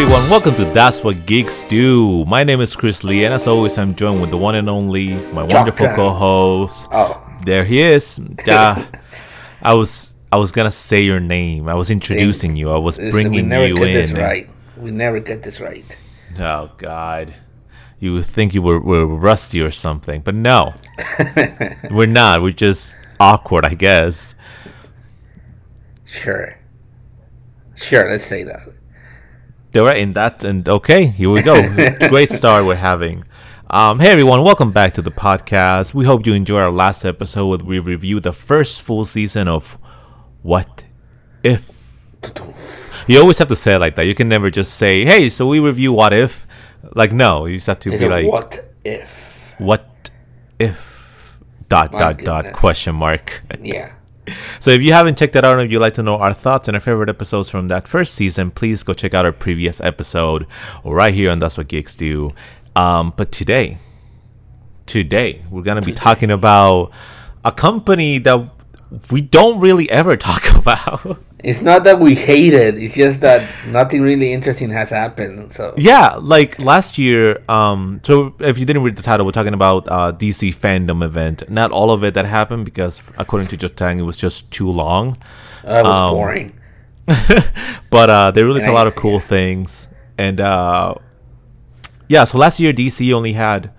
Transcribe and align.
Everyone, 0.00 0.30
welcome 0.30 0.54
to 0.54 0.64
That's 0.64 1.04
What 1.04 1.26
Geeks 1.26 1.60
Do. 1.68 2.24
My 2.24 2.42
name 2.42 2.62
is 2.62 2.74
Chris 2.74 3.04
Lee, 3.04 3.26
and 3.26 3.34
as 3.34 3.46
always, 3.46 3.76
I'm 3.76 3.94
joined 3.94 4.22
with 4.22 4.30
the 4.30 4.38
one 4.38 4.54
and 4.54 4.66
only, 4.66 5.12
my 5.12 5.42
wonderful 5.42 5.88
co-host. 5.88 6.88
Oh. 6.90 7.22
There 7.44 7.66
he 7.66 7.82
is. 7.82 8.18
Uh, 8.48 8.86
I 9.60 9.74
was 9.74 10.14
I 10.32 10.38
was 10.38 10.52
gonna 10.52 10.70
say 10.70 11.02
your 11.02 11.20
name. 11.20 11.68
I 11.68 11.74
was 11.74 11.90
introducing 11.90 12.56
you. 12.56 12.70
I 12.70 12.78
was 12.78 12.96
bringing 12.96 13.50
never 13.50 13.66
you 13.66 13.76
get 13.76 13.88
in. 13.88 13.94
this 13.94 14.12
right. 14.12 14.48
We 14.78 14.90
never 14.90 15.20
get 15.20 15.42
this 15.42 15.60
right. 15.60 15.84
Oh 16.38 16.70
God, 16.78 17.34
you 17.98 18.14
would 18.14 18.24
think 18.24 18.54
you 18.54 18.62
were, 18.62 18.80
were 18.80 19.06
rusty 19.06 19.60
or 19.60 19.70
something, 19.70 20.22
but 20.22 20.34
no, 20.34 20.72
we're 21.90 22.06
not. 22.06 22.40
We're 22.40 22.52
just 22.52 22.98
awkward, 23.20 23.66
I 23.66 23.74
guess. 23.74 24.34
Sure. 26.06 26.56
Sure, 27.74 28.10
let's 28.10 28.24
say 28.24 28.44
that. 28.44 28.79
All 29.76 29.84
right, 29.84 29.98
in 29.98 30.14
that 30.14 30.42
and 30.42 30.68
okay, 30.68 31.06
here 31.06 31.30
we 31.30 31.42
go. 31.42 31.62
Great 32.08 32.28
start 32.30 32.64
we're 32.64 32.74
having. 32.74 33.24
Um, 33.68 34.00
hey 34.00 34.10
everyone, 34.10 34.42
welcome 34.42 34.72
back 34.72 34.94
to 34.94 35.02
the 35.02 35.12
podcast. 35.12 35.94
We 35.94 36.04
hope 36.06 36.26
you 36.26 36.32
enjoyed 36.32 36.60
our 36.60 36.72
last 36.72 37.04
episode 37.04 37.62
where 37.62 37.68
we 37.68 37.78
review 37.78 38.18
the 38.18 38.32
first 38.32 38.82
full 38.82 39.04
season 39.04 39.46
of 39.46 39.78
What 40.42 40.82
If. 41.44 41.70
You 43.06 43.20
always 43.20 43.38
have 43.38 43.46
to 43.46 43.54
say 43.54 43.76
it 43.76 43.78
like 43.78 43.94
that. 43.94 44.06
You 44.06 44.14
can 44.16 44.28
never 44.28 44.50
just 44.50 44.74
say, 44.74 45.04
"Hey, 45.04 45.30
so 45.30 45.46
we 45.46 45.60
review 45.60 45.92
What 45.92 46.12
If." 46.12 46.48
Like 46.96 47.12
no, 47.12 47.46
you 47.46 47.58
just 47.58 47.68
have 47.68 47.78
to 47.80 47.92
Is 47.92 48.00
be 48.00 48.08
like, 48.08 48.26
what 48.26 48.72
if? 48.84 49.54
"What 49.58 50.10
if?" 50.58 51.38
Dot 51.68 51.92
My 51.92 51.98
dot 52.00 52.18
dot 52.18 52.52
question 52.52 52.96
mark. 52.96 53.42
Yeah. 53.62 53.92
So 54.60 54.70
if 54.70 54.82
you 54.82 54.92
haven't 54.92 55.16
checked 55.18 55.32
that 55.32 55.44
out 55.44 55.54
and 55.54 55.62
if 55.62 55.72
you'd 55.72 55.80
like 55.80 55.94
to 55.94 56.02
know 56.02 56.16
our 56.16 56.34
thoughts 56.34 56.68
and 56.68 56.76
our 56.76 56.80
favorite 56.80 57.08
episodes 57.08 57.48
from 57.48 57.68
that 57.68 57.88
first 57.88 58.14
season, 58.14 58.50
please 58.50 58.82
go 58.82 58.92
check 58.92 59.14
out 59.14 59.24
our 59.24 59.32
previous 59.32 59.80
episode 59.80 60.46
right 60.84 61.14
here 61.14 61.30
on 61.30 61.38
That's 61.38 61.56
What 61.56 61.68
Geeks 61.68 61.96
Do. 61.96 62.32
Um, 62.76 63.14
but 63.16 63.32
today, 63.32 63.78
today 64.86 65.42
we're 65.50 65.62
gonna 65.62 65.80
be 65.80 65.92
talking 65.92 66.30
about 66.30 66.90
a 67.44 67.50
company 67.50 68.18
that 68.18 68.59
we 69.10 69.20
don't 69.20 69.60
really 69.60 69.88
ever 69.90 70.16
talk 70.16 70.48
about. 70.56 71.18
It's 71.42 71.62
not 71.62 71.84
that 71.84 71.98
we 71.98 72.14
hate 72.14 72.52
it, 72.52 72.76
it's 72.76 72.94
just 72.94 73.22
that 73.22 73.48
nothing 73.68 74.02
really 74.02 74.30
interesting 74.32 74.70
has 74.72 74.90
happened. 74.90 75.52
So 75.54 75.72
yeah, 75.76 76.16
like 76.20 76.58
last 76.58 76.98
year. 76.98 77.42
Um, 77.48 78.00
so 78.04 78.34
if 78.40 78.58
you 78.58 78.66
didn't 78.66 78.82
read 78.82 78.96
the 78.96 79.02
title, 79.02 79.24
we're 79.24 79.32
talking 79.32 79.54
about 79.54 79.88
uh, 79.88 80.12
DC 80.12 80.54
fandom 80.54 81.02
event. 81.02 81.48
Not 81.48 81.70
all 81.70 81.90
of 81.92 82.04
it 82.04 82.12
that 82.14 82.26
happened 82.26 82.66
because 82.66 83.00
according 83.16 83.48
to 83.48 83.56
Jotang, 83.56 83.98
it 83.98 84.02
was 84.02 84.18
just 84.18 84.50
too 84.50 84.70
long. 84.70 85.16
that 85.64 85.84
was 85.84 85.94
Um, 86.10 86.14
boring. 86.14 86.52
but 87.90 88.10
uh, 88.10 88.30
they 88.32 88.42
released 88.44 88.66
a 88.66 88.68
And 88.68 88.74
lot 88.74 88.86
I- 88.86 88.90
of 88.90 88.96
cool 88.96 89.18
things, 89.20 89.88
and 90.18 90.40
uh, 90.40 90.94
yeah. 92.08 92.24
So 92.24 92.38
last 92.38 92.60
year 92.60 92.72
DC 92.72 93.12
only 93.12 93.32
had 93.32 93.70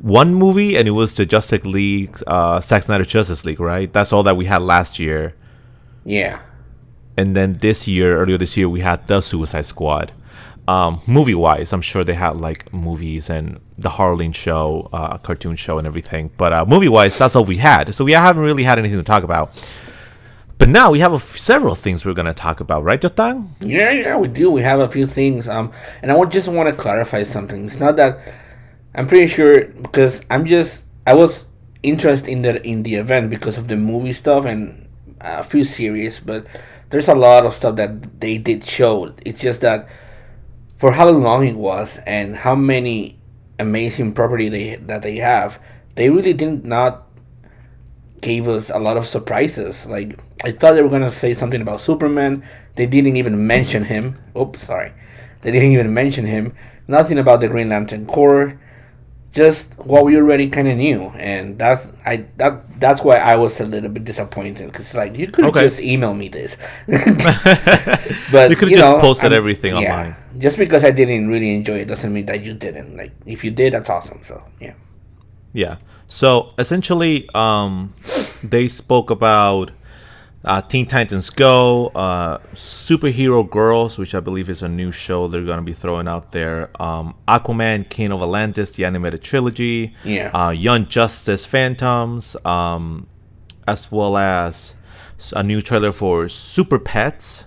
one 0.00 0.34
movie, 0.34 0.76
and 0.76 0.86
it 0.86 0.92
was 0.92 1.12
the 1.12 1.24
Justice 1.26 1.64
League, 1.64 2.18
uh, 2.26 2.60
Zack 2.60 2.84
Snyder 2.84 3.04
Justice 3.04 3.44
League, 3.44 3.60
right? 3.60 3.92
That's 3.92 4.12
all 4.12 4.22
that 4.22 4.36
we 4.36 4.46
had 4.46 4.62
last 4.62 4.98
year. 4.98 5.34
Yeah. 6.04 6.40
And 7.16 7.34
then 7.34 7.54
this 7.54 7.88
year, 7.88 8.18
earlier 8.18 8.38
this 8.38 8.56
year, 8.56 8.68
we 8.68 8.80
had 8.80 9.06
the 9.06 9.20
Suicide 9.20 9.66
Squad. 9.66 10.12
Um, 10.68 11.00
movie 11.06 11.34
wise, 11.34 11.72
I'm 11.72 11.80
sure 11.80 12.02
they 12.02 12.14
had 12.14 12.38
like 12.38 12.72
movies 12.72 13.30
and 13.30 13.60
the 13.78 13.90
Harleen 13.90 14.34
show, 14.34 14.88
uh, 14.92 15.16
cartoon 15.18 15.54
show, 15.56 15.78
and 15.78 15.86
everything. 15.86 16.30
But 16.36 16.52
uh, 16.52 16.64
movie 16.66 16.88
wise, 16.88 17.16
that's 17.16 17.36
all 17.36 17.44
we 17.44 17.58
had. 17.58 17.94
So 17.94 18.04
we 18.04 18.12
haven't 18.12 18.42
really 18.42 18.64
had 18.64 18.78
anything 18.78 18.98
to 18.98 19.04
talk 19.04 19.22
about. 19.22 19.50
But 20.58 20.68
now 20.68 20.90
we 20.90 20.98
have 21.00 21.12
a 21.12 21.16
f- 21.16 21.36
several 21.36 21.74
things 21.74 22.04
we're 22.04 22.14
gonna 22.14 22.34
talk 22.34 22.60
about, 22.60 22.82
right, 22.82 23.00
Jotang? 23.00 23.50
Yeah, 23.60 23.92
yeah, 23.92 24.16
we 24.16 24.26
do. 24.26 24.50
We 24.50 24.62
have 24.62 24.80
a 24.80 24.88
few 24.88 25.06
things. 25.06 25.48
Um, 25.48 25.70
and 26.02 26.10
I 26.10 26.16
would 26.16 26.32
just 26.32 26.48
want 26.48 26.68
to 26.68 26.74
clarify 26.74 27.22
something. 27.22 27.66
It's 27.66 27.78
not 27.78 27.96
that 27.96 28.18
I'm 28.96 29.06
pretty 29.06 29.26
sure 29.26 29.66
because 29.66 30.24
I'm 30.30 30.46
just 30.46 30.84
I 31.06 31.12
was 31.12 31.44
interested 31.82 32.30
in 32.30 32.40
the 32.40 32.66
in 32.66 32.82
the 32.82 32.94
event 32.94 33.28
because 33.28 33.58
of 33.58 33.68
the 33.68 33.76
movie 33.76 34.14
stuff 34.14 34.46
and 34.46 34.88
a 35.20 35.44
few 35.44 35.64
series, 35.64 36.18
but 36.18 36.46
there's 36.88 37.08
a 37.08 37.14
lot 37.14 37.44
of 37.44 37.52
stuff 37.52 37.76
that 37.76 38.20
they 38.20 38.38
did 38.38 38.64
show. 38.64 39.12
It's 39.26 39.42
just 39.42 39.60
that 39.60 39.88
for 40.78 40.92
how 40.92 41.10
long 41.10 41.46
it 41.46 41.56
was 41.56 41.98
and 42.06 42.36
how 42.36 42.54
many 42.54 43.18
amazing 43.58 44.14
property 44.14 44.48
they 44.48 44.76
that 44.76 45.02
they 45.02 45.16
have, 45.16 45.60
they 45.94 46.08
really 46.08 46.32
did 46.32 46.64
not 46.64 47.06
gave 48.22 48.48
us 48.48 48.70
a 48.70 48.78
lot 48.78 48.96
of 48.96 49.06
surprises. 49.06 49.84
Like 49.84 50.18
I 50.42 50.52
thought 50.52 50.72
they 50.72 50.82
were 50.82 50.88
gonna 50.88 51.12
say 51.12 51.34
something 51.34 51.60
about 51.60 51.82
Superman. 51.82 52.44
They 52.76 52.86
didn't 52.86 53.16
even 53.16 53.46
mention 53.46 53.84
him. 53.84 54.16
Oops, 54.34 54.58
sorry. 54.58 54.92
They 55.42 55.52
didn't 55.52 55.72
even 55.72 55.92
mention 55.92 56.24
him. 56.24 56.54
Nothing 56.88 57.18
about 57.18 57.40
the 57.40 57.48
Green 57.48 57.68
Lantern 57.68 58.06
Corps. 58.06 58.58
Just 59.36 59.76
what 59.78 60.04
we 60.08 60.16
already 60.16 60.48
kind 60.48 60.66
of 60.66 60.78
knew, 60.80 61.12
and 61.20 61.58
that's 61.58 61.86
I 62.08 62.24
that 62.40 62.80
that's 62.80 63.02
why 63.04 63.16
I 63.20 63.36
was 63.36 63.60
a 63.60 63.66
little 63.68 63.90
bit 63.92 64.04
disappointed 64.04 64.72
because 64.72 64.94
like 64.94 65.12
you 65.14 65.28
could 65.28 65.44
Okay. 65.52 65.60
just 65.68 65.78
email 65.78 66.14
me 66.14 66.28
this, 66.32 66.56
but 68.32 68.48
You 68.50 68.56
could've 68.56 68.74
just 68.74 68.80
know, 68.90 68.98
posted 69.00 69.32
I'm- 69.32 69.38
everything 69.38 69.74
online. 69.74 70.16
Just 70.38 70.56
because 70.58 70.84
I 70.84 70.90
didn't 70.90 71.28
really 71.28 71.54
enjoy 71.54 71.78
it 71.80 71.88
doesn't 71.88 72.12
mean 72.12 72.26
that 72.26 72.44
you 72.44 72.52
didn't. 72.54 72.96
Like 72.96 73.12
if 73.26 73.44
you 73.44 73.50
did, 73.50 73.72
that's 73.74 73.88
awesome. 73.90 74.20
So 74.24 74.42
yeah. 74.60 74.74
Yeah. 75.52 75.76
So 76.08 76.52
essentially, 76.58 77.28
um, 77.34 77.94
they 78.42 78.68
spoke 78.68 79.10
about 79.10 79.70
uh, 80.44 80.60
Teen 80.62 80.86
Titans 80.86 81.30
Go, 81.30 81.88
uh, 81.88 82.38
Superhero 82.54 83.48
Girls, 83.48 83.98
which 83.98 84.14
I 84.14 84.20
believe 84.20 84.48
is 84.48 84.62
a 84.62 84.68
new 84.68 84.92
show 84.92 85.26
they're 85.26 85.44
going 85.44 85.58
to 85.58 85.64
be 85.64 85.72
throwing 85.72 86.06
out 86.06 86.32
there. 86.32 86.70
Um, 86.80 87.14
Aquaman, 87.26 87.88
King 87.88 88.12
of 88.12 88.22
Atlantis, 88.22 88.70
the 88.70 88.84
animated 88.84 89.22
trilogy. 89.22 89.94
Yeah. 90.04 90.30
Uh, 90.32 90.50
Young 90.50 90.86
Justice 90.86 91.44
Phantoms, 91.44 92.36
um, 92.44 93.08
as 93.66 93.90
well 93.90 94.16
as 94.16 94.74
a 95.34 95.42
new 95.42 95.60
trailer 95.60 95.92
for 95.92 96.28
Super 96.28 96.78
Pets. 96.78 97.46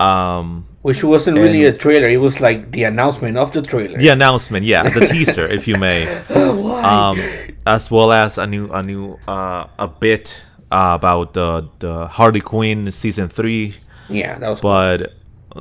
Um, 0.00 0.66
Which 0.82 1.04
wasn't 1.04 1.38
really 1.38 1.64
a 1.64 1.72
trailer. 1.72 2.08
It 2.08 2.16
was 2.16 2.40
like 2.40 2.72
the 2.72 2.84
announcement 2.84 3.36
of 3.36 3.52
the 3.52 3.62
trailer. 3.62 3.98
the 3.98 4.08
announcement, 4.08 4.66
yeah, 4.66 4.82
the 4.82 5.06
teaser, 5.06 5.44
if 5.44 5.68
you 5.68 5.76
may. 5.76 6.08
um, 6.30 7.20
as 7.64 7.88
well 7.88 8.10
as 8.10 8.38
a 8.38 8.46
new 8.46 8.68
a 8.72 8.82
new 8.82 9.16
uh, 9.28 9.68
a 9.78 9.86
bit 9.86 10.42
uh, 10.72 10.94
about 10.94 11.34
the 11.34 11.68
the 11.78 12.06
Harley 12.08 12.40
Quinn 12.40 12.90
season 12.90 13.28
three. 13.28 13.76
Yeah, 14.08 14.38
that 14.38 14.48
was. 14.48 14.60
But 14.60 15.12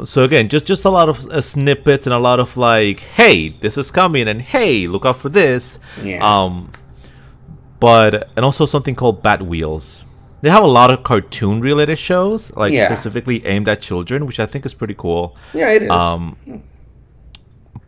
so 0.06 0.24
again, 0.24 0.48
just 0.48 0.66
just 0.66 0.86
a 0.86 0.90
lot 0.90 1.10
of 1.10 1.26
uh, 1.30 1.42
snippets 1.42 2.08
and 2.08 2.14
a 2.14 2.20
lot 2.20 2.40
of 2.40 2.56
like, 2.58 3.02
hey, 3.20 3.50
this 3.50 3.78
is 3.78 3.92
coming, 3.92 4.28
and 4.28 4.42
hey, 4.42 4.88
look 4.88 5.06
out 5.06 5.18
for 5.18 5.30
this. 5.30 5.80
Yeah. 6.02 6.20
Um, 6.24 6.72
but 7.80 8.30
and 8.36 8.46
also 8.46 8.66
something 8.66 8.96
called 8.96 9.22
Bat 9.24 9.44
Wheels. 9.44 10.06
They 10.42 10.50
have 10.50 10.64
a 10.64 10.68
lot 10.68 10.90
of 10.92 11.04
cartoon 11.04 11.62
related 11.62 11.98
shows, 12.00 12.56
like 12.56 12.74
Yeah. 12.74 12.86
specifically 12.94 13.46
aimed 13.46 13.68
at 13.68 13.82
children, 13.82 14.26
which 14.26 14.40
I 14.40 14.46
think 14.48 14.66
is 14.66 14.74
pretty 14.74 14.96
cool. 14.98 15.36
yeah, 15.54 15.70
it 15.70 15.84
is. 15.84 15.90
Um, 15.92 16.36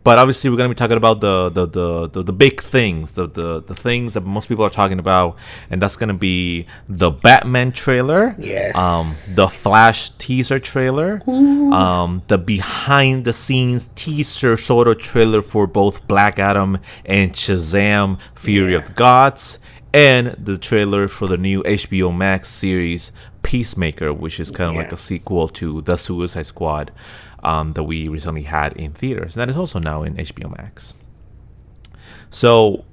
but 0.04 0.18
obviously, 0.18 0.50
we're 0.50 0.56
gonna 0.56 0.68
be 0.68 0.74
talking 0.74 0.96
about 0.96 1.20
the 1.20 1.48
the 1.50 1.66
the, 1.66 2.08
the, 2.08 2.22
the 2.22 2.32
big 2.32 2.62
things, 2.62 3.12
the, 3.12 3.26
the 3.26 3.62
the 3.62 3.74
things 3.74 4.14
that 4.14 4.20
most 4.20 4.48
people 4.48 4.64
are 4.64 4.70
talking 4.70 4.98
about, 4.98 5.36
and 5.70 5.80
that's 5.82 5.96
gonna 5.96 6.14
be 6.14 6.66
the 6.88 7.10
Batman 7.10 7.72
trailer, 7.72 8.36
Yes. 8.38 8.76
um, 8.76 9.12
the 9.34 9.48
Flash 9.48 10.10
teaser 10.18 10.58
trailer, 10.58 11.22
um, 11.28 12.22
the 12.28 12.38
behind 12.38 13.24
the 13.24 13.32
scenes 13.32 13.88
teaser 13.94 14.56
sort 14.56 14.88
of 14.88 14.98
trailer 14.98 15.42
for 15.42 15.66
both 15.66 16.06
Black 16.06 16.38
Adam 16.38 16.78
and 17.04 17.32
Shazam: 17.32 18.18
Fury 18.34 18.74
of 18.74 18.86
the 18.86 18.92
Gods, 18.92 19.58
and 19.92 20.28
the 20.38 20.58
trailer 20.58 21.08
for 21.08 21.26
the 21.26 21.36
new 21.38 21.62
HBO 21.62 22.14
Max 22.14 22.48
series 22.50 23.10
Peacemaker, 23.44 24.12
which 24.12 24.40
is 24.40 24.50
kind 24.50 24.70
of 24.70 24.76
like 24.76 24.88
Yeah. 24.88 24.94
a 24.94 24.96
sequel 24.96 25.46
to 25.60 25.80
The 25.82 25.96
Suicide 25.96 26.46
Squad 26.46 26.90
um, 27.44 27.72
that 27.72 27.84
we 27.84 28.08
recently 28.08 28.42
had 28.42 28.72
in 28.72 28.92
theaters. 28.92 29.36
And 29.36 29.42
that 29.42 29.50
is 29.50 29.56
also 29.56 29.78
now 29.78 30.02
in 30.02 30.16
HBO 30.16 30.48
Max. 30.56 30.94
So, 32.30 32.84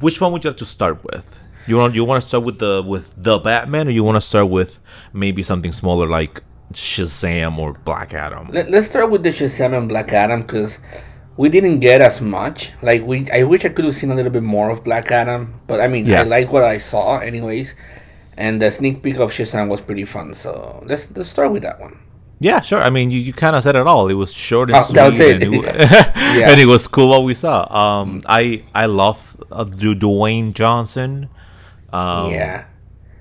which 0.00 0.20
one 0.20 0.32
would 0.32 0.44
you 0.44 0.50
like 0.50 0.56
to 0.58 0.64
start 0.64 1.04
with? 1.04 1.38
You 1.66 1.76
want 1.76 1.94
you 1.94 2.04
want 2.04 2.22
to 2.22 2.26
start 2.28 2.42
with 2.44 2.58
the 2.58 2.82
with 2.84 3.12
the 3.16 3.38
Batman, 3.38 3.86
or 3.88 3.90
you 3.90 4.02
want 4.02 4.16
to 4.16 4.20
start 4.20 4.48
with 4.48 4.80
maybe 5.12 5.42
something 5.42 5.72
smaller 5.72 6.08
like 6.08 6.42
Shazam 6.72 7.58
or 7.58 7.74
Black 7.84 8.12
Adam? 8.14 8.48
Let, 8.50 8.70
let's 8.70 8.88
start 8.88 9.10
with 9.10 9.22
the 9.22 9.28
Shazam 9.30 9.76
and 9.76 9.88
Black 9.88 10.12
Adam 10.12 10.40
because 10.42 10.78
we 11.36 11.48
didn't 11.48 11.80
get 11.80 12.00
as 12.00 12.20
much. 12.20 12.72
Like 12.82 13.02
we, 13.06 13.30
I 13.30 13.44
wish 13.44 13.64
I 13.64 13.68
could 13.68 13.84
have 13.84 13.94
seen 13.94 14.10
a 14.10 14.14
little 14.14 14.32
bit 14.32 14.42
more 14.42 14.70
of 14.70 14.82
Black 14.84 15.12
Adam, 15.12 15.54
but 15.66 15.80
I 15.80 15.86
mean, 15.86 16.06
Yeah. 16.06 16.20
I 16.22 16.24
like 16.24 16.50
what 16.52 16.64
I 16.64 16.78
saw 16.78 17.18
anyways. 17.18 17.74
And 18.40 18.60
the 18.62 18.70
sneak 18.70 19.02
peek 19.02 19.18
of 19.18 19.30
Shazam 19.30 19.68
was 19.68 19.80
pretty 19.82 20.06
fun. 20.06 20.34
So 20.34 20.82
let's 20.86 21.10
let's 21.14 21.28
start 21.28 21.52
with 21.52 21.62
that 21.62 21.78
one. 21.78 21.98
Yeah, 22.42 22.62
sure. 22.62 22.82
I 22.82 22.88
mean, 22.88 23.10
you, 23.10 23.20
you 23.20 23.34
kind 23.34 23.54
of 23.54 23.62
said 23.62 23.76
it 23.76 23.86
all. 23.86 24.08
It 24.08 24.14
was 24.14 24.32
short 24.32 24.70
and 24.70 24.78
Oh, 24.78 24.82
sweet, 25.12 25.20
it. 25.20 25.42
And, 25.42 25.54
it, 25.56 25.62
Yeah. 26.40 26.50
and 26.50 26.58
it 26.58 26.64
was 26.66 26.86
cool 26.88 27.10
what 27.10 27.22
we 27.24 27.34
saw. 27.34 27.68
Um, 27.68 28.22
I 28.24 28.62
I 28.74 28.86
love 28.86 29.36
uh, 29.52 29.64
Du- 29.64 29.94
Dwayne 29.94 30.54
Johnson. 30.54 31.28
Um, 31.92 32.30
yeah, 32.32 32.64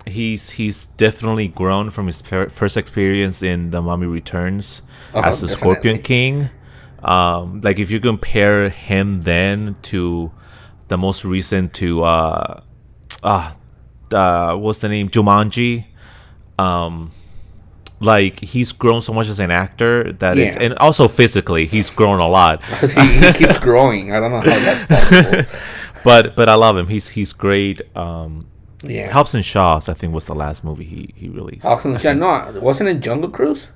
he's 0.08 0.52
he's 0.52 0.86
definitely 0.96 1.50
grown 1.50 1.90
from 1.90 2.08
his 2.08 2.22
fir- 2.22 2.48
first 2.50 2.78
experience 2.78 3.44
in 3.44 3.72
The 3.72 3.82
Mummy 3.82 4.08
Returns 4.08 4.84
Uh-huh, 5.14 5.28
as 5.30 5.42
the 5.42 5.50
Scorpion. 5.50 6.00
King. 6.02 6.50
Um, 7.04 7.60
like 7.62 7.78
if 7.80 7.92
you 7.92 8.00
compare 8.00 8.70
him 8.70 9.24
then 9.24 9.76
to 9.92 10.32
the 10.88 10.98
most 10.98 11.26
recent 11.26 11.74
to 11.76 12.04
uh, 12.04 12.62
uh, 13.24 13.52
uh 14.14 14.56
what's 14.56 14.80
the 14.80 14.90
name 14.90 15.10
Jumanji, 15.10 15.86
um, 16.58 17.12
like 18.00 18.40
he's 18.40 18.72
grown 18.72 19.02
so 19.02 19.14
much 19.14 19.28
as 19.28 19.40
an 19.40 19.52
actor 19.52 20.14
that 20.14 20.38
it's 20.38 20.56
and 20.58 20.74
also 20.78 21.08
physically 21.08 21.66
he's 21.66 21.90
grown 21.90 22.20
a 22.20 22.28
lot. 22.28 22.64
he, 22.82 23.18
he 23.20 23.34
keeps 23.34 23.60
growing. 23.60 24.12
I 24.14 24.20
don't 24.20 24.32
know 24.32 24.40
how 24.42 24.60
that's 24.60 24.86
possible. 25.12 25.60
but 26.04 26.36
but 26.36 26.48
I 26.50 26.56
love 26.56 26.78
him. 26.78 26.88
He's 26.88 27.10
he's 27.10 27.34
great. 27.34 27.82
Um, 27.96 28.48
Yeah. 28.84 29.12
Hobbs 29.12 29.36
in 29.36 29.42
Shaw's 29.44 29.90
I 29.90 29.94
think 29.94 30.14
was 30.14 30.26
the 30.26 30.36
last 30.36 30.64
movie 30.64 30.86
he 30.86 31.14
he 31.16 31.28
released. 31.30 31.66
Austin 31.66 31.98
Chan, 31.98 32.18
no, 32.20 32.60
wasn't 32.62 32.90
it 32.90 33.00
Jungle 33.02 33.30
Cruise? 33.30 33.72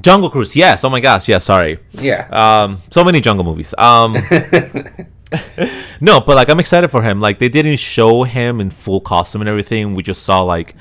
Jungle 0.00 0.30
Cruise, 0.30 0.54
yes. 0.56 0.84
Oh 0.84 0.90
my 0.90 1.00
gosh, 1.00 1.28
yeah. 1.28 1.38
Sorry. 1.38 1.78
Yeah. 1.92 2.28
Um, 2.30 2.82
so 2.90 3.02
many 3.04 3.20
jungle 3.20 3.44
movies. 3.44 3.72
Um, 3.78 4.14
no, 6.00 6.20
but 6.20 6.36
like 6.36 6.48
I'm 6.48 6.60
excited 6.60 6.88
for 6.88 7.02
him. 7.02 7.20
Like 7.20 7.38
they 7.38 7.48
didn't 7.48 7.76
show 7.76 8.22
him 8.24 8.60
in 8.60 8.70
full 8.70 9.00
costume 9.00 9.42
and 9.42 9.48
everything. 9.48 9.94
We 9.94 10.02
just 10.02 10.22
saw 10.22 10.40
like 10.42 10.74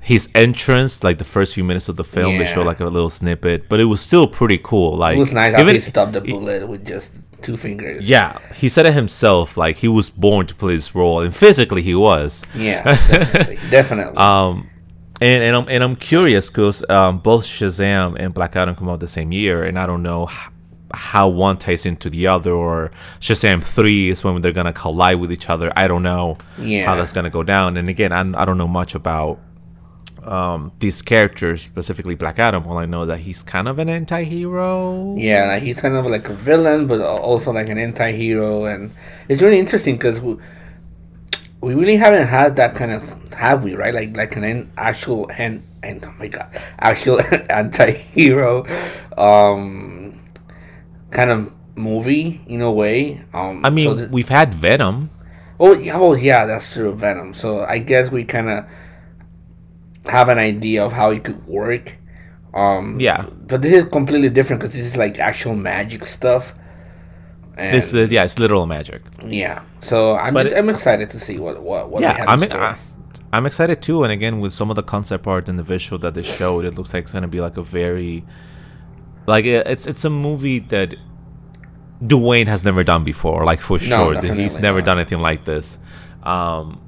his 0.00 0.28
entrance, 0.34 1.02
like 1.02 1.18
the 1.18 1.24
first 1.24 1.54
few 1.54 1.64
minutes 1.64 1.88
of 1.88 1.96
the 1.96 2.04
film. 2.04 2.38
They 2.38 2.44
Yeah. 2.44 2.54
showed 2.54 2.66
like 2.66 2.80
a 2.80 2.84
little 2.84 3.10
snippet, 3.10 3.68
but 3.68 3.80
it 3.80 3.84
was 3.86 4.00
still 4.00 4.26
pretty 4.26 4.58
cool. 4.58 4.96
Like 4.96 5.16
it 5.16 5.20
was 5.20 5.32
nice 5.32 5.54
how 5.54 5.60
even- 5.62 5.74
he 5.74 5.80
stopped 5.80 6.12
the 6.12 6.20
bullet 6.20 6.68
with 6.68 6.86
just 6.86 7.12
two 7.42 7.56
fingers. 7.56 8.08
Yeah, 8.08 8.38
he 8.54 8.68
said 8.68 8.86
it 8.86 8.94
himself. 8.94 9.56
Like 9.56 9.76
he 9.76 9.88
was 9.88 10.10
born 10.10 10.46
to 10.46 10.54
play 10.54 10.74
this 10.76 10.94
role, 10.94 11.20
and 11.22 11.34
physically 11.34 11.82
he 11.82 11.94
was. 11.94 12.44
Yeah, 12.54 12.82
definitely. 13.08 13.58
definitely. 13.70 14.16
Um, 14.16 14.68
and 15.20 15.42
and 15.42 15.56
I'm 15.56 15.68
and 15.68 15.82
I'm 15.82 15.96
curious 15.96 16.48
because 16.50 16.84
um, 16.90 17.18
both 17.20 17.44
Shazam 17.44 18.16
and 18.18 18.34
Black 18.34 18.54
Adam 18.56 18.74
come 18.74 18.88
out 18.90 19.00
the 19.00 19.08
same 19.08 19.32
year, 19.32 19.64
and 19.64 19.78
I 19.78 19.86
don't 19.86 20.02
know 20.02 20.26
how 20.96 21.28
one 21.28 21.56
ties 21.58 21.84
into 21.86 22.08
the 22.10 22.26
other, 22.26 22.52
or 22.52 22.90
Shazam 23.20 23.62
three 23.62 24.10
is 24.10 24.24
when 24.24 24.40
they're 24.40 24.52
gonna 24.52 24.72
collide 24.72 25.20
with 25.20 25.30
each 25.30 25.48
other. 25.50 25.72
I 25.76 25.86
don't 25.88 26.02
know 26.02 26.38
Yeah. 26.58 26.86
how 26.86 26.96
that's 26.96 27.12
gonna 27.12 27.30
go 27.30 27.42
down. 27.42 27.76
And 27.76 27.88
again, 27.88 28.12
I, 28.12 28.20
I 28.42 28.44
don't 28.44 28.58
know 28.58 28.68
much 28.68 28.94
about 28.94 29.38
um, 30.24 30.72
these 30.80 31.02
characters, 31.02 31.62
specifically 31.62 32.16
Black 32.16 32.38
Adam. 32.40 32.66
All 32.66 32.78
I 32.78 32.86
know 32.86 33.06
that 33.06 33.20
he's 33.20 33.44
kind 33.44 33.68
of 33.68 33.78
an 33.78 33.88
anti-hero. 33.88 35.14
Yeah, 35.16 35.46
like 35.46 35.62
he's 35.62 35.80
kind 35.80 35.94
of 35.94 36.04
like 36.06 36.28
a 36.28 36.34
villain, 36.34 36.88
but 36.88 37.00
also 37.00 37.52
like 37.52 37.68
an 37.68 37.78
anti-hero, 37.78 38.64
and 38.64 38.90
it's 39.28 39.40
really 39.40 39.60
interesting 39.60 39.94
because 39.94 40.20
we, 40.20 40.36
we 41.60 41.74
really 41.74 41.96
haven't 41.96 42.26
had 42.26 42.56
that 42.56 42.74
kind 42.74 42.90
of 42.90 43.32
have 43.34 43.62
we 43.64 43.74
right 43.74 43.92
like 43.94 44.16
like 44.16 44.34
an 44.36 44.44
an 44.44 44.70
actual 44.78 45.30
and 45.36 45.62
and 45.82 46.02
oh 46.04 46.14
my 46.18 46.26
god 46.26 46.48
actual 46.78 47.20
anti-hero 47.50 48.64
um 49.18 50.15
kind 51.10 51.30
of 51.30 51.52
movie 51.76 52.40
in 52.46 52.62
a 52.62 52.70
way. 52.72 53.22
Um, 53.34 53.64
I 53.64 53.70
mean, 53.70 53.84
so 53.86 53.96
th- 53.96 54.10
we've 54.10 54.28
had 54.28 54.52
Venom. 54.54 55.10
Oh 55.58 55.74
yeah, 55.74 55.96
oh 55.98 56.14
yeah, 56.14 56.46
that's 56.46 56.72
true. 56.72 56.94
Venom. 56.94 57.34
So 57.34 57.64
I 57.64 57.78
guess 57.78 58.10
we 58.10 58.24
kind 58.24 58.48
of 58.48 58.64
have 60.06 60.28
an 60.28 60.38
idea 60.38 60.84
of 60.84 60.92
how 60.92 61.10
it 61.10 61.24
could 61.24 61.46
work. 61.46 61.96
Um, 62.54 62.98
Yeah. 63.00 63.26
But 63.46 63.62
this 63.62 63.72
is 63.72 63.84
completely 63.84 64.28
different 64.30 64.60
because 64.60 64.74
this 64.74 64.86
is 64.86 64.96
like 64.96 65.18
actual 65.18 65.54
magic 65.54 66.06
stuff. 66.06 66.54
And 67.56 67.74
This, 67.74 67.90
this, 67.90 68.10
yeah, 68.10 68.24
it's 68.24 68.38
literal 68.38 68.66
magic. 68.66 69.02
yeah. 69.24 69.62
So 69.80 70.16
I'm 70.16 70.34
But 70.34 70.44
just 70.44 70.54
it- 70.54 70.58
I'm 70.58 70.68
excited 70.68 71.10
to 71.10 71.20
see 71.20 71.38
what 71.38 71.62
what 71.62 71.90
what 71.90 72.00
they 72.00 72.06
yeah, 72.06 72.12
have 72.18 72.28
I'm. 72.28 72.42
I, 72.42 72.76
I'm 73.32 73.44
excited 73.46 73.82
too. 73.82 74.04
And 74.04 74.12
again, 74.12 74.40
with 74.40 74.52
some 74.52 74.70
of 74.70 74.76
the 74.76 74.82
concept 74.82 75.26
art 75.26 75.48
and 75.48 75.58
the 75.58 75.62
visual 75.62 75.98
that 76.00 76.14
they 76.14 76.22
showed, 76.22 76.64
it 76.64 76.74
looks 76.74 76.94
like 76.94 77.02
it's 77.04 77.12
gonna 77.12 77.28
be 77.28 77.40
like 77.40 77.56
a 77.56 77.62
very, 77.62 78.24
like 79.26 79.44
it's 79.44 79.86
it's 79.86 80.04
a 80.04 80.10
movie 80.10 80.58
that 80.60 80.94
Dwayne 82.02 82.46
has 82.46 82.64
never 82.64 82.84
done 82.84 83.04
before. 83.04 83.44
Like 83.44 83.60
for 83.60 83.78
sure, 83.78 84.20
He's 84.20 84.58
never 84.58 84.78
not. 84.80 84.86
done 84.86 84.98
anything 84.98 85.20
like 85.20 85.44
this. 85.44 85.78
Um, 86.22 86.80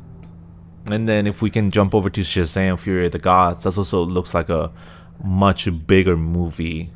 and 0.90 1.08
then 1.08 1.26
if 1.26 1.42
we 1.42 1.50
can 1.50 1.70
jump 1.70 1.94
over 1.94 2.10
to 2.10 2.20
Shazam: 2.20 2.78
Fury 2.78 3.06
of 3.06 3.12
the 3.12 3.18
Gods, 3.18 3.64
that 3.64 3.76
also 3.78 4.02
looks 4.04 4.34
like 4.34 4.48
a 4.48 4.70
much 5.22 5.68
bigger 5.86 6.16
movie 6.16 6.92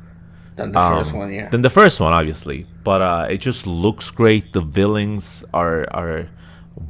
Than 0.55 0.71
the 0.71 0.79
um, 0.79 0.97
first 0.97 1.13
one, 1.13 1.33
yeah. 1.33 1.49
than 1.49 1.61
the 1.61 1.69
first 1.69 1.99
one, 1.99 2.13
obviously. 2.13 2.67
But 2.83 3.01
uh, 3.01 3.27
it 3.29 3.37
just 3.39 3.67
looks 3.67 4.11
great. 4.11 4.53
The 4.53 4.61
villains 4.61 5.43
are 5.53 5.85
are 5.93 6.29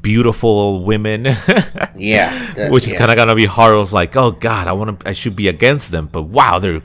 beautiful 0.02 0.84
women, 0.84 1.26
yeah. 1.96 2.54
that- 2.54 2.72
which 2.72 2.86
is 2.86 2.94
yeah. 2.94 3.00
kind 3.00 3.12
of 3.12 3.18
gonna 3.18 3.36
be 3.36 3.46
hard. 3.46 3.74
Of 3.76 3.92
like, 3.94 4.16
oh 4.16 4.32
god, 4.32 4.68
I 4.68 4.74
want 4.74 5.00
to, 5.00 5.08
I 5.10 5.14
should 5.14 5.36
be 5.36 5.48
against 5.48 5.92
them, 5.92 6.08
but 6.12 6.24
wow, 6.24 6.60
they're 6.60 6.82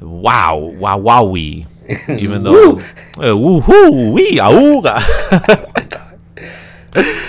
wow, 0.00 0.56
wow, 0.56 0.98
wowie. 0.98 1.66
Even 2.08 2.44
though, 2.44 2.78
uh, 3.18 3.34
woohoo, 3.34 4.12
wee, 4.12 4.36
auga. 4.36 5.00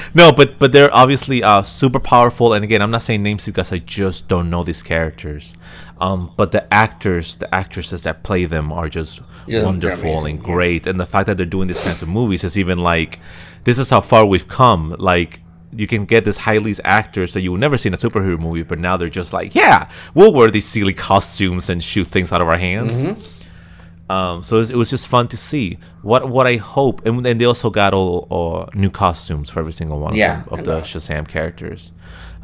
no, 0.13 0.31
but 0.31 0.59
but 0.59 0.71
they're 0.71 0.93
obviously 0.93 1.43
uh, 1.43 1.61
super 1.63 1.99
powerful. 1.99 2.53
And 2.53 2.63
again, 2.63 2.81
I'm 2.81 2.91
not 2.91 3.01
saying 3.03 3.23
names 3.23 3.45
because 3.45 3.71
I 3.71 3.77
just 3.79 4.27
don't 4.27 4.49
know 4.49 4.63
these 4.63 4.81
characters. 4.81 5.55
Um, 5.99 6.31
but 6.35 6.51
the 6.51 6.71
actors, 6.73 7.35
the 7.35 7.53
actresses 7.53 8.01
that 8.03 8.23
play 8.23 8.45
them 8.45 8.71
are 8.71 8.89
just 8.89 9.21
Yeah, 9.45 9.63
wonderful 9.65 10.25
and 10.25 10.39
yeah. 10.39 10.45
great. 10.45 10.87
And 10.87 10.99
the 10.99 11.05
fact 11.05 11.27
that 11.27 11.37
they're 11.37 11.45
doing 11.45 11.67
these 11.67 11.81
kinds 11.81 12.01
of 12.01 12.09
movies 12.09 12.43
is 12.43 12.57
even 12.57 12.79
like, 12.79 13.19
this 13.65 13.77
is 13.77 13.89
how 13.91 14.01
far 14.01 14.25
we've 14.25 14.47
come. 14.47 14.95
Like. 14.97 15.40
You 15.73 15.87
can 15.87 16.05
get 16.05 16.25
these 16.25 16.37
highly 16.37 16.75
actors 16.83 17.33
that 17.33 17.41
you 17.41 17.51
would 17.51 17.61
never 17.61 17.77
see 17.77 17.87
in 17.87 17.93
a 17.93 17.97
superhero 17.97 18.37
movie, 18.37 18.63
but 18.63 18.79
now 18.79 18.97
they're 18.97 19.09
just 19.09 19.31
like, 19.31 19.55
yeah, 19.55 19.89
we'll 20.13 20.33
wear 20.33 20.51
these 20.51 20.67
silly 20.67 20.93
costumes 20.93 21.69
and 21.69 21.83
shoot 21.83 22.07
things 22.07 22.33
out 22.33 22.41
of 22.41 22.47
our 22.47 22.57
hands. 22.57 23.05
Mm-hmm. 23.05 24.11
Um, 24.11 24.43
so 24.43 24.57
it 24.57 24.59
was, 24.59 24.71
it 24.71 24.75
was 24.75 24.89
just 24.89 25.07
fun 25.07 25.29
to 25.29 25.37
see. 25.37 25.77
What 26.01 26.27
what 26.27 26.45
I 26.45 26.57
hope, 26.57 27.05
and 27.05 27.25
then 27.25 27.37
they 27.37 27.45
also 27.45 27.69
got 27.69 27.93
all 27.93 28.27
uh, 28.29 28.77
new 28.77 28.89
costumes 28.89 29.49
for 29.49 29.61
every 29.61 29.71
single 29.71 29.99
one 29.99 30.15
Yeah, 30.15 30.43
of, 30.47 30.49
them, 30.49 30.59
of 30.59 30.65
the 30.65 30.81
Shazam 30.81 31.25
characters. 31.27 31.93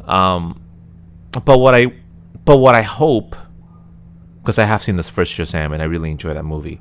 Um, 0.06 0.62
but 1.32 1.58
what 1.58 1.74
I 1.74 1.92
but 2.46 2.56
what 2.56 2.74
I 2.74 2.80
hope, 2.80 3.36
because 4.40 4.58
I 4.58 4.64
have 4.64 4.82
seen 4.82 4.96
this 4.96 5.10
first 5.10 5.34
Shazam 5.34 5.74
and 5.74 5.82
I 5.82 5.84
really 5.84 6.10
enjoy 6.10 6.32
that 6.32 6.44
movie. 6.44 6.80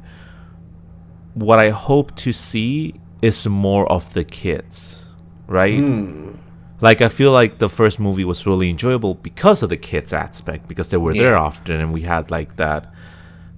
What 1.34 1.60
I 1.60 1.72
hope 1.72 2.16
to 2.18 2.32
see 2.32 2.96
is 3.22 3.46
more 3.46 3.92
of 3.92 4.14
the 4.14 4.24
kids, 4.24 5.07
right? 5.48 5.80
Hmm. 5.80 6.32
Like 6.80 7.02
I 7.02 7.10
feel 7.10 7.32
like 7.32 7.58
the 7.58 7.70
first 7.70 8.00
movie 8.00 8.24
was 8.24 8.46
really 8.46 8.70
enjoyable 8.70 9.16
because 9.16 9.64
of 9.64 9.70
the 9.70 9.78
kids 9.78 10.14
aspect, 10.14 10.68
because 10.68 10.90
they 10.90 10.98
were 10.98 11.14
there 11.14 11.38
often, 11.38 11.82
and 11.82 11.92
we 11.92 12.02
had 12.02 12.30
like 12.30 12.58
that 12.58 12.94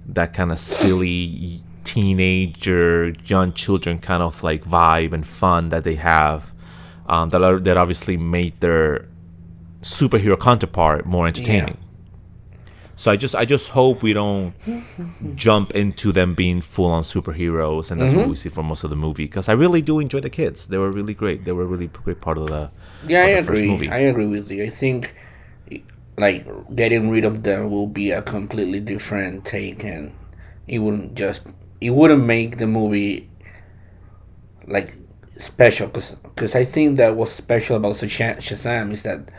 that 0.06 0.32
kind 0.32 0.50
of 0.50 0.58
silly 0.58 1.62
teenager, 1.84 3.10
young 3.26 3.52
children 3.52 3.98
kind 3.98 4.22
of 4.22 4.42
like 4.42 4.64
vibe 4.64 5.12
and 5.12 5.26
fun 5.26 5.68
that 5.68 5.84
they 5.84 5.96
have. 5.96 6.50
Um, 7.06 7.30
that 7.30 7.42
are, 7.42 7.58
that 7.58 7.76
obviously 7.76 8.16
made 8.16 8.60
their 8.60 9.06
superhero 9.82 10.38
counterpart 10.38 11.06
more 11.06 11.26
entertaining. 11.26 11.76
So 13.00 13.10
I 13.10 13.16
just 13.16 13.34
I 13.34 13.46
just 13.46 13.68
hope 13.68 14.02
we 14.02 14.12
don't 14.12 14.52
jump 15.34 15.70
into 15.70 16.12
them 16.12 16.34
being 16.34 16.60
full 16.60 16.90
on 16.90 17.02
superheroes, 17.02 17.90
and 17.90 17.98
that's 17.98 18.12
what 18.12 18.20
mm-hmm. 18.20 18.30
we 18.32 18.36
see 18.36 18.50
for 18.50 18.62
most 18.62 18.84
of 18.84 18.90
the 18.90 18.96
movie. 18.96 19.24
Because 19.24 19.48
I 19.48 19.52
really 19.52 19.80
do 19.80 20.00
enjoy 20.00 20.20
the 20.20 20.28
kids; 20.28 20.66
they 20.66 20.76
were 20.76 20.90
really 20.90 21.14
great. 21.14 21.46
They 21.46 21.52
were 21.52 21.62
a 21.62 21.66
really 21.66 21.86
great 21.86 22.20
part 22.20 22.36
of 22.36 22.48
the 22.48 22.70
Yeah, 23.08 23.24
I 23.24 23.28
of 23.28 23.46
the 23.46 23.52
first 23.52 23.58
agree. 23.60 23.70
movie. 23.70 23.88
I 23.88 24.00
agree 24.00 24.26
with 24.26 24.50
you. 24.50 24.64
I 24.64 24.68
think 24.68 25.14
like 26.18 26.44
getting 26.76 27.08
rid 27.08 27.24
of 27.24 27.42
them 27.42 27.70
will 27.70 27.86
be 27.86 28.10
a 28.10 28.20
completely 28.20 28.80
different 28.80 29.46
take, 29.46 29.82
and 29.82 30.12
it 30.68 30.80
wouldn't 30.80 31.14
just 31.14 31.40
it 31.80 31.92
wouldn't 31.92 32.26
make 32.26 32.58
the 32.58 32.66
movie 32.66 33.30
like 34.66 34.94
special. 35.38 35.88
Because 35.88 36.54
I 36.54 36.66
think 36.66 36.98
that 36.98 37.16
what's 37.16 37.32
special 37.32 37.78
about 37.78 37.94
Shazam 37.94 38.92
is 38.92 39.00
that 39.04 39.30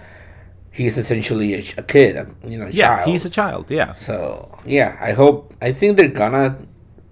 he's 0.72 0.98
essentially 0.98 1.54
a, 1.56 1.64
a 1.78 1.84
kid, 1.84 2.16
a, 2.16 2.28
you 2.48 2.58
know, 2.58 2.68
yeah, 2.72 2.98
child. 2.98 3.10
he's 3.10 3.26
a 3.26 3.30
child. 3.30 3.70
Yeah, 3.70 3.94
so 3.94 4.58
yeah, 4.66 4.98
I 5.00 5.12
hope. 5.12 5.54
I 5.62 5.72
think 5.74 5.98
they're 5.98 6.08
gonna 6.08 6.58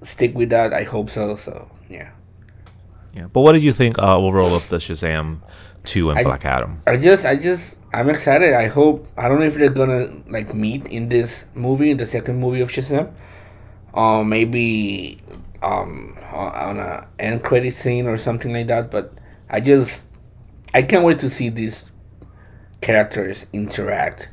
stick 0.02 0.36
with 0.36 0.50
that. 0.50 0.74
I 0.74 0.84
hope 0.84 1.10
so. 1.10 1.36
So 1.36 1.70
yeah. 1.90 2.10
yeah. 3.14 3.28
But 3.32 3.42
what 3.42 3.52
did 3.54 3.64
you 3.64 3.74
think 3.74 4.00
uh, 4.00 4.18
overall 4.18 4.56
of 4.56 4.68
the 4.70 4.78
Shazam 4.78 5.42
two 5.84 6.10
and 6.10 6.20
I- 6.20 6.24
Black 6.24 6.46
Adam? 6.46 6.82
I 6.88 6.98
just, 6.98 7.26
I 7.26 7.36
just, 7.36 7.78
I'm 7.94 8.10
excited. 8.10 8.54
I 8.54 8.68
hope. 8.68 9.08
I 9.18 9.28
don't 9.28 9.40
know 9.40 9.46
if 9.46 9.56
they're 9.56 9.70
gonna 9.70 10.08
like 10.28 10.54
meet 10.54 10.88
in 10.88 11.10
this 11.10 11.46
movie, 11.54 11.92
in 11.92 11.98
the 11.98 12.06
second 12.06 12.40
movie 12.40 12.62
of 12.62 12.70
Shazam, 12.70 13.12
or 13.94 14.24
maybe 14.24 15.20
um 15.62 16.16
on 16.32 16.52
on 16.56 16.80
a 16.80 17.06
end 17.20 17.44
credit 17.44 17.74
scene 17.74 18.08
or 18.08 18.16
something 18.16 18.54
like 18.54 18.68
that. 18.68 18.90
But 18.90 19.14
I 19.50 19.60
just, 19.60 20.06
I 20.74 20.84
can't 20.84 21.04
wait 21.04 21.20
to 21.20 21.30
see 21.30 21.50
these 21.50 21.84
characters 22.82 23.46
interact, 23.54 24.30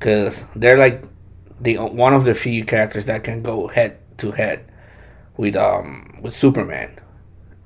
cause 0.00 0.46
they're 0.54 0.78
like 0.78 1.04
the 1.60 1.78
one 1.78 2.12
of 2.14 2.24
the 2.24 2.34
few 2.34 2.64
characters 2.64 3.06
that 3.06 3.24
can 3.24 3.42
go 3.42 3.66
head 3.68 3.98
to 4.18 4.30
head 4.32 4.64
with 5.36 5.56
um 5.56 6.18
with 6.22 6.34
Superman. 6.36 6.98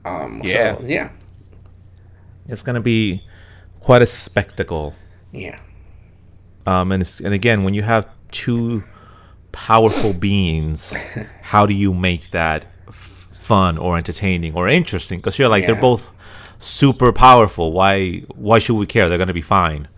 Um, 0.04 0.40
Yeah. 0.44 0.76
So, 0.76 0.84
yeah. 0.86 1.10
It's 2.48 2.62
gonna 2.62 2.80
be 2.80 3.22
quite 3.80 4.02
a 4.02 4.06
spectacle. 4.06 4.94
Yeah. 5.32 5.58
Um, 6.66 6.92
and 6.92 7.00
it's, 7.02 7.20
and 7.20 7.32
again, 7.34 7.64
when 7.64 7.74
you 7.74 7.82
have 7.82 8.06
two 8.30 8.84
powerful 9.52 10.12
beings, 10.28 10.94
how 11.42 11.66
do 11.66 11.74
you 11.74 11.92
make 11.94 12.30
that 12.30 12.66
f- 12.88 13.28
fun 13.32 13.78
or 13.78 13.96
entertaining 13.96 14.54
or 14.54 14.68
interesting 14.68 15.18
because 15.18 15.38
you're 15.38 15.48
like 15.48 15.62
Yeah. 15.62 15.72
they're 15.72 15.80
both 15.80 16.10
super 16.58 17.12
powerful. 17.12 17.72
Why 17.72 18.20
why 18.34 18.58
should 18.58 18.76
we 18.76 18.86
care? 18.86 19.08
They're 19.08 19.18
gonna 19.18 19.32
be 19.32 19.42
fine. 19.42 19.88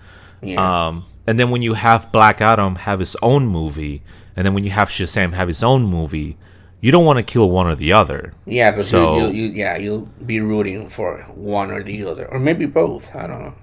Yeah. 0.43 0.61
Um, 0.89 1.07
and 1.27 1.39
then 1.39 1.51
when 1.51 1.63
you 1.63 1.75
have 1.75 2.11
Black 2.13 2.41
Adam 2.41 2.77
have 2.77 2.99
his 3.01 3.17
own 3.23 3.47
movie, 3.47 4.03
and 4.37 4.45
then 4.47 4.55
when 4.55 4.65
you 4.65 4.71
have 4.71 4.89
Shazam 4.89 5.33
have 5.35 5.49
his 5.49 5.63
own 5.63 5.83
movie, 5.85 6.37
you 6.81 6.91
don't 6.91 7.05
want 7.05 7.19
to 7.19 7.23
kill 7.23 7.51
one 7.51 7.67
or 7.67 7.75
the 7.75 7.93
other. 7.93 8.33
yeah, 8.47 8.71
because 8.71 8.89
so- 8.89 9.17
you, 9.19 9.27
you, 9.27 9.31
you, 9.33 9.53
yeah, 9.53 9.77
you'll 9.77 10.09
be 10.25 10.41
rooting 10.41 10.89
for 10.89 11.19
one 11.35 11.71
or 11.71 11.83
the 11.83 12.05
other, 12.05 12.27
or 12.33 12.39
maybe 12.39 12.67
both. 12.67 13.15
I 13.15 13.27
don't 13.27 13.43
know. 13.43 13.55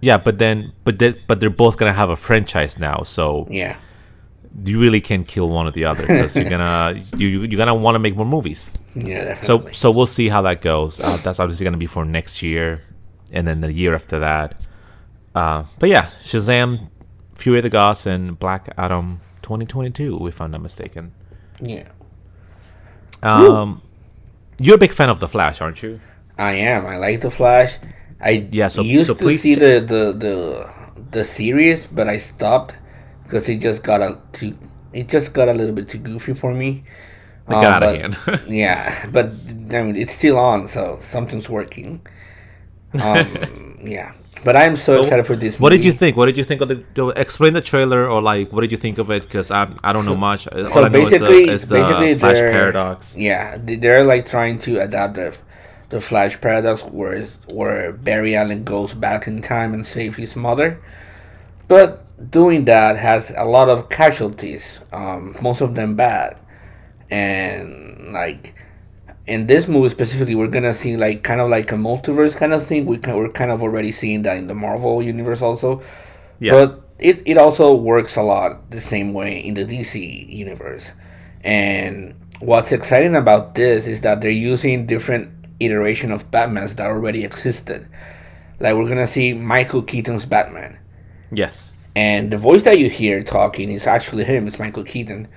Yeah, 0.00 0.16
but 0.16 0.38
then 0.38 0.72
but 0.84 0.98
they, 0.98 1.12
but 1.26 1.40
they're 1.40 1.50
both 1.50 1.76
gonna 1.76 1.92
have 1.92 2.10
a 2.10 2.16
franchise 2.16 2.78
now, 2.78 3.02
so 3.04 3.46
Yeah, 3.50 3.76
you 4.64 4.78
really 4.80 5.00
can't 5.00 5.26
kill 5.26 5.48
one 5.48 5.66
or 5.66 5.70
the 5.72 5.84
other 5.86 6.02
because 6.06 6.36
you're 6.36 6.48
gonna 6.50 7.02
you 7.16 7.26
you- 7.28 7.40
you're 7.42 7.58
gonna 7.58 7.74
want 7.74 7.94
to 7.94 7.98
make 7.98 8.14
more 8.16 8.26
movies. 8.26 8.70
yeah, 8.94 9.34
So 9.42 9.58
definitely. 9.58 9.72
so 9.74 9.78
so 9.78 9.90
we'll 9.90 10.06
see 10.06 10.28
how 10.28 10.42
that 10.42 10.60
goes. 10.62 11.00
Uh, 11.00 11.16
that's 11.24 11.40
obviously 11.40 11.64
gonna 11.64 11.76
be 11.78 11.86
for 11.86 12.04
next 12.04 12.42
year, 12.42 12.82
and 13.32 13.46
then 13.48 13.60
the 13.60 13.72
year 13.72 13.94
after 13.94 14.18
that. 14.18 14.60
Uh, 15.34 15.64
but 15.78 15.88
yeah, 15.88 16.10
Shazam, 16.22 16.90
Fury 17.34 17.58
of 17.60 17.62
the 17.62 17.70
Gods, 17.70 18.06
and 18.06 18.38
Black 18.38 18.68
Adam 18.76 19.20
2022, 19.42 20.26
if 20.28 20.40
I'm 20.40 20.50
not 20.50 20.60
mistaken. 20.62 21.12
yeah, 21.60 21.88
Um, 23.22 23.80
you're 24.58 24.74
a 24.74 24.78
big 24.78 24.92
fan 24.92 25.08
of 25.08 25.20
the 25.20 25.28
Flash, 25.28 25.60
aren't 25.60 25.82
you? 25.82 26.00
I 26.38 26.52
am. 26.54 26.86
I 26.86 26.96
like 26.96 27.20
the 27.20 27.30
Flash. 27.30 27.76
I 28.20 28.48
Yeah, 28.52 28.68
so- 28.68 28.82
used 28.82 29.08
so 29.08 29.14
to 29.14 29.38
see 29.38 29.54
t- 29.54 29.60
the, 29.60 29.80
the 29.80 30.12
the 30.12 30.70
the 31.10 31.24
series, 31.24 31.86
but 31.86 32.08
I 32.08 32.18
stopped 32.18 32.74
because 33.32 33.48
it 33.48 33.56
just 33.56 33.82
got 33.82 34.02
a 34.02 34.18
too. 34.32 34.52
It 34.92 35.08
just 35.08 35.32
got 35.32 35.48
a 35.48 35.54
little 35.54 35.74
bit 35.74 35.88
too 35.88 35.98
goofy 35.98 36.34
for 36.34 36.52
me. 36.52 36.84
It 37.48 37.54
Um, 37.54 37.62
got 37.62 37.82
out 37.82 37.82
of 37.82 37.96
hand. 37.96 38.42
yeah, 38.48 39.06
but 39.10 39.32
I 39.72 39.82
mean 39.82 39.96
it's 39.96 40.12
still 40.12 40.38
on, 40.38 40.68
so 40.68 40.98
something's 41.00 41.48
working. 41.48 42.02
Um, 43.00 43.78
yeah, 43.82 44.12
but 44.44 44.54
I'm 44.54 44.76
so 44.76 45.00
excited 45.00 45.26
for 45.26 45.34
this. 45.34 45.58
What 45.58 45.70
did 45.70 45.82
you 45.82 45.92
think? 45.92 46.16
What 46.18 46.26
did 46.26 46.36
you 46.36 46.44
think 46.44 46.60
of 46.60 46.68
the? 46.68 46.84
the- 46.92 47.08
Explain 47.16 47.54
the 47.54 47.62
trailer, 47.62 48.06
or 48.06 48.20
like, 48.20 48.52
what 48.52 48.60
did 48.60 48.70
you 48.70 48.76
think 48.78 48.98
of 48.98 49.10
it? 49.10 49.22
Because 49.22 49.50
I 49.50 49.66
I 49.82 49.94
don't 49.94 50.04
know 50.04 50.14
much. 50.16 50.46
All 50.48 50.66
So 50.66 50.84
I 50.84 50.88
know 50.90 51.00
is 51.00 51.10
basically, 51.10 51.46
the, 51.46 51.52
is 51.52 51.66
the 51.66 51.74
basically 51.76 52.14
Flash 52.16 52.36
paradox. 52.36 53.16
Yeah, 53.16 53.56
they- 53.56 53.76
they're 53.76 54.04
like 54.04 54.28
trying 54.28 54.58
to 54.66 54.82
adapt 54.82 55.14
the 55.14 55.34
the 55.88 56.00
Flash 56.02 56.38
paradox, 56.38 56.82
where 56.84 57.24
where 57.54 57.92
Barry 57.92 58.36
Allen 58.36 58.62
goes 58.64 58.92
back 58.92 59.26
in 59.26 59.40
time 59.40 59.72
and 59.72 59.86
save 59.86 60.16
his 60.16 60.36
mother, 60.36 60.78
but 61.66 62.01
doing 62.30 62.64
that 62.66 62.96
has 62.96 63.32
a 63.36 63.44
lot 63.44 63.68
of 63.68 63.88
casualties. 63.88 64.80
Um, 64.92 65.36
most 65.40 65.60
of 65.60 65.74
them 65.74 65.96
bad, 65.96 66.38
and 67.10 68.12
like 68.12 68.54
in 69.26 69.46
this 69.46 69.68
movie 69.68 69.88
specifically, 69.88 70.34
we're 70.34 70.48
gonna 70.48 70.74
see 70.74 70.96
like 70.96 71.22
kind 71.22 71.40
of 71.40 71.48
like 71.48 71.72
a 71.72 71.76
multiverse 71.76 72.36
kind 72.36 72.52
of 72.52 72.66
thing. 72.66 72.86
We 72.86 72.98
can, 72.98 73.16
we're 73.16 73.28
kind 73.28 73.50
of 73.50 73.62
already 73.62 73.92
seeing 73.92 74.22
that 74.22 74.36
in 74.36 74.48
the 74.48 74.54
Marvel 74.54 75.02
universe 75.02 75.42
also. 75.42 75.82
Yeah. 76.38 76.52
But 76.52 76.82
it, 76.98 77.22
it 77.24 77.38
also 77.38 77.74
works 77.74 78.16
a 78.16 78.22
lot 78.22 78.70
the 78.70 78.80
same 78.80 79.12
way 79.12 79.38
in 79.38 79.54
the 79.54 79.64
DC 79.64 80.28
universe. 80.28 80.92
And 81.44 82.14
what's 82.40 82.72
exciting 82.72 83.16
about 83.16 83.54
this 83.54 83.86
is 83.86 84.00
that 84.02 84.20
they're 84.20 84.30
using 84.30 84.86
different 84.86 85.32
iteration 85.60 86.10
of 86.10 86.30
Batmans 86.30 86.76
that 86.76 86.86
already 86.86 87.24
existed. 87.24 87.88
Like 88.58 88.74
we're 88.76 88.88
gonna 88.88 89.06
see 89.06 89.34
Michael 89.34 89.82
Keaton's 89.82 90.26
Batman. 90.26 90.78
Yes. 91.30 91.71
And 91.94 92.30
the 92.30 92.38
voice 92.38 92.62
that 92.62 92.78
you 92.78 92.88
hear 92.88 93.22
talking 93.22 93.70
is 93.70 93.86
actually 93.86 94.24
him, 94.24 94.46
it's 94.48 94.58
Michael 94.58 94.84
Keaton. 94.84 95.28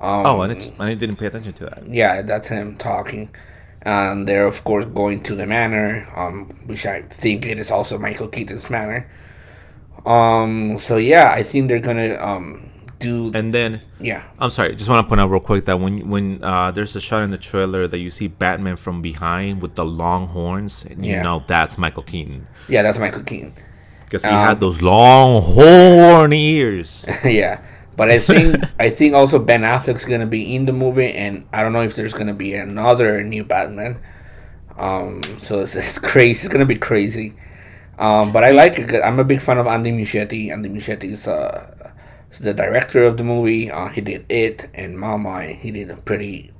Um, 0.00 0.26
Oh, 0.26 0.40
and 0.42 0.52
it's 0.52 0.70
I 0.78 0.94
didn't 0.94 1.16
pay 1.16 1.26
attention 1.26 1.52
to 1.54 1.64
that. 1.66 1.86
yeah, 1.86 2.22
that's 2.22 2.48
him 2.48 2.76
talking. 2.76 3.30
And 3.82 4.26
they're 4.28 4.46
of 4.46 4.64
course 4.64 4.84
going 4.86 5.22
to 5.24 5.34
the 5.34 5.46
manor, 5.46 6.06
um, 6.16 6.46
which 6.66 6.86
I 6.86 7.02
think 7.02 7.46
it 7.46 7.58
is 7.58 7.70
also 7.70 7.98
Michael 7.98 8.28
Keaton's 8.28 8.70
manor. 8.70 9.08
Um, 10.06 10.78
so 10.78 10.96
yeah, 10.96 11.30
I 11.32 11.42
think 11.42 11.68
they're 11.68 11.80
gonna 11.80 12.14
um 12.16 12.70
do 12.98 13.30
And 13.34 13.52
then 13.54 13.80
yeah 14.00 14.22
I'm 14.38 14.50
sorry, 14.50 14.74
just 14.76 14.88
want 14.88 15.04
to 15.04 15.08
point 15.08 15.20
out 15.20 15.30
real 15.30 15.40
quick 15.40 15.64
that 15.66 15.78
when 15.78 16.08
when 16.08 16.42
uh, 16.42 16.70
there's 16.70 16.96
a 16.96 17.00
shot 17.00 17.22
in 17.22 17.30
the 17.30 17.38
trailer 17.38 17.86
that 17.86 17.98
you 17.98 18.10
see 18.10 18.28
Batman 18.28 18.76
from 18.76 19.02
behind 19.02 19.60
with 19.62 19.74
the 19.74 19.84
long 19.84 20.28
horns, 20.28 20.84
and 20.84 21.04
you 21.04 21.12
Yeah. 21.12 21.22
know 21.22 21.42
that's 21.46 21.76
Michael 21.78 22.02
Keaton 22.02 22.46
yeah 22.68 22.82
that's 22.82 22.98
Michael 22.98 23.22
Keaton. 23.22 23.54
Because 24.08 24.26
he 24.26 24.34
Um, 24.34 24.40
had 24.40 24.60
those 24.60 24.82
long 24.82 25.42
horn 25.42 26.32
ears. 26.32 27.04
yeah, 27.24 27.60
but 27.96 28.10
I 28.10 28.18
think 28.18 28.56
I 28.78 28.90
think 28.90 29.14
also 29.14 29.38
Ben 29.38 29.62
Affleck's 29.62 30.04
gonna 30.04 30.26
be 30.26 30.54
in 30.54 30.66
the 30.66 30.72
movie, 30.72 31.12
and 31.12 31.46
I 31.52 31.62
don't 31.62 31.72
know 31.72 31.82
if 31.82 31.94
there's 31.94 32.14
gonna 32.14 32.34
be 32.34 32.54
another 32.54 33.22
new 33.22 33.44
Batman. 33.44 34.00
Um, 34.76 35.22
so 35.42 35.60
it's, 35.60 35.74
it's 35.76 35.98
crazy. 35.98 36.46
It's 36.46 36.52
gonna 36.52 36.66
be 36.66 36.76
crazy. 36.76 37.34
Um, 37.98 38.32
but 38.32 38.44
I 38.44 38.52
like 38.52 38.78
it. 38.78 39.02
I'm 39.02 39.18
a 39.18 39.24
big 39.24 39.40
fan 39.42 39.58
of 39.58 39.66
Andy 39.66 39.92
Muschietti. 39.92 40.52
Andy 40.52 40.68
Muschietti 40.68 41.12
is 41.12 41.26
uh, 41.26 41.92
is 42.30 42.38
the 42.40 42.54
director 42.54 43.02
of 43.04 43.16
the 43.16 43.24
movie. 43.24 43.70
Uh, 43.70 43.88
he 43.88 44.00
did 44.00 44.24
It 44.28 44.68
and 44.74 44.98
Mama. 44.98 45.40
And 45.40 45.56
he 45.58 45.70
did 45.72 45.90
a 45.90 45.96
pretty 45.96 46.52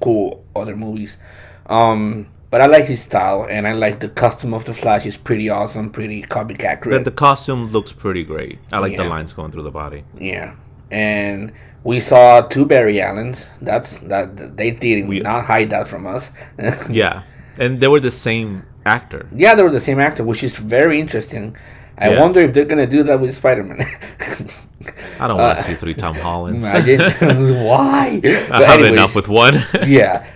cool 0.00 0.44
other 0.56 0.76
movies. 0.76 1.18
Um, 1.66 2.28
but 2.52 2.60
I 2.60 2.66
like 2.66 2.84
his 2.84 3.02
style, 3.02 3.46
and 3.50 3.66
I 3.66 3.72
like 3.72 3.98
the 3.98 4.08
costume 4.08 4.52
of 4.54 4.64
the 4.64 4.74
Flash. 4.74 5.06
is 5.06 5.16
pretty 5.16 5.48
awesome, 5.50 5.90
pretty 5.90 6.22
comic 6.22 6.58
The, 6.58 6.66
accurate. 6.68 7.04
the 7.04 7.10
costume 7.10 7.72
looks 7.72 7.90
pretty 7.92 8.22
great. 8.24 8.58
I 8.70 8.78
like 8.78 8.96
the 8.96 9.04
lines 9.04 9.32
going 9.32 9.50
through 9.52 9.64
the 9.70 9.72
body. 9.82 10.04
Yeah, 10.20 10.54
and 10.90 11.50
we 11.82 11.98
saw 11.98 12.42
two 12.42 12.64
Barry 12.66 13.00
Allens. 13.00 13.50
That's 13.60 13.98
that 14.12 14.56
they 14.56 14.70
did 14.70 15.08
We- 15.08 15.20
not 15.20 15.44
hide 15.46 15.70
that 15.70 15.88
from 15.88 16.06
us. 16.06 16.30
Yeah, 16.88 17.22
and 17.58 17.80
they 17.80 17.88
were 17.88 18.00
the 18.00 18.10
same 18.28 18.62
actor. 18.84 19.26
yeah, 19.34 19.54
they 19.56 19.62
were 19.64 19.70
the 19.80 19.86
same 19.90 19.98
actor, 20.08 20.22
which 20.22 20.42
is 20.44 20.54
very 20.56 21.00
interesting. 21.00 21.56
I 21.98 22.10
Yeah. 22.10 22.20
wonder 22.22 22.40
if 22.40 22.52
they're 22.54 22.64
gonna 22.72 22.86
do 22.98 23.02
that 23.08 23.18
with 23.20 23.34
Spider 23.34 23.64
Man. 23.64 23.80
I 25.20 25.28
don't 25.28 25.36
want 25.38 25.56
to 25.58 25.62
uh, 25.64 25.66
see 25.68 25.74
three 25.74 25.94
Tom 25.94 26.14
Hollands. 26.26 26.66
Imagine 26.66 27.64
why? 27.64 28.20
I 28.50 28.62
have 28.64 28.82
enough 28.82 29.14
with 29.14 29.28
one. 29.28 29.62
yeah. 29.86 30.26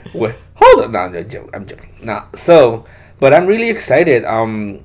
Hold 0.57 0.85
on, 0.85 0.93
no, 0.93 0.99
I'm 0.99 1.29
joking. 1.29 1.51
I'm 1.55 1.67
joking. 1.67 1.95
No, 2.03 2.25
so, 2.35 2.85
but 3.21 3.35
I'm 3.35 3.47
really 3.47 3.69
excited. 3.69 4.25
Um, 4.25 4.85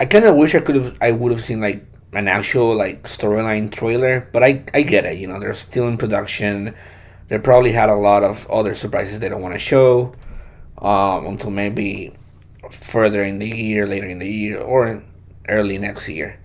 I 0.00 0.06
kind 0.06 0.24
of 0.24 0.36
wish 0.36 0.54
I 0.54 0.60
could 0.60 0.76
have. 0.76 0.96
I 1.00 1.12
would 1.12 1.30
have 1.32 1.44
seen 1.44 1.60
like 1.60 1.84
an 2.12 2.26
actual 2.26 2.74
like 2.74 3.02
storyline 3.04 3.70
trailer, 3.70 4.28
but 4.32 4.42
I 4.42 4.64
I 4.72 4.82
get 4.82 5.04
it. 5.04 5.18
You 5.18 5.26
know, 5.28 5.38
they're 5.38 5.54
still 5.54 5.88
in 5.88 5.98
production. 5.98 6.74
They 7.28 7.38
probably 7.38 7.72
had 7.72 7.90
a 7.90 7.94
lot 7.94 8.24
of 8.24 8.48
other 8.50 8.74
surprises 8.74 9.20
they 9.20 9.28
don't 9.28 9.42
want 9.42 9.54
to 9.54 9.58
show, 9.58 10.14
um, 10.78 11.26
until 11.26 11.50
maybe 11.50 12.14
further 12.70 13.22
in 13.22 13.38
the 13.38 13.48
year, 13.48 13.86
later 13.86 14.06
in 14.06 14.18
the 14.18 14.28
year, 14.28 14.58
or 14.58 15.02
early 15.48 15.76
next 15.76 16.08
year. 16.08 16.40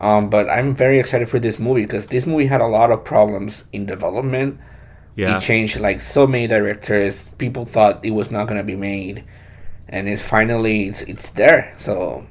Um, 0.00 0.30
but 0.30 0.48
I'm 0.48 0.74
very 0.74 0.98
excited 0.98 1.28
for 1.28 1.40
this 1.40 1.58
movie 1.58 1.82
because 1.82 2.06
this 2.06 2.24
movie 2.24 2.46
had 2.46 2.60
a 2.60 2.66
lot 2.66 2.90
of 2.90 3.04
problems 3.04 3.64
in 3.72 3.84
development 3.84 4.60
yeah, 5.16 5.36
it 5.36 5.40
changed 5.40 5.78
like 5.80 6.00
so 6.00 6.26
many 6.26 6.46
directors. 6.46 7.28
People 7.38 7.64
thought 7.64 8.04
it 8.04 8.12
was 8.12 8.30
not 8.30 8.48
gonna 8.48 8.64
be 8.64 8.76
made, 8.76 9.24
and 9.88 10.08
it's 10.08 10.22
finally 10.22 10.88
it's 10.88 11.02
it's 11.02 11.30
there. 11.30 11.74
So 11.78 12.26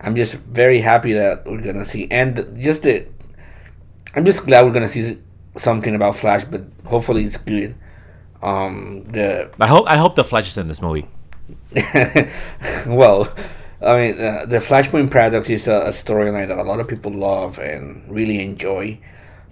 I'm 0.00 0.16
just 0.16 0.34
very 0.34 0.80
happy 0.80 1.12
that 1.14 1.46
we're 1.46 1.62
gonna 1.62 1.84
see, 1.84 2.08
and 2.10 2.56
just 2.58 2.82
the 2.82 3.06
I'm 4.14 4.24
just 4.24 4.44
glad 4.44 4.64
we're 4.64 4.72
gonna 4.72 4.88
see 4.88 5.18
something 5.56 5.94
about 5.94 6.16
Flash, 6.16 6.44
but 6.44 6.62
hopefully 6.84 7.24
it's 7.24 7.36
good. 7.36 7.74
Um, 8.42 9.04
the 9.08 9.50
I 9.60 9.66
hope 9.66 9.84
I 9.86 9.96
hope 9.96 10.16
the 10.16 10.24
Flash 10.24 10.48
is 10.48 10.58
in 10.58 10.68
this 10.68 10.82
movie. 10.82 11.06
well, 12.86 13.32
I 13.80 13.96
mean, 13.96 14.14
uh, 14.20 14.46
the 14.46 14.58
Flashpoint 14.58 15.10
Paradox 15.10 15.48
is 15.50 15.66
a, 15.66 15.82
a 15.86 15.88
storyline 15.90 16.48
that 16.48 16.58
a 16.58 16.62
lot 16.62 16.80
of 16.80 16.88
people 16.88 17.12
love 17.12 17.58
and 17.58 18.04
really 18.08 18.42
enjoy. 18.42 18.98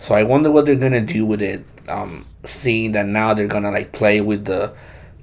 So 0.00 0.14
I 0.14 0.22
wonder 0.22 0.50
what 0.50 0.66
they're 0.66 0.74
gonna 0.76 1.00
do 1.00 1.26
with 1.26 1.42
it. 1.42 1.64
Um, 1.88 2.26
seeing 2.44 2.92
that 2.92 3.06
now 3.06 3.34
they're 3.34 3.46
gonna 3.46 3.70
like 3.70 3.92
play 3.92 4.20
with 4.20 4.46
the 4.46 4.72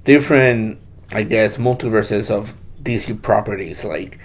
different, 0.04 0.78
I 1.12 1.24
guess, 1.24 1.56
multiverses 1.56 2.30
of 2.30 2.54
DC 2.82 3.20
properties. 3.22 3.84
Like, 3.84 4.18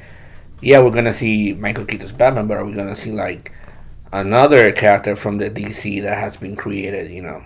yeah, 0.62 0.80
we're 0.80 0.92
gonna 0.92 1.14
see 1.14 1.54
Michael 1.54 1.86
Keaton's 1.86 2.12
Batman, 2.12 2.48
but 2.48 2.58
are 2.58 2.66
we 2.66 2.74
gonna 2.74 2.96
see 2.96 3.12
like 3.12 3.52
another 4.12 4.72
character 4.72 5.16
from 5.16 5.40
the 5.40 5.50
DC 5.50 6.02
that 6.04 6.18
has 6.18 6.38
been 6.38 6.56
created? 6.56 7.10
You 7.12 7.24
know, 7.24 7.44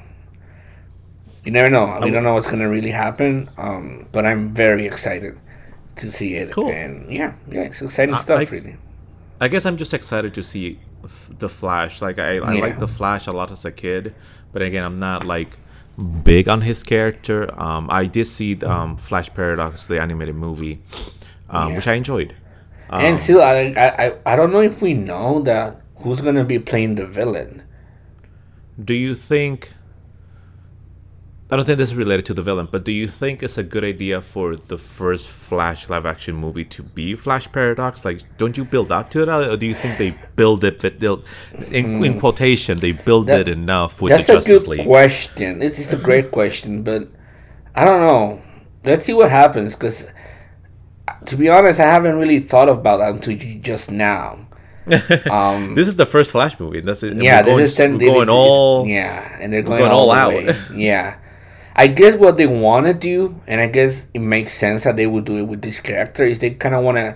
you 1.46 1.52
never 1.52 1.70
know. 1.70 2.00
We 2.04 2.12
don't 2.12 2.24
know 2.24 2.34
what's 2.34 2.50
gonna 2.50 2.70
really 2.70 2.92
happen. 2.92 3.50
Um, 3.58 4.08
but 4.12 4.26
I'm 4.26 4.54
very 4.54 4.86
excited 4.86 5.38
to 5.96 6.12
see 6.12 6.36
it. 6.36 6.52
Cool. 6.52 6.70
And 6.72 7.10
yeah, 7.12 7.34
yeah, 7.50 7.62
it's 7.62 7.82
exciting 7.82 8.16
I- 8.16 8.20
stuff, 8.20 8.42
I- 8.42 8.52
really. 8.52 8.76
I 9.40 9.48
guess 9.48 9.66
I'm 9.68 9.78
just 9.78 9.94
excited 9.94 10.34
to 10.34 10.42
see 10.42 10.80
the 11.40 11.50
Flash. 11.50 12.02
Like 12.02 12.20
I, 12.20 12.38
I 12.38 12.54
Yeah. 12.54 12.62
like 12.62 12.80
the 12.80 12.88
Flash 12.88 13.28
a 13.28 13.32
lot 13.32 13.52
as 13.52 13.66
a 13.66 13.72
kid, 13.72 14.14
but 14.54 14.62
again, 14.62 14.84
I'm 14.84 14.98
not 14.98 15.24
like 15.26 15.58
big 16.24 16.48
on 16.48 16.62
his 16.62 16.84
character. 16.84 17.50
Um, 17.60 17.88
I 17.92 18.06
did 18.06 18.26
see 18.26 18.62
um, 18.64 18.98
Flash 18.98 19.34
Paradox, 19.34 19.88
the 19.88 20.00
animated 20.02 20.36
movie, 20.36 20.82
um, 21.50 21.70
Yeah. 21.72 21.76
which 21.78 21.88
I 21.88 21.94
enjoyed. 21.94 22.36
Um, 22.90 23.02
and 23.02 23.20
still, 23.20 23.42
I, 23.42 23.74
I, 23.76 24.06
I, 24.08 24.14
I 24.26 24.36
don't 24.36 24.52
know 24.54 24.62
if 24.62 24.82
we 24.82 24.94
know 24.94 25.42
that 25.42 25.82
who's 25.98 26.22
gonna 26.22 26.46
be 26.46 26.60
playing 26.60 26.96
the 26.96 27.06
villain. 27.06 27.64
do 28.84 28.94
you 28.94 29.16
think? 29.16 29.74
I 31.50 31.56
don't 31.56 31.64
think 31.66 31.78
this 31.78 31.90
is 31.90 31.96
related 31.96 32.26
to 32.26 32.34
the 32.34 32.42
villain, 32.42 32.68
but 32.70 32.84
do 32.84 32.92
you 32.92 33.08
think 33.08 33.42
it's 33.42 33.58
a 33.58 33.64
good 33.64 33.86
idea 33.86 34.20
for 34.20 34.58
the 34.58 34.78
first 34.78 35.30
Flash 35.30 35.88
live 35.90 36.06
action 36.06 36.36
movie 36.36 36.66
to 36.66 36.84
be 36.84 37.16
Flash 37.16 37.50
Paradox? 37.50 38.04
Like, 38.04 38.24
don't 38.38 38.58
you 38.58 38.66
build 38.66 38.92
up 38.92 39.10
to 39.12 39.22
it, 39.22 39.30
or 39.30 39.56
do 39.56 39.66
you 39.66 39.74
think 39.74 39.98
they 39.98 40.14
build 40.36 40.66
it? 40.66 40.82
That 40.82 41.00
they'll, 41.00 41.24
in, 41.72 42.04
in 42.04 42.20
quotation, 42.20 42.80
they 42.80 42.92
build 42.92 43.28
That- 43.28 43.42
it 43.42 43.50
enough 43.50 44.02
with 44.02 44.12
That's 44.12 44.28
the 44.28 44.40
a 44.40 44.42
good 44.42 44.68
League? 44.68 44.86
question. 44.86 45.62
It's, 45.62 45.80
is 45.80 45.94
a 45.94 45.98
great 45.98 46.32
question, 46.32 46.84
but 46.84 47.08
I 47.74 47.86
don't 47.86 48.02
know. 48.02 48.42
Let's 48.84 49.06
see 49.06 49.14
what 49.14 49.30
happens. 49.32 49.74
Because 49.74 50.06
to 51.28 51.38
be 51.38 51.48
honest, 51.48 51.80
I 51.80 51.84
haven't 51.86 52.18
really 52.18 52.42
thought 52.42 52.68
about 52.68 52.98
that 52.98 53.14
until 53.14 53.38
just 53.62 53.90
now. 53.90 54.40
Um, 55.32 55.76
this 55.76 55.88
is 55.88 55.96
the 55.98 56.06
first 56.06 56.32
Flash 56.32 56.60
movie. 56.60 56.80
That's 56.82 57.04
it. 57.04 57.16
yeah, 57.16 57.40
we're 57.42 57.46
going, 57.46 57.58
this 57.60 57.72
is 57.72 57.76
ten, 57.78 57.98
we're 57.98 58.08
going 58.08 58.28
they- 58.28 58.34
all. 58.34 58.86
yeah, 58.88 59.38
and 59.42 59.52
they're 59.54 59.62
going, 59.62 59.80
going 59.80 59.92
all, 59.92 60.12
all 60.12 60.12
out. 60.12 60.34
yeah, 60.74 61.18
I 61.80 61.86
guess 61.86 62.16
what 62.16 62.38
they 62.38 62.48
want 62.48 62.88
to 62.88 62.94
do, 62.94 63.40
and 63.46 63.62
I 63.62 63.68
guess 63.68 64.08
it 64.12 64.20
makes 64.20 64.58
sense 64.58 64.84
that 64.84 64.96
they 64.96 65.06
would 65.06 65.26
do 65.26 65.38
it 65.38 65.44
with 65.44 65.62
this 65.62 65.80
character, 65.80 66.24
is 66.24 66.40
they 66.40 66.50
kind 66.50 66.74
of 66.74 66.84
want 66.84 66.98
to 66.98 67.16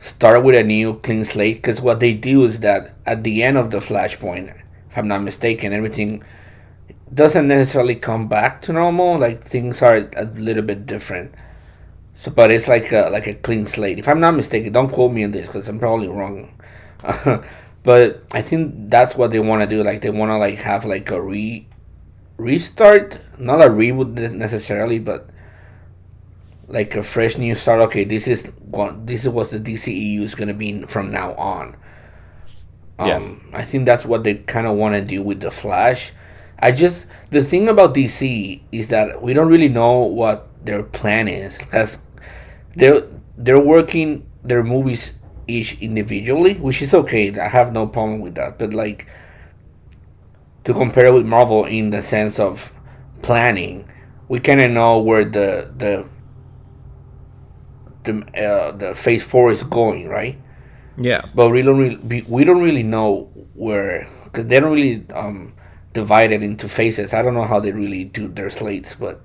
start 0.00 0.44
with 0.44 0.54
a 0.56 0.62
new 0.62 1.00
clean 1.00 1.24
slate. 1.24 1.56
Because 1.56 1.80
what 1.80 1.98
they 1.98 2.12
do 2.12 2.44
is 2.44 2.60
that 2.60 2.94
at 3.06 3.24
the 3.24 3.42
end 3.42 3.56
of 3.56 3.70
the 3.70 3.78
Flashpoint, 3.78 4.54
if 4.90 4.98
I'm 4.98 5.08
not 5.08 5.22
mistaken, 5.22 5.72
everything 5.72 6.22
doesn't 7.12 7.48
necessarily 7.48 7.94
come 7.94 8.28
back 8.28 8.60
to 8.62 8.74
normal. 8.74 9.18
Like 9.18 9.42
things 9.42 9.80
are 9.80 9.96
a 9.96 10.24
little 10.34 10.62
bit 10.62 10.84
different. 10.84 11.34
So, 12.14 12.30
but 12.30 12.50
it's 12.50 12.68
like 12.68 12.92
a 12.92 13.08
like 13.10 13.26
a 13.26 13.34
clean 13.34 13.66
slate. 13.66 13.98
If 13.98 14.06
I'm 14.06 14.20
not 14.20 14.34
mistaken, 14.34 14.72
don't 14.72 14.90
quote 14.90 15.12
me 15.12 15.24
on 15.24 15.30
this 15.30 15.46
because 15.46 15.66
I'm 15.66 15.78
probably 15.78 16.08
wrong. 16.08 16.54
but 17.84 18.22
I 18.32 18.42
think 18.42 18.90
that's 18.90 19.14
what 19.14 19.30
they 19.30 19.38
want 19.38 19.62
to 19.62 19.76
do. 19.76 19.82
Like 19.82 20.02
they 20.02 20.10
want 20.10 20.30
to 20.30 20.36
like 20.36 20.58
have 20.58 20.84
like 20.84 21.10
a 21.10 21.22
re 21.22 21.66
restart, 22.36 23.18
not 23.38 23.60
a 23.60 23.68
reboot 23.68 24.14
ne- 24.14 24.36
necessarily, 24.36 24.98
but 24.98 25.30
like 26.68 26.94
a 26.94 27.02
fresh 27.02 27.38
new 27.38 27.54
start. 27.54 27.80
Okay, 27.82 28.04
this 28.04 28.28
is 28.28 28.46
what 28.60 29.06
this 29.06 29.24
is 29.24 29.30
what 29.30 29.50
the 29.50 29.58
DCEU 29.60 30.20
is 30.20 30.34
gonna 30.34 30.54
be 30.54 30.82
from 30.82 31.10
now 31.10 31.34
on. 31.34 31.76
Yeah. 32.98 33.16
Um, 33.16 33.48
I 33.52 33.62
think 33.62 33.86
that's 33.86 34.04
what 34.04 34.24
they 34.24 34.34
kind 34.34 34.66
of 34.66 34.76
want 34.76 34.94
to 34.94 35.02
do 35.02 35.22
with 35.22 35.40
the 35.40 35.50
Flash. 35.50 36.12
I 36.58 36.72
just 36.72 37.06
the 37.30 37.44
thing 37.44 37.68
about 37.68 37.94
DC 37.94 38.60
is 38.72 38.88
that 38.88 39.22
we 39.22 39.32
don't 39.32 39.48
really 39.48 39.68
know 39.68 39.98
what 40.00 40.48
their 40.64 40.82
plan 40.82 41.28
is 41.28 41.56
because 41.56 41.98
they're 42.74 43.02
they're 43.36 43.60
working 43.60 44.28
their 44.42 44.64
movies 44.64 45.14
each 45.46 45.80
individually, 45.80 46.54
which 46.54 46.82
is 46.82 46.92
okay. 46.92 47.38
I 47.38 47.48
have 47.48 47.72
no 47.72 47.86
problem 47.86 48.20
with 48.20 48.34
that. 48.34 48.58
But 48.58 48.74
like 48.74 49.06
to 50.64 50.74
compare 50.74 51.06
it 51.06 51.14
with 51.14 51.26
Marvel 51.26 51.64
in 51.64 51.90
the 51.90 52.02
sense 52.02 52.40
of 52.40 52.72
planning, 53.22 53.90
we 54.28 54.40
kind 54.40 54.60
of 54.60 54.70
know 54.70 54.98
where 55.00 55.24
the 55.24 55.72
the 55.76 56.08
the 58.04 58.46
uh, 58.46 58.72
the 58.72 58.94
Phase 58.94 59.22
Four 59.24 59.50
is 59.50 59.62
going, 59.62 60.08
right? 60.08 60.38
Yeah. 61.00 61.22
but 61.34 61.50
we 61.50 61.62
don't 61.62 61.78
really 61.78 62.22
we, 62.26 62.44
don't 62.44 62.60
really 62.62 62.82
know 62.82 63.30
where 63.54 64.08
because 64.24 64.46
they 64.46 64.58
don't 64.58 64.72
really 64.72 65.06
um 65.14 65.54
divide 65.92 66.32
it 66.32 66.42
into 66.42 66.68
phases. 66.68 67.14
I 67.14 67.22
don't 67.22 67.34
know 67.34 67.44
how 67.44 67.60
they 67.60 67.72
really 67.72 68.04
do 68.04 68.28
their 68.28 68.50
slates, 68.50 68.94
but 68.96 69.20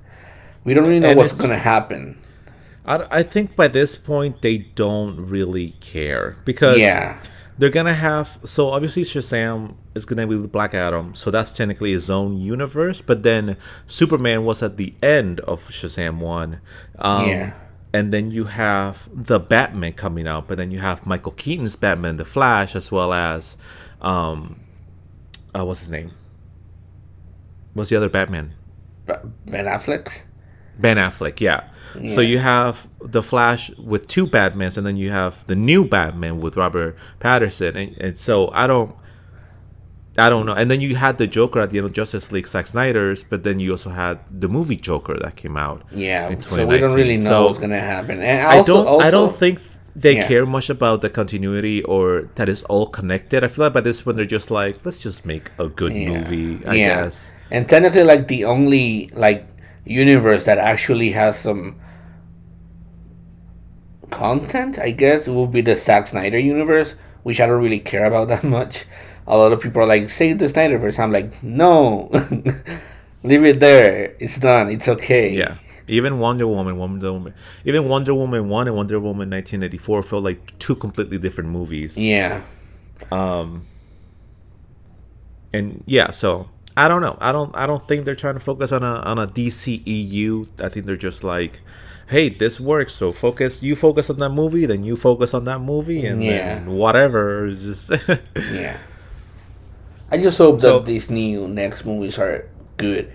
we 0.64 0.74
don't 0.74 0.86
really 0.86 1.00
know 1.00 1.10
And 1.10 1.18
what's 1.18 1.34
gonna 1.34 1.58
happen. 1.58 2.18
I, 2.86 3.20
I 3.20 3.24
think 3.24 3.56
by 3.56 3.68
this 3.68 3.96
point 3.96 4.42
they 4.42 4.58
don't 4.58 5.18
really 5.28 5.72
care 5.80 6.38
because 6.46 6.78
Yeah, 6.78 7.18
they're 7.58 7.70
gonna 7.70 7.94
have 7.96 8.40
so 8.46 8.70
obviously 8.70 9.04
Shazam 9.04 9.76
is 9.96 10.06
gonna 10.06 10.26
be 10.28 10.36
with 10.36 10.52
Black 10.52 10.74
Adam, 10.74 11.14
so 11.16 11.30
that's 11.32 11.52
technically 11.52 11.92
his 11.92 12.10
own 12.10 12.38
universe. 12.40 13.02
But 13.02 13.24
then 13.24 13.58
Superman 13.88 14.44
was 14.46 14.64
at 14.64 14.78
the 14.78 14.94
end 15.04 15.40
of 15.42 15.68
Shazam 15.70 16.20
one, 16.20 16.60
um, 17.00 17.28
Yeah. 17.28 17.54
and 17.94 18.12
then 18.12 18.32
you 18.32 18.46
have 18.46 19.08
the 19.14 19.40
Batman 19.40 19.94
coming 19.94 20.28
out, 20.28 20.48
but 20.48 20.58
then 20.58 20.72
you 20.72 20.80
have 20.80 21.06
Michael 21.06 21.32
Keaton's 21.34 21.76
Batman, 21.76 22.18
The 22.18 22.26
Flash, 22.26 22.76
as 22.76 22.92
well 22.92 23.14
as 23.14 23.56
um, 24.02 24.60
uh, 25.56 25.64
what's 25.64 25.82
his 25.82 25.90
name? 25.90 26.12
What's 27.74 27.90
the 27.90 27.96
other 27.96 28.10
Batman? 28.10 28.54
Ben 29.06 29.66
Affleck. 29.66 30.24
Ben 30.80 30.98
Affleck, 30.98 31.40
yeah. 31.40 31.66
So 32.10 32.22
you 32.22 32.40
have 32.40 32.88
the 33.00 33.22
Flash 33.22 33.70
with 33.78 34.08
two 34.08 34.26
Batmans, 34.26 34.78
and 34.78 34.88
then 34.88 34.98
you 34.98 35.12
have 35.12 35.46
the 35.46 35.56
new 35.56 35.88
Batman 35.88 36.40
with 36.42 36.58
Robert 36.58 36.98
Pattinson, 37.20 37.76
and, 37.76 37.98
and 38.02 38.18
so 38.18 38.50
I 38.52 38.66
don't, 38.66 38.96
I 40.18 40.30
don't 40.30 40.46
know. 40.46 40.54
And 40.54 40.70
then 40.70 40.80
you 40.80 40.96
had 40.96 41.18
the 41.18 41.26
Joker 41.26 41.60
at 41.60 41.72
the 41.72 41.80
end 41.80 41.88
of 41.88 41.94
Justice 41.94 42.32
League, 42.32 42.48
Zack 42.48 42.68
Snyder's, 42.68 43.24
but 43.24 43.44
then 43.44 43.60
you 43.60 43.72
also 43.72 43.90
had 43.90 44.20
the 44.30 44.48
movie 44.48 44.76
Joker 44.76 45.18
that 45.20 45.36
came 45.36 45.58
out. 45.58 45.82
Yeah, 45.92 46.30
in 46.30 46.42
so 46.44 46.66
we 46.68 46.78
don't 46.78 46.94
really 46.94 47.18
know 47.18 47.24
So 47.24 47.46
what's 47.48 47.60
gonna 47.60 47.80
happen. 47.80 48.22
And 48.22 48.46
I 48.46 48.62
don't, 48.62 48.86
also, 48.88 49.04
I 49.06 49.10
don't 49.10 49.36
think 49.36 49.60
they 49.96 50.16
Yeah. 50.18 50.28
care 50.28 50.46
much 50.46 50.70
about 50.70 51.02
the 51.02 51.10
continuity 51.10 51.82
or 51.84 52.30
that 52.36 52.48
is 52.48 52.62
all 52.64 52.86
connected. 52.88 53.44
I 53.44 53.48
feel 53.48 53.66
like 53.66 53.74
by 53.74 53.82
this 53.82 54.02
point 54.02 54.18
they're 54.18 54.26
just 54.26 54.52
like, 54.52 54.78
let's 54.86 55.00
just 55.00 55.26
make 55.26 55.50
a 55.58 55.68
good 55.68 55.94
Yeah. 55.94 56.10
movie. 56.10 56.60
I 56.66 56.76
Yeah. 56.76 56.96
guess. 57.04 57.32
And 57.50 57.68
technically, 57.68 58.04
like 58.04 58.28
the 58.28 58.46
only 58.46 59.10
like 59.14 59.48
universe 59.86 60.44
that 60.44 60.60
actually 60.60 61.12
has 61.12 61.38
some 61.40 61.76
content, 64.12 64.78
I 64.80 64.92
guess, 64.92 65.28
will 65.28 65.48
be 65.48 65.62
the 65.62 65.76
Zack 65.76 66.08
Snyder 66.08 66.38
universe, 66.40 66.96
which 67.24 67.40
I 67.42 67.48
don't 67.48 67.62
really 67.62 67.80
care 67.80 68.06
about 68.06 68.28
that 68.28 68.44
much. 68.58 68.86
A 69.28 69.38
lot 69.38 69.52
of 69.54 69.62
people 69.62 69.82
are 69.82 69.86
like, 69.88 70.10
"Save 70.10 70.40
the 70.40 70.46
Snyderverse." 70.48 71.00
I'm 71.00 71.12
like, 71.12 71.42
no, 71.44 72.10
leave 73.24 73.44
it 73.46 73.60
there. 73.60 74.16
It's 74.20 74.38
done. 74.40 74.70
It's 74.70 74.88
okay. 74.88 75.32
Yeah. 75.34 75.56
Even 75.88 76.20
Wonder 76.20 76.48
Woman, 76.48 76.78
Wonder 76.78 77.12
Woman, 77.12 77.34
even 77.66 77.90
Wonder 77.90 78.14
Woman 78.14 78.48
one 78.50 78.68
and 78.68 78.76
Wonder 78.78 79.00
Woman 79.00 79.30
1984 79.30 80.04
felt 80.04 80.24
like 80.24 80.58
two 80.60 80.76
completely 80.76 81.18
different 81.18 81.50
movies. 81.50 81.98
Yeah. 81.98 82.42
Um, 83.12 83.66
and 85.52 85.84
yeah, 85.86 86.12
so 86.12 86.50
I 86.76 86.88
don't 86.88 87.02
know. 87.02 87.18
I 87.22 87.32
don't. 87.32 87.56
I 87.56 87.66
don't 87.66 87.86
think 87.88 88.06
they're 88.06 88.16
trying 88.16 88.36
to 88.36 88.40
focus 88.40 88.72
on 88.72 88.84
a 88.84 88.96
on 89.02 89.20
a 89.20 89.28
DCEU. 89.28 90.48
I 90.62 90.70
think 90.70 90.86
they're 90.86 90.96
just 90.96 91.24
like, 91.24 91.60
hey, 92.08 92.30
this 92.30 92.60
works. 92.60 92.94
So 92.96 93.12
focus. 93.12 93.62
You 93.62 93.76
focus 93.76 94.10
on 94.10 94.20
that 94.20 94.30
movie, 94.30 94.66
then 94.66 94.84
you 94.84 94.96
focus 94.96 95.34
on 95.34 95.46
that 95.46 95.60
movie, 95.60 96.06
and 96.06 96.24
Yeah. 96.24 96.56
then 96.60 96.72
whatever. 96.72 97.52
Just 97.54 97.92
Yeah. 98.52 98.78
I 100.14 100.18
just 100.22 100.38
hope 100.38 100.62
So- 100.62 100.78
that 100.80 100.86
these 100.86 101.10
new 101.10 101.48
next 101.48 101.86
movies 101.86 102.20
are 102.20 102.46
good. 102.78 103.12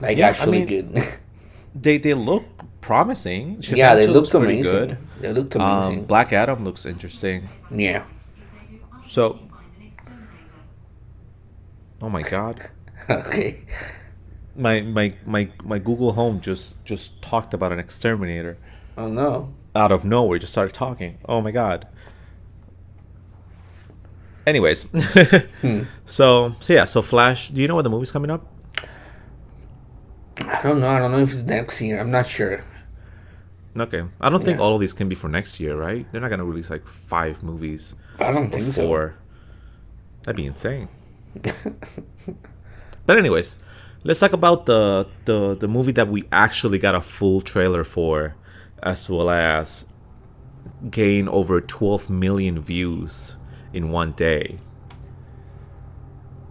Like 0.00 0.16
Yeah, 0.16 0.26
I 0.26 0.30
actually 0.30 0.58
mean, 0.64 0.66
good. 0.66 1.08
they 1.74 1.98
they 1.98 2.14
look 2.14 2.44
promising. 2.80 3.58
yeah, 3.68 3.94
they 3.94 4.06
2 4.06 4.12
looked 4.12 4.32
looks 4.34 4.44
pretty 4.44 4.60
amazing. 4.60 4.96
They 5.20 5.32
looked 5.32 5.54
amazing. 5.54 5.98
Um, 6.00 6.04
Black 6.06 6.32
Adam 6.32 6.64
looks 6.64 6.86
interesting. 6.86 7.48
yeah. 7.70 8.04
So, 9.08 9.38
oh 12.02 12.08
my 12.08 12.22
god, 12.22 12.70
okay. 13.10 13.60
my 14.56 14.80
my 14.80 15.14
my 15.24 15.48
my 15.64 15.78
Google 15.78 16.12
Home 16.12 16.40
just 16.40 16.82
just 16.84 17.20
talked 17.22 17.54
about 17.54 17.72
an 17.72 17.78
exterminator 17.78 18.58
Oh 18.96 19.08
no. 19.08 19.54
out 19.74 19.92
of 19.92 20.04
nowhere. 20.04 20.38
Just 20.38 20.52
started 20.52 20.74
talking. 20.74 21.18
Oh 21.28 21.40
my 21.40 21.50
god. 21.52 21.86
Anyways, 24.46 24.82
hmm. 25.60 25.82
so 26.06 26.54
so 26.60 26.72
yeah, 26.72 26.84
so 26.84 27.02
Flash. 27.02 27.50
Do 27.50 27.60
you 27.60 27.66
know 27.68 27.74
when 27.74 27.84
the 27.84 27.90
movie's 27.90 28.10
coming 28.12 28.30
up? 28.30 28.46
I 30.38 30.62
don't 30.62 30.80
know. 30.80 30.88
I 30.88 30.98
don't 31.00 31.10
know 31.12 31.18
if 31.18 31.32
it's 31.32 31.42
next 31.42 31.80
year. 31.80 31.98
I'm 31.98 32.10
not 32.10 32.26
sure. 32.28 32.62
Okay, 33.76 34.04
I 34.20 34.28
don't 34.30 34.42
think 34.44 34.58
Yeah. 34.58 34.64
all 34.64 34.74
of 34.74 34.80
these 34.80 34.92
can 34.92 35.08
be 35.08 35.14
for 35.16 35.28
next 35.28 35.58
year, 35.60 35.76
right? 35.76 36.06
They're 36.12 36.20
not 36.20 36.30
gonna 36.30 36.44
release 36.44 36.70
like 36.70 36.86
five 36.86 37.42
movies 37.42 37.94
I 38.20 38.30
don't 38.32 38.48
think 38.50 38.72
so. 38.72 39.12
That'd 40.22 40.36
be 40.36 40.46
insane. 40.46 40.88
But 43.06 43.18
anyways, 43.18 43.54
let's 44.02 44.18
talk 44.18 44.32
about 44.32 44.66
the, 44.66 45.06
the 45.26 45.54
the 45.54 45.68
movie 45.68 45.92
that 45.92 46.08
we 46.08 46.24
actually 46.32 46.78
got 46.78 46.94
a 46.96 47.00
full 47.00 47.40
trailer 47.40 47.84
for, 47.84 48.34
as 48.82 49.08
well 49.08 49.30
as 49.30 49.86
gain 50.90 51.28
over 51.28 51.60
12 51.60 52.10
million 52.10 52.60
views 52.60 53.36
in 53.76 53.90
one 53.90 54.12
day. 54.12 54.58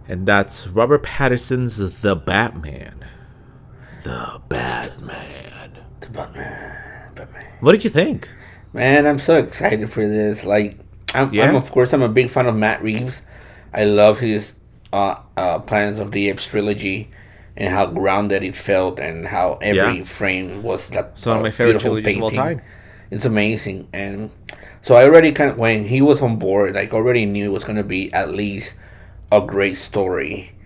And 0.08 0.26
that's 0.26 0.68
Robert 0.68 1.02
Pattinson's 1.02 1.76
The 2.00 2.14
Batman. 2.14 3.04
The 4.04 4.40
Batman. 4.48 5.72
The 6.00 6.08
Batman. 6.10 7.10
Batman. 7.14 7.44
What 7.60 7.72
did 7.72 7.82
you 7.84 7.90
think? 7.90 8.28
Man, 8.72 9.06
I'm 9.06 9.18
so 9.18 9.36
excited 9.36 9.90
for 9.90 10.06
this. 10.06 10.44
Like, 10.44 10.78
I'm, 11.14 11.32
Yeah? 11.34 11.48
I'm 11.48 11.56
of 11.56 11.70
course 11.72 11.92
I'm 11.92 12.02
a 12.02 12.08
big 12.08 12.30
fan 12.30 12.46
of 12.46 12.54
Matt 12.54 12.82
Reeves. 12.82 13.22
I 13.74 13.84
love 13.84 14.20
his 14.20 14.54
uh, 14.92 15.16
uh, 15.36 15.58
Planet 15.60 15.98
of 15.98 16.12
the 16.12 16.28
Apes 16.28 16.46
trilogy 16.46 17.10
and 17.56 17.72
how 17.74 17.86
grounded 17.86 18.42
it 18.44 18.54
felt 18.54 19.00
and 19.00 19.26
how 19.26 19.58
every 19.60 19.98
Yeah. 19.98 20.04
frame 20.04 20.62
was 20.62 20.90
that 20.90 21.18
of 21.18 21.26
uh, 21.26 21.40
my 21.40 21.50
favorite 21.50 21.80
trilogies 21.80 22.16
of 22.16 22.22
all 22.22 22.30
painting. 22.30 22.58
time. 22.58 22.62
It's 23.10 23.24
amazing, 23.24 23.88
and 23.92 24.30
so 24.86 24.94
I 24.94 25.04
already 25.04 25.32
kind 25.32 25.50
of 25.50 25.58
when 25.58 25.84
he 25.84 26.00
was 26.00 26.22
on 26.22 26.36
board, 26.36 26.74
like 26.74 26.94
already 26.94 27.26
knew 27.26 27.46
it 27.50 27.52
was 27.52 27.64
gonna 27.64 27.84
be 27.84 28.12
at 28.12 28.30
least 28.30 28.74
a 29.32 29.40
great 29.40 29.76
story 29.78 30.56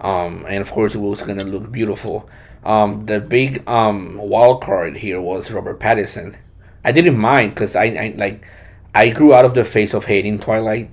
um, 0.00 0.44
and 0.48 0.60
of 0.60 0.70
course 0.70 0.94
it 0.94 0.98
was 0.98 1.22
gonna 1.22 1.44
look 1.44 1.72
beautiful. 1.72 2.28
Um, 2.64 3.06
the 3.06 3.20
big 3.20 3.66
um, 3.68 4.16
wild 4.18 4.62
card 4.62 4.96
here 4.96 5.20
was 5.20 5.50
Robert 5.50 5.80
Pattinson. 5.80 6.36
I 6.84 6.92
didn't 6.92 7.18
mind 7.18 7.54
because 7.54 7.74
I, 7.74 7.84
I 7.84 8.14
like 8.16 8.46
I 8.94 9.08
grew 9.08 9.34
out 9.34 9.44
of 9.44 9.54
the 9.54 9.64
phase 9.64 9.94
of 9.94 10.04
hating 10.04 10.38
Twilight. 10.38 10.90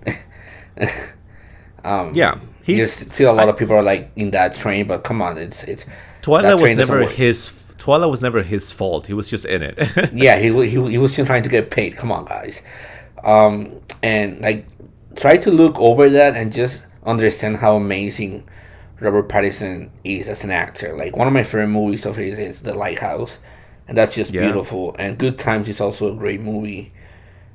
um, 1.84 2.14
Yeah, 2.14 2.40
he's 2.64 2.94
see 3.14 3.24
a 3.26 3.34
lot 3.34 3.50
of 3.50 3.58
people 3.58 3.76
are 3.76 3.84
like 3.84 4.12
in 4.16 4.32
that 4.32 4.56
train, 4.56 4.88
but 4.88 5.04
come 5.04 5.22
on, 5.22 5.38
it's 5.38 5.64
it's 5.64 5.86
Twilight 6.22 6.62
was 6.62 6.76
never 6.76 7.08
his. 7.08 7.58
Twilight 7.82 8.10
was 8.12 8.22
never 8.22 8.44
his 8.44 8.72
fault. 8.72 9.08
He 9.08 9.14
was 9.14 9.28
just 9.28 9.44
in 9.46 9.64
it. 9.64 9.76
yeah, 10.14 10.38
he, 10.38 10.50
he 10.70 10.92
he 10.92 10.98
was 11.00 11.16
just 11.16 11.26
trying 11.28 11.44
to 11.44 11.50
get 11.50 11.72
paid. 11.72 11.96
Come 11.96 12.12
on, 12.12 12.26
guys, 12.26 12.62
um, 13.24 13.82
and 14.04 14.40
like 14.40 14.66
try 15.16 15.36
to 15.38 15.50
look 15.52 15.80
over 15.80 16.08
that 16.10 16.38
and 16.38 16.54
just 16.54 16.86
understand 17.06 17.58
how 17.58 17.76
amazing 17.76 18.48
Robert 19.00 19.28
Pattinson 19.30 19.90
is 20.04 20.28
as 20.28 20.44
an 20.44 20.52
actor. 20.52 20.96
Like 20.96 21.18
one 21.18 21.28
of 21.28 21.34
my 21.34 21.44
favorite 21.44 21.68
movies 21.70 22.06
of 22.06 22.16
his 22.16 22.38
is 22.38 22.62
The 22.62 22.76
Lighthouse, 22.76 23.40
and 23.88 23.98
that's 23.98 24.14
just 24.16 24.32
Yeah. 24.32 24.44
beautiful. 24.44 24.96
And 25.00 25.18
Good 25.18 25.40
Times 25.40 25.68
is 25.68 25.82
also 25.82 26.14
a 26.14 26.16
great 26.16 26.40
movie, 26.42 26.92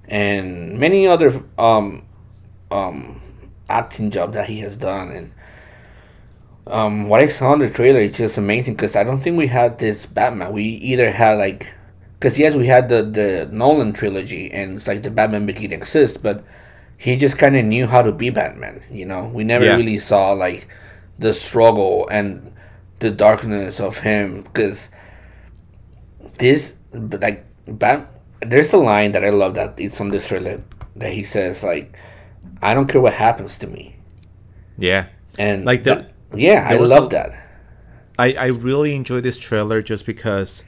and 0.08 0.76
many 0.78 1.06
other 1.06 1.40
um, 1.56 2.04
um, 2.72 3.20
acting 3.68 4.10
job 4.10 4.32
that 4.32 4.48
he 4.48 4.58
has 4.60 4.76
done. 4.76 5.10
And 5.12 5.32
um, 6.66 7.09
what 7.09 7.20
I 7.20 7.29
saw 7.29 7.52
in 7.55 7.61
the 7.61 7.70
trailer 7.70 8.00
is 8.00 8.16
just 8.16 8.38
amazing 8.38 8.74
because 8.74 8.96
I 8.96 9.05
don't 9.05 9.20
think 9.20 9.37
we 9.38 9.46
had 9.46 9.79
this 9.79 10.07
Batman. 10.07 10.52
We 10.52 10.64
either 10.64 11.11
had 11.11 11.38
like, 11.38 11.72
because 12.18 12.38
yes, 12.38 12.55
we 12.55 12.66
had 12.66 12.88
the 12.88 13.02
the 13.02 13.48
Nolan 13.52 13.92
trilogy, 13.92 14.50
and 14.50 14.76
it's 14.76 14.87
like 14.88 15.02
the 15.02 15.11
Batman 15.11 15.46
Begin 15.46 15.72
exists, 15.72 16.16
but 16.16 16.42
he 16.98 17.16
just 17.16 17.38
kind 17.38 17.57
of 17.57 17.64
knew 17.64 17.87
how 17.87 18.02
to 18.02 18.12
be 18.12 18.31
Batman. 18.31 18.83
You 18.90 19.07
know, 19.07 19.26
we 19.33 19.44
never 19.44 19.64
Yeah. 19.66 19.76
really 19.76 19.98
saw 19.98 20.33
like 20.33 20.68
the 21.18 21.33
struggle 21.35 22.09
and 22.11 22.52
the 23.00 23.11
darkness 23.11 23.79
of 23.81 23.98
him 23.98 24.42
because 24.42 24.90
this 26.38 26.74
like 26.92 27.44
Bat. 27.66 28.09
There's 28.40 28.72
a 28.72 28.76
line 28.79 29.12
that 29.12 29.24
I 29.24 29.31
love 29.31 29.55
that 29.55 29.74
it's 29.79 30.00
on 30.00 30.11
this 30.11 30.29
trailer 30.29 30.62
that 30.96 31.12
he 31.12 31.24
says 31.24 31.62
like, 31.62 31.96
"I 32.62 32.74
don't 32.74 32.87
care 32.87 33.00
what 33.00 33.14
happens 33.14 33.59
to 33.59 33.66
me," 33.66 33.96
yeah, 34.79 35.07
and 35.38 35.64
Like 35.64 35.85
the- 35.85 35.94
that- 35.94 36.12
yeah, 36.37 36.66
I 36.68 36.77
there 36.77 36.87
love 36.87 37.07
a- 37.07 37.09
that. 37.09 37.31
I 38.18 38.33
I 38.35 38.46
really 38.46 38.94
enjoyed 38.94 39.25
this 39.25 39.37
trailer 39.38 39.83
just 39.83 40.07
because 40.07 40.62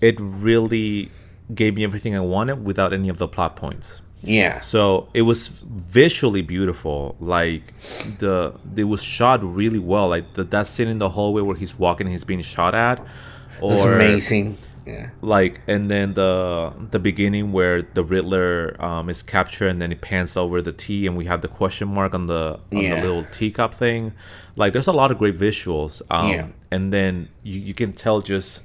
it 0.00 0.16
really 0.18 1.10
gave 1.54 1.74
me 1.74 1.84
everything 1.84 2.14
I 2.16 2.20
wanted 2.20 2.64
without 2.64 2.92
any 2.92 3.08
of 3.08 3.18
the 3.18 3.28
plot 3.28 3.56
points. 3.56 4.00
Yeah, 4.20 4.58
So 4.60 5.08
it 5.14 5.22
was 5.22 5.46
visually 5.46 6.42
beautiful. 6.42 7.14
Like 7.20 7.72
the 8.18 8.52
it 8.76 8.84
was 8.84 9.00
shot 9.02 9.44
really 9.44 9.78
well. 9.78 10.08
Like 10.08 10.34
the, 10.34 10.42
that 10.44 10.66
scene 10.66 10.88
in 10.88 10.98
the 10.98 11.10
hallway 11.10 11.40
where 11.42 11.54
he's 11.56 11.78
walking, 11.78 12.08
and 12.08 12.12
he's 12.12 12.24
being 12.24 12.42
shot 12.42 12.74
at, 12.74 12.98
it's 12.98 13.62
or 13.62 13.94
amazing. 13.94 14.56
Yeah, 14.88 15.10
like 15.22 15.60
and 15.66 15.90
then 15.90 16.14
the 16.14 16.72
the 16.90 16.98
beginning 16.98 17.52
where 17.52 17.82
the 17.82 18.02
Riddler 18.04 18.76
um, 18.82 19.08
is 19.10 19.22
captured 19.22 19.68
and 19.68 19.80
then 19.82 19.92
it 19.92 20.00
pans 20.00 20.36
over 20.36 20.62
the 20.62 20.72
T 20.72 21.06
and 21.06 21.16
we 21.16 21.26
have 21.26 21.40
the 21.42 21.48
question 21.48 21.88
mark 21.88 22.14
on 22.14 22.26
the 22.26 22.58
on 22.72 22.82
Yeah. 22.82 22.94
the 23.00 23.06
little 23.06 23.24
teacup 23.30 23.74
thing. 23.74 24.12
Like 24.56 24.72
there's 24.72 24.88
a 24.88 24.92
lot 24.92 25.10
of 25.12 25.18
great 25.18 25.36
visuals. 25.36 26.00
Um, 26.10 26.28
Yeah. 26.30 26.46
and 26.70 26.92
then 26.92 27.28
you, 27.42 27.58
you 27.60 27.74
can 27.74 27.92
tell 27.92 28.20
just 28.22 28.62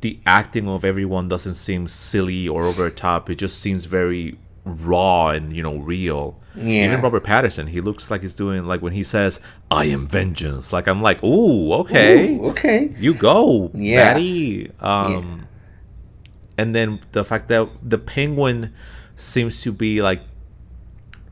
the 0.00 0.18
acting 0.26 0.68
of 0.68 0.84
everyone 0.84 1.28
doesn't 1.28 1.54
seem 1.54 1.86
silly 1.88 2.46
or 2.48 2.64
over 2.64 2.84
the 2.84 2.90
top. 2.90 3.30
It 3.30 3.36
just 3.36 3.58
seems 3.60 3.86
very 3.86 4.36
raw 4.66 5.28
and 5.28 5.54
you 5.54 5.62
know 5.62 5.76
real. 5.78 6.38
Yeah. 6.56 6.86
Even 6.86 7.00
Robert 7.02 7.24
Pattinson, 7.24 7.68
he 7.68 7.80
looks 7.80 8.10
like 8.10 8.20
he's 8.22 8.32
doing 8.34 8.64
like 8.64 8.80
when 8.80 8.92
he 8.92 9.02
says, 9.02 9.40
"I 9.70 9.86
am 9.86 10.06
vengeance." 10.06 10.72
Like 10.72 10.86
I'm 10.86 11.02
like, 11.02 11.22
"Ooh, 11.24 11.72
okay." 11.82 12.36
Ooh, 12.36 12.46
okay. 12.50 12.94
you 12.98 13.12
go, 13.14 13.70
Yeah. 13.74 14.14
Batty. 14.14 14.70
Um, 14.80 15.43
and 16.56 16.74
then 16.74 17.00
the 17.12 17.24
fact 17.24 17.48
that 17.48 17.68
the 17.82 17.98
Penguin 17.98 18.72
seems 19.16 19.60
to 19.62 19.72
be 19.72 20.02
like, 20.02 20.20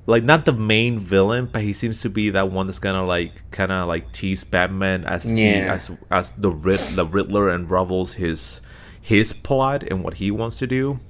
like 0.06 0.24
not 0.24 0.44
the 0.44 0.52
main 0.52 0.98
villain, 0.98 1.48
but 1.52 1.62
he 1.62 1.72
seems 1.72 2.00
to 2.02 2.10
be 2.10 2.30
that 2.30 2.50
one 2.50 2.66
that's 2.66 2.78
gonna 2.80 3.04
like 3.06 3.48
kind 3.50 3.70
of 3.70 3.86
like 3.88 4.12
tease 4.12 4.44
Batman 4.44 5.04
as 5.04 5.24
he, 5.24 5.32
as 5.74 5.90
as 6.10 6.30
the 6.30 6.50
Rid- 6.50 6.96
the 6.96 7.06
Riddler 7.06 7.48
unravels 7.48 8.14
his 8.14 8.60
his 9.00 9.32
plot 9.32 9.82
and 9.84 10.02
what 10.04 10.14
he 10.14 10.30
wants 10.30 10.56
to 10.58 10.66
do. 10.66 11.00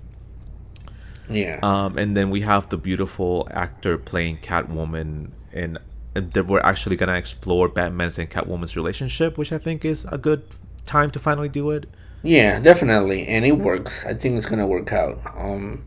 Yeah, 1.29 1.61
Um, 1.62 1.96
and 1.96 2.16
then 2.16 2.31
we 2.31 2.42
have 2.42 2.68
the 2.68 2.77
beautiful 2.77 3.48
actor 3.53 3.96
playing 3.96 4.38
Catwoman, 4.38 5.31
and, 5.53 5.79
and 6.14 6.31
that 6.33 6.46
we're 6.46 6.61
actually 6.61 6.96
gonna 6.96 7.16
explore 7.16 7.68
Batman's 7.68 8.18
and 8.18 8.29
Catwoman's 8.29 8.77
relationship, 8.77 9.38
which 9.38 9.53
I 9.53 9.59
think 9.59 9.85
is 9.85 10.05
a 10.11 10.18
good 10.18 10.42
time 10.85 11.11
to 11.12 11.18
finally 11.18 11.48
do 11.48 11.70
it. 11.70 11.88
Yeah, 12.22 12.61
definitely, 12.61 13.26
and 13.26 13.44
it 13.44 13.52
works. 13.58 14.04
I 14.06 14.14
think 14.14 14.37
it's 14.37 14.46
gonna 14.46 14.66
work 14.66 14.92
out. 14.92 15.18
Um, 15.37 15.85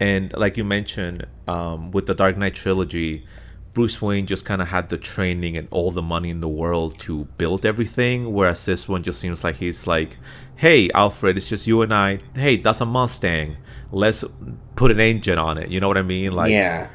And 0.00 0.32
like 0.36 0.56
you 0.56 0.64
mentioned, 0.64 1.26
um, 1.46 1.90
with 1.90 2.06
the 2.06 2.14
Dark 2.14 2.36
Knight 2.36 2.54
trilogy, 2.54 3.24
Bruce 3.74 4.00
Wayne 4.02 4.26
just 4.26 4.44
kind 4.44 4.62
of 4.62 4.68
had 4.68 4.88
the 4.88 4.98
training 4.98 5.56
and 5.56 5.68
all 5.70 5.90
the 5.90 6.02
money 6.02 6.30
in 6.30 6.40
the 6.40 6.48
world 6.48 6.98
to 7.00 7.26
build 7.38 7.64
everything, 7.66 8.32
whereas 8.32 8.64
this 8.64 8.88
one 8.88 9.02
just 9.02 9.20
seems 9.20 9.44
like 9.44 9.56
he's 9.56 9.86
like, 9.86 10.18
"Hey, 10.56 10.90
Alfred, 10.94 11.36
it's 11.36 11.48
just 11.48 11.66
you 11.66 11.82
and 11.82 11.92
I. 11.94 12.18
Hey, 12.34 12.56
that's 12.56 12.80
a 12.80 12.86
Mustang. 12.86 13.56
Let's 13.92 14.24
put 14.76 14.90
an 14.90 15.00
engine 15.00 15.38
on 15.38 15.58
it." 15.58 15.68
You 15.70 15.80
know 15.80 15.88
what 15.88 15.98
I 15.98 16.02
mean? 16.02 16.32
Like, 16.32 16.50
yeah, 16.50 16.88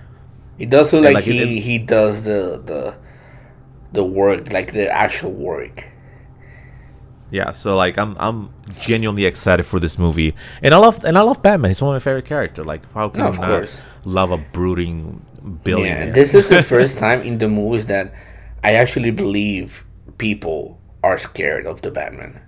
it 0.60 0.70
does 0.70 0.94
look 0.94 1.04
like, 1.04 1.16
like, 1.16 1.28
it- 1.28 1.48
he 1.48 1.60
he 1.60 1.78
does 1.80 2.24
the 2.24 2.62
the 2.66 2.96
the 3.94 4.04
work, 4.04 4.52
like 4.52 4.74
the 4.74 4.90
actual 4.92 5.32
work. 5.32 5.86
Yeah, 7.38 7.52
so 7.52 7.76
like 7.76 7.96
I'm 8.04 8.16
I'm 8.26 8.38
genuinely 8.88 9.26
excited 9.26 9.66
for 9.72 9.80
this 9.86 9.96
movie, 10.06 10.32
and 10.64 10.74
I 10.74 10.78
love 10.86 11.04
and 11.04 11.18
I 11.18 11.22
love 11.30 11.42
Batman. 11.42 11.72
He's 11.72 11.82
one 11.82 11.96
of 11.96 12.02
my 12.02 12.04
favorite 12.08 12.26
characters. 12.34 12.66
Like 12.66 12.84
how 12.94 13.10
can 13.10 13.20
No, 13.20 13.28
I 13.32 13.48
not 13.60 13.84
love 14.06 14.32
a 14.32 14.38
brooding 14.58 14.98
Yeah, 15.44 15.50
billionaire? 15.68 16.02
and 16.04 16.14
this 16.14 16.34
is 16.34 16.48
the 16.48 16.62
first 16.74 16.98
time 16.98 17.20
in 17.30 17.38
the 17.44 17.50
movies 17.50 17.86
that 17.88 18.14
I 18.64 18.72
actually 18.82 19.12
believe 19.12 19.84
people 20.18 20.80
are 21.04 21.18
scared 21.18 21.66
of 21.68 21.82
the 21.82 21.92
Batman. 21.92 22.40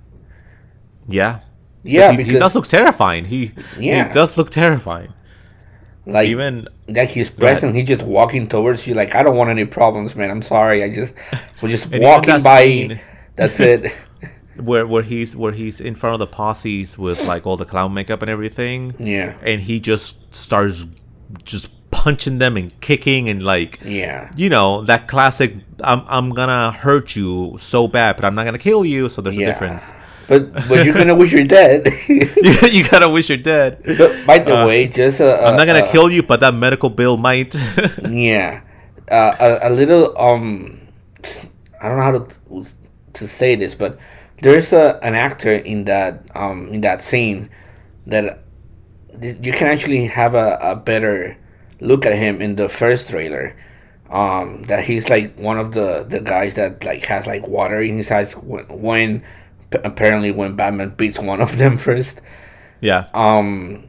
yeah, 1.08 1.39
Yeah, 1.84 2.12
he, 2.13 2.23
he 2.23 2.38
does 2.39 2.56
look 2.56 2.67
terrifying. 2.67 3.26
He 3.26 3.52
Yeah. 3.78 4.08
he 4.08 4.13
does 4.13 4.38
look 4.38 4.50
terrifying. 4.50 5.12
like 6.06 6.30
Even 6.30 6.67
like 6.88 7.10
he's 7.10 7.30
present, 7.30 7.76
he's 7.76 7.88
just 7.89 8.04
walking 8.04 8.47
towards 8.47 8.88
you. 8.88 8.93
Like 8.95 9.15
I 9.15 9.23
don't 9.23 9.36
want 9.36 9.50
any 9.50 9.65
problems, 9.65 10.15
man. 10.15 10.30
I'm 10.32 10.41
sorry. 10.41 10.84
I 10.84 10.89
just 10.93 11.13
we're 11.62 11.69
just 11.78 11.91
walking 11.91 12.34
that 12.36 12.43
by. 12.43 12.63
scene- 12.63 13.00
That's 13.36 13.60
it. 13.60 13.84
where 14.62 14.86
where 14.88 15.04
he's 15.04 15.36
where 15.36 15.52
he's 15.52 15.80
in 15.82 15.96
front 15.96 16.13
of 16.13 16.20
the 16.20 16.28
posses 16.28 16.98
with 16.98 17.24
like 17.26 17.46
all 17.46 17.58
the 17.58 17.65
clown 17.65 17.93
makeup 17.93 18.22
and 18.22 18.30
everything, 18.30 18.96
yeah, 19.00 19.38
and 19.41 19.62
he 19.62 19.80
just 19.80 20.34
starts 20.36 20.86
just 21.43 21.70
punching 21.91 22.38
them 22.38 22.56
and 22.56 22.80
kicking 22.82 23.28
and 23.28 23.43
like 23.43 23.80
yeah, 23.84 24.32
you 24.36 24.50
know 24.50 24.84
that 24.84 25.08
classic. 25.08 25.56
I'm 25.84 26.04
I'm 26.08 26.30
gonna 26.32 26.72
hurt 26.72 27.15
you 27.15 27.58
so 27.60 27.88
bad, 27.88 28.15
but 28.15 28.26
I'm 28.26 28.36
not 28.36 28.46
gonna 28.46 28.58
kill 28.58 28.86
you. 28.86 29.10
So 29.10 29.22
there's 29.22 29.38
a 29.38 29.46
difference. 29.46 29.91
But 30.28 30.54
but 30.67 30.86
you're 30.86 30.93
gonna 30.93 31.15
wish 31.15 31.32
you're 31.32 31.46
dead. 31.46 31.88
you, 32.08 32.28
you 32.70 32.88
gotta 32.88 33.10
wish 33.10 33.30
you're 33.30 33.38
dead. 33.38 33.82
but 33.98 34.26
by 34.26 34.39
the 34.39 34.65
way, 34.65 34.88
just 34.88 35.22
uh, 35.22 35.41
I'm 35.46 35.56
not 35.56 35.65
gonna 35.65 35.86
uh, 35.86 35.91
kill 35.91 36.12
you, 36.12 36.22
but 36.22 36.41
that 36.41 36.54
medical 36.54 36.89
bill 36.89 37.17
might. 37.17 37.56
Yeah, 38.10 38.62
uh, 39.10 39.36
a, 39.39 39.70
a 39.70 39.72
little 39.72 40.17
um, 40.20 40.80
I 41.82 41.88
don't 41.88 41.98
know 41.98 42.04
how 42.04 42.20
to 42.20 42.65
to 43.13 43.28
say 43.28 43.56
this, 43.56 43.74
but 43.74 43.98
there's 44.41 44.73
a 44.73 45.00
an 45.04 45.15
actor 45.15 45.52
in 45.52 45.86
that 45.86 46.23
um 46.36 46.67
in 46.69 46.82
that 46.82 47.02
scene 47.02 47.50
that 48.06 48.43
you 49.21 49.52
can 49.52 49.67
actually 49.67 50.06
have 50.06 50.36
a, 50.36 50.58
a 50.62 50.76
better 50.76 51.38
look 51.80 52.06
at 52.06 52.13
him 52.13 52.41
in 52.41 52.56
the 52.56 52.69
first 52.69 53.10
trailer. 53.10 53.56
Um, 54.10 54.63
that 54.63 54.86
he's 54.86 55.10
like 55.10 55.38
one 55.38 55.58
of 55.58 55.73
the 55.73 56.06
the 56.08 56.21
guys 56.21 56.54
that 56.54 56.82
like 56.86 57.04
has 57.06 57.28
like 57.28 57.45
water 57.45 57.82
in 57.82 57.97
his 57.97 58.10
eyes 58.10 58.38
when, 58.38 58.65
when 58.69 59.19
p- 59.69 59.80
apparently 59.84 60.32
when 60.32 60.56
Batman 60.56 60.91
beats 60.91 61.19
one 61.19 61.41
of 61.41 61.58
them 61.58 61.78
first 61.89 62.21
yeah. 62.80 63.08
um 63.13 63.84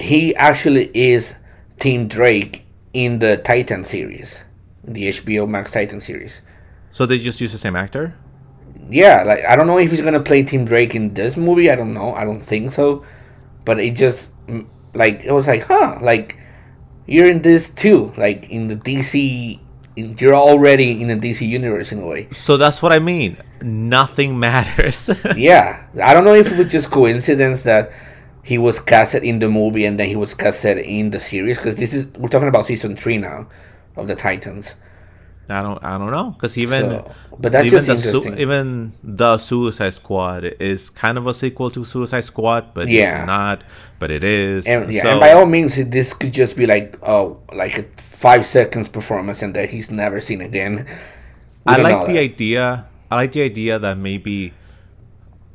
he 0.00 0.34
actually 0.34 0.90
is 0.94 1.36
Tim 1.78 2.08
Drake 2.08 2.64
in 2.92 3.18
the 3.18 3.36
Titan 3.36 3.84
series, 3.84 4.42
the 4.82 5.08
HBO 5.10 5.48
Max 5.48 5.70
Titan 5.70 6.00
series. 6.00 6.40
So 6.92 7.06
they 7.06 7.18
just 7.18 7.40
use 7.40 7.52
the 7.52 7.58
same 7.58 7.76
actor. 7.76 8.14
Yeah, 8.90 9.22
like 9.24 9.44
I 9.44 9.56
don't 9.56 9.66
know 9.66 9.78
if 9.78 9.90
he's 9.90 10.00
gonna 10.00 10.20
play 10.20 10.42
Tim 10.42 10.64
Drake 10.64 10.94
in 10.94 11.14
this 11.14 11.36
movie. 11.36 11.70
I 11.70 11.76
don't 11.76 11.94
know. 11.94 12.14
I 12.14 12.24
don't 12.24 12.40
think 12.40 12.72
so. 12.72 13.04
But 13.64 13.78
it 13.78 13.94
just 13.94 14.30
like 14.94 15.24
it 15.24 15.32
was 15.32 15.46
like, 15.46 15.62
huh? 15.62 15.98
Like 16.00 16.38
you're 17.06 17.28
in 17.28 17.42
this 17.42 17.70
too. 17.70 18.12
Like 18.16 18.50
in 18.50 18.68
the 18.68 18.76
DC, 18.76 19.60
you're 19.96 20.34
already 20.34 21.00
in 21.00 21.08
the 21.08 21.28
DC 21.28 21.46
universe 21.46 21.92
in 21.92 22.00
a 22.00 22.06
way. 22.06 22.28
So 22.32 22.56
that's 22.56 22.82
what 22.82 22.92
I 22.92 22.98
mean. 22.98 23.36
Nothing 23.62 24.38
matters. 24.46 25.10
Yeah, 25.36 25.86
I 26.02 26.14
don't 26.14 26.24
know 26.24 26.34
if 26.34 26.50
it 26.50 26.58
was 26.58 26.70
just 26.70 26.90
coincidence 26.90 27.62
that 27.62 27.92
he 28.42 28.58
was 28.58 28.80
casted 28.80 29.22
in 29.22 29.38
the 29.38 29.48
movie 29.48 29.84
and 29.84 29.98
then 30.00 30.08
he 30.08 30.16
was 30.16 30.34
casted 30.34 30.78
in 30.78 31.10
the 31.10 31.20
series 31.20 31.58
because 31.58 31.76
this 31.76 31.92
is 31.92 32.08
we're 32.18 32.28
talking 32.28 32.48
about 32.48 32.66
season 32.66 32.96
three 32.96 33.18
now 33.18 33.48
of 33.96 34.08
the 34.08 34.16
Titans. 34.16 34.76
I 35.50 35.62
don't 35.62 35.82
I 35.84 35.98
don't 35.98 36.10
know 36.10 36.30
because 36.30 36.56
even 36.58 36.82
So- 36.90 37.10
but 37.38 37.52
that's 37.52 37.66
even 37.66 37.78
just 37.84 37.86
the 37.86 37.96
su- 37.98 38.08
interesting. 38.18 38.38
even 38.38 38.92
the 39.02 39.38
Suicide 39.38 39.94
Squad 39.94 40.44
is 40.60 40.90
kind 40.90 41.16
of 41.18 41.26
a 41.26 41.32
sequel 41.34 41.70
to 41.70 41.84
Suicide 41.84 42.20
Squad, 42.24 42.74
but 42.74 42.88
Yeah. 42.88 43.18
it's 43.20 43.26
not. 43.26 43.62
But 43.98 44.10
it 44.10 44.22
is. 44.24 44.66
And, 44.66 44.92
yeah, 44.92 45.02
so, 45.02 45.08
and 45.10 45.20
by 45.20 45.32
all 45.32 45.46
means, 45.46 45.76
this 45.76 46.12
could 46.14 46.32
just 46.32 46.56
be 46.56 46.66
like 46.66 46.96
oh, 47.02 47.38
like 47.52 47.78
a 47.78 47.84
five 47.96 48.44
seconds 48.46 48.88
performance 48.88 49.40
and 49.42 49.54
that 49.54 49.70
he's 49.70 49.90
never 49.90 50.20
seen 50.20 50.40
again. 50.40 50.86
We 51.66 51.74
I 51.74 51.76
like 51.76 52.06
the 52.06 52.18
idea. 52.18 52.86
I 53.10 53.16
like 53.16 53.32
the 53.32 53.42
idea 53.42 53.78
that 53.78 53.96
maybe 53.98 54.52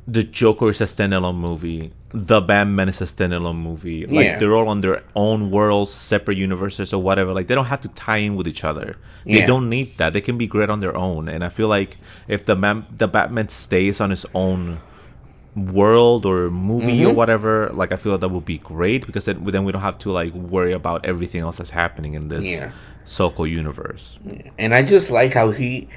the 0.08 0.22
Joker 0.22 0.70
is 0.70 0.80
a 0.80 0.84
standalone 0.84 1.36
movie, 1.36 1.90
the 2.12 2.40
Batman 2.40 2.88
is 2.88 3.00
a 3.00 3.04
standalone 3.04 3.56
movie. 3.60 4.06
Like 4.06 4.24
Yeah. 4.26 4.38
they're 4.38 4.54
all 4.54 4.68
on 4.68 4.80
their 4.80 5.02
own 5.16 5.50
worlds, 5.50 5.92
separate 5.92 6.38
universes 6.38 6.92
or 6.92 7.02
whatever. 7.02 7.32
Like 7.32 7.48
they 7.48 7.54
don't 7.56 7.66
have 7.66 7.80
to 7.82 7.88
tie 7.88 8.18
in 8.18 8.36
with 8.36 8.46
each 8.46 8.62
other. 8.64 8.96
They 9.24 9.38
Yeah. 9.40 9.46
don't 9.46 9.68
need 9.68 9.98
that. 9.98 10.12
They 10.12 10.20
can 10.20 10.38
be 10.38 10.46
great 10.46 10.70
on 10.70 10.78
their 10.80 10.96
own. 10.96 11.28
And 11.28 11.42
I 11.42 11.48
feel 11.48 11.66
like 11.68 11.98
if 12.28 12.46
the 12.46 12.54
man, 12.54 12.86
the 12.96 13.08
Batman 13.08 13.48
stays 13.48 14.00
on 14.00 14.10
his 14.10 14.24
own 14.32 14.78
world 15.56 16.26
or 16.26 16.50
movie 16.50 17.02
or 17.04 17.08
Mm-hmm. 17.08 17.16
whatever, 17.16 17.70
like 17.74 17.90
I 17.92 17.96
feel 17.96 18.12
like 18.12 18.20
that 18.20 18.28
would 18.30 18.44
be 18.44 18.58
great 18.58 19.06
because 19.06 19.24
then 19.24 19.44
then 19.44 19.64
we 19.64 19.72
don't 19.72 19.82
have 19.82 19.98
to 20.00 20.12
like 20.12 20.32
worry 20.34 20.72
about 20.72 21.04
everything 21.04 21.40
else 21.40 21.56
that's 21.58 21.70
happening 21.70 22.14
in 22.14 22.28
this 22.28 22.46
Yeah. 22.46 22.70
so-called 23.04 23.48
universe. 23.48 24.18
and 24.58 24.74
I 24.74 24.82
just 24.82 25.10
like 25.10 25.32
how 25.34 25.50
he, 25.50 25.88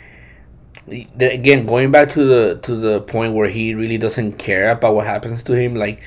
again, 1.19 1.65
going 1.65 1.91
back 1.91 2.09
to 2.09 2.23
the 2.25 2.59
to 2.63 2.75
the 2.75 3.01
point 3.01 3.33
where 3.33 3.49
he 3.49 3.73
really 3.73 3.97
doesn't 3.97 4.33
care 4.33 4.71
about 4.71 4.95
what 4.95 5.05
happens 5.05 5.43
to 5.43 5.53
him. 5.53 5.75
Like, 5.75 6.01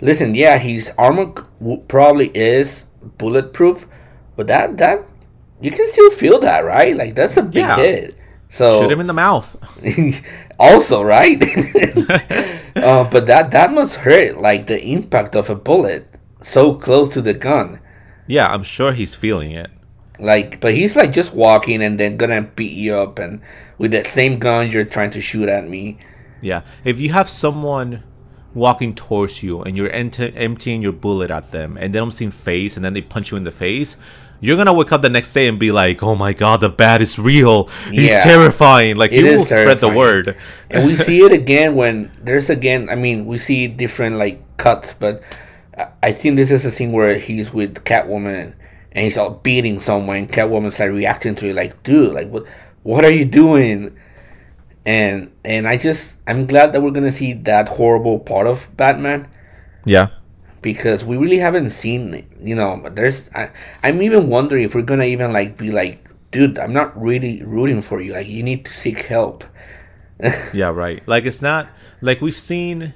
listen, 0.00 0.34
yeah, 0.34 0.58
his 0.58 0.90
armor 0.98 1.32
probably 1.88 2.28
is 2.36 2.86
bulletproof, 3.18 3.86
but 4.36 4.46
that 4.46 4.76
that 4.78 5.04
you 5.60 5.70
can 5.70 5.86
still 5.88 6.10
feel 6.10 6.40
that, 6.40 6.60
right? 6.64 6.96
Like 6.96 7.14
that's 7.14 7.36
a 7.36 7.42
big 7.42 7.64
Yeah. 7.66 7.76
hit. 7.76 8.18
So 8.50 8.82
Shoot 8.82 8.92
him 8.92 9.00
in 9.00 9.06
the 9.06 9.14
mouth. 9.14 9.56
also, 10.58 11.02
right? 11.02 11.40
uh, 12.76 13.04
but 13.04 13.26
that 13.26 13.50
that 13.52 13.72
must 13.72 13.96
hurt, 13.96 14.38
like 14.38 14.66
the 14.66 14.82
impact 14.84 15.34
of 15.34 15.48
a 15.48 15.54
bullet 15.54 16.06
so 16.42 16.74
close 16.74 17.08
to 17.10 17.22
the 17.22 17.34
gun. 17.34 17.80
Yeah, 18.26 18.48
I'm 18.48 18.62
sure 18.62 18.92
he's 18.92 19.14
feeling 19.14 19.52
it. 19.52 19.70
Like, 20.22 20.60
but 20.60 20.72
he's 20.74 20.94
like 20.94 21.12
just 21.12 21.34
walking 21.34 21.82
and 21.82 21.98
then 21.98 22.16
gonna 22.16 22.42
beat 22.42 22.72
you 22.72 22.94
up, 22.94 23.18
and 23.18 23.40
with 23.78 23.90
that 23.90 24.06
same 24.06 24.38
gun 24.38 24.70
you're 24.70 24.84
trying 24.84 25.10
to 25.10 25.20
shoot 25.20 25.48
at 25.48 25.68
me. 25.68 25.98
Yeah, 26.40 26.62
if 26.84 27.00
you 27.00 27.10
have 27.12 27.28
someone 27.28 28.04
walking 28.54 28.94
towards 28.94 29.42
you 29.42 29.62
and 29.62 29.76
you're 29.76 29.90
ent- 29.90 30.20
emptying 30.20 30.80
your 30.82 30.92
bullet 30.92 31.30
at 31.30 31.50
them, 31.50 31.76
and 31.80 31.92
they 31.92 31.98
don't 31.98 32.12
see 32.12 32.30
face, 32.30 32.76
and 32.76 32.84
then 32.84 32.92
they 32.94 33.00
punch 33.02 33.30
you 33.32 33.36
in 33.36 33.42
the 33.44 33.50
face, 33.50 33.96
you're 34.40 34.56
gonna 34.56 34.72
wake 34.72 34.92
up 34.92 35.02
the 35.02 35.08
next 35.08 35.32
day 35.32 35.48
and 35.48 35.58
be 35.58 35.72
like, 35.72 36.02
"Oh 36.02 36.14
my 36.14 36.32
god, 36.32 36.60
the 36.60 36.68
bat 36.68 37.00
is 37.02 37.18
real. 37.18 37.68
He's 37.90 38.10
Yeah. 38.10 38.20
terrifying." 38.20 38.96
Like 38.96 39.10
It 39.12 39.24
you 39.24 39.38
will 39.38 39.44
spread 39.44 39.80
the 39.80 39.88
word. 39.88 40.36
And 40.70 40.86
we 40.86 40.94
see 40.96 41.20
it 41.22 41.32
again 41.32 41.74
when 41.74 42.10
there's 42.22 42.48
again. 42.50 42.88
I 42.90 42.94
mean, 42.94 43.26
we 43.26 43.38
see 43.38 43.66
different 43.66 44.16
like 44.18 44.40
cuts, 44.56 44.94
but 44.94 45.22
I- 45.76 45.86
I 46.02 46.12
think 46.12 46.36
this 46.36 46.50
is 46.52 46.64
a 46.64 46.70
scene 46.70 46.92
where 46.92 47.18
he's 47.18 47.52
with 47.52 47.82
Catwoman 47.84 48.52
and 48.94 49.04
he's 49.04 49.18
all 49.18 49.30
beating 49.30 49.80
someone. 49.80 50.16
And 50.16 50.28
Catwoman's 50.28 50.78
like 50.78 50.90
reacting 50.90 51.34
to 51.36 51.48
it, 51.48 51.56
like, 51.56 51.82
"Dude, 51.82 52.14
like 52.14 52.28
what? 52.28 52.44
What 52.82 53.04
are 53.04 53.10
you 53.12 53.24
doing?" 53.24 53.96
And 54.84 55.30
and 55.44 55.68
I 55.68 55.76
just 55.76 56.18
I'm 56.26 56.46
glad 56.46 56.72
that 56.72 56.80
we're 56.82 56.90
gonna 56.90 57.12
see 57.12 57.32
that 57.32 57.68
horrible 57.68 58.18
part 58.18 58.46
of 58.46 58.68
Batman. 58.76 59.28
Yeah, 59.84 60.08
because 60.60 61.04
we 61.04 61.16
really 61.16 61.38
haven't 61.38 61.70
seen 61.70 62.26
you 62.40 62.54
know 62.54 62.88
there's 62.92 63.28
I, 63.34 63.50
i'm 63.82 64.00
even 64.00 64.28
wondering 64.28 64.62
if 64.62 64.76
we're 64.76 64.82
gonna 64.82 65.06
even 65.06 65.32
like 65.32 65.56
be 65.56 65.72
like 65.72 66.08
dude 66.30 66.56
i'm 66.56 66.72
not 66.72 67.00
really 67.00 67.42
rooting 67.42 67.82
for 67.82 68.00
you 68.00 68.12
like 68.12 68.28
you 68.28 68.44
need 68.44 68.64
to 68.66 68.72
seek 68.72 69.00
help 69.06 69.42
yeah, 70.52 70.68
right. 70.68 71.02
Like 71.06 71.24
it's 71.26 71.42
not 71.42 71.68
like 72.00 72.20
we've 72.20 72.38
seen 72.38 72.94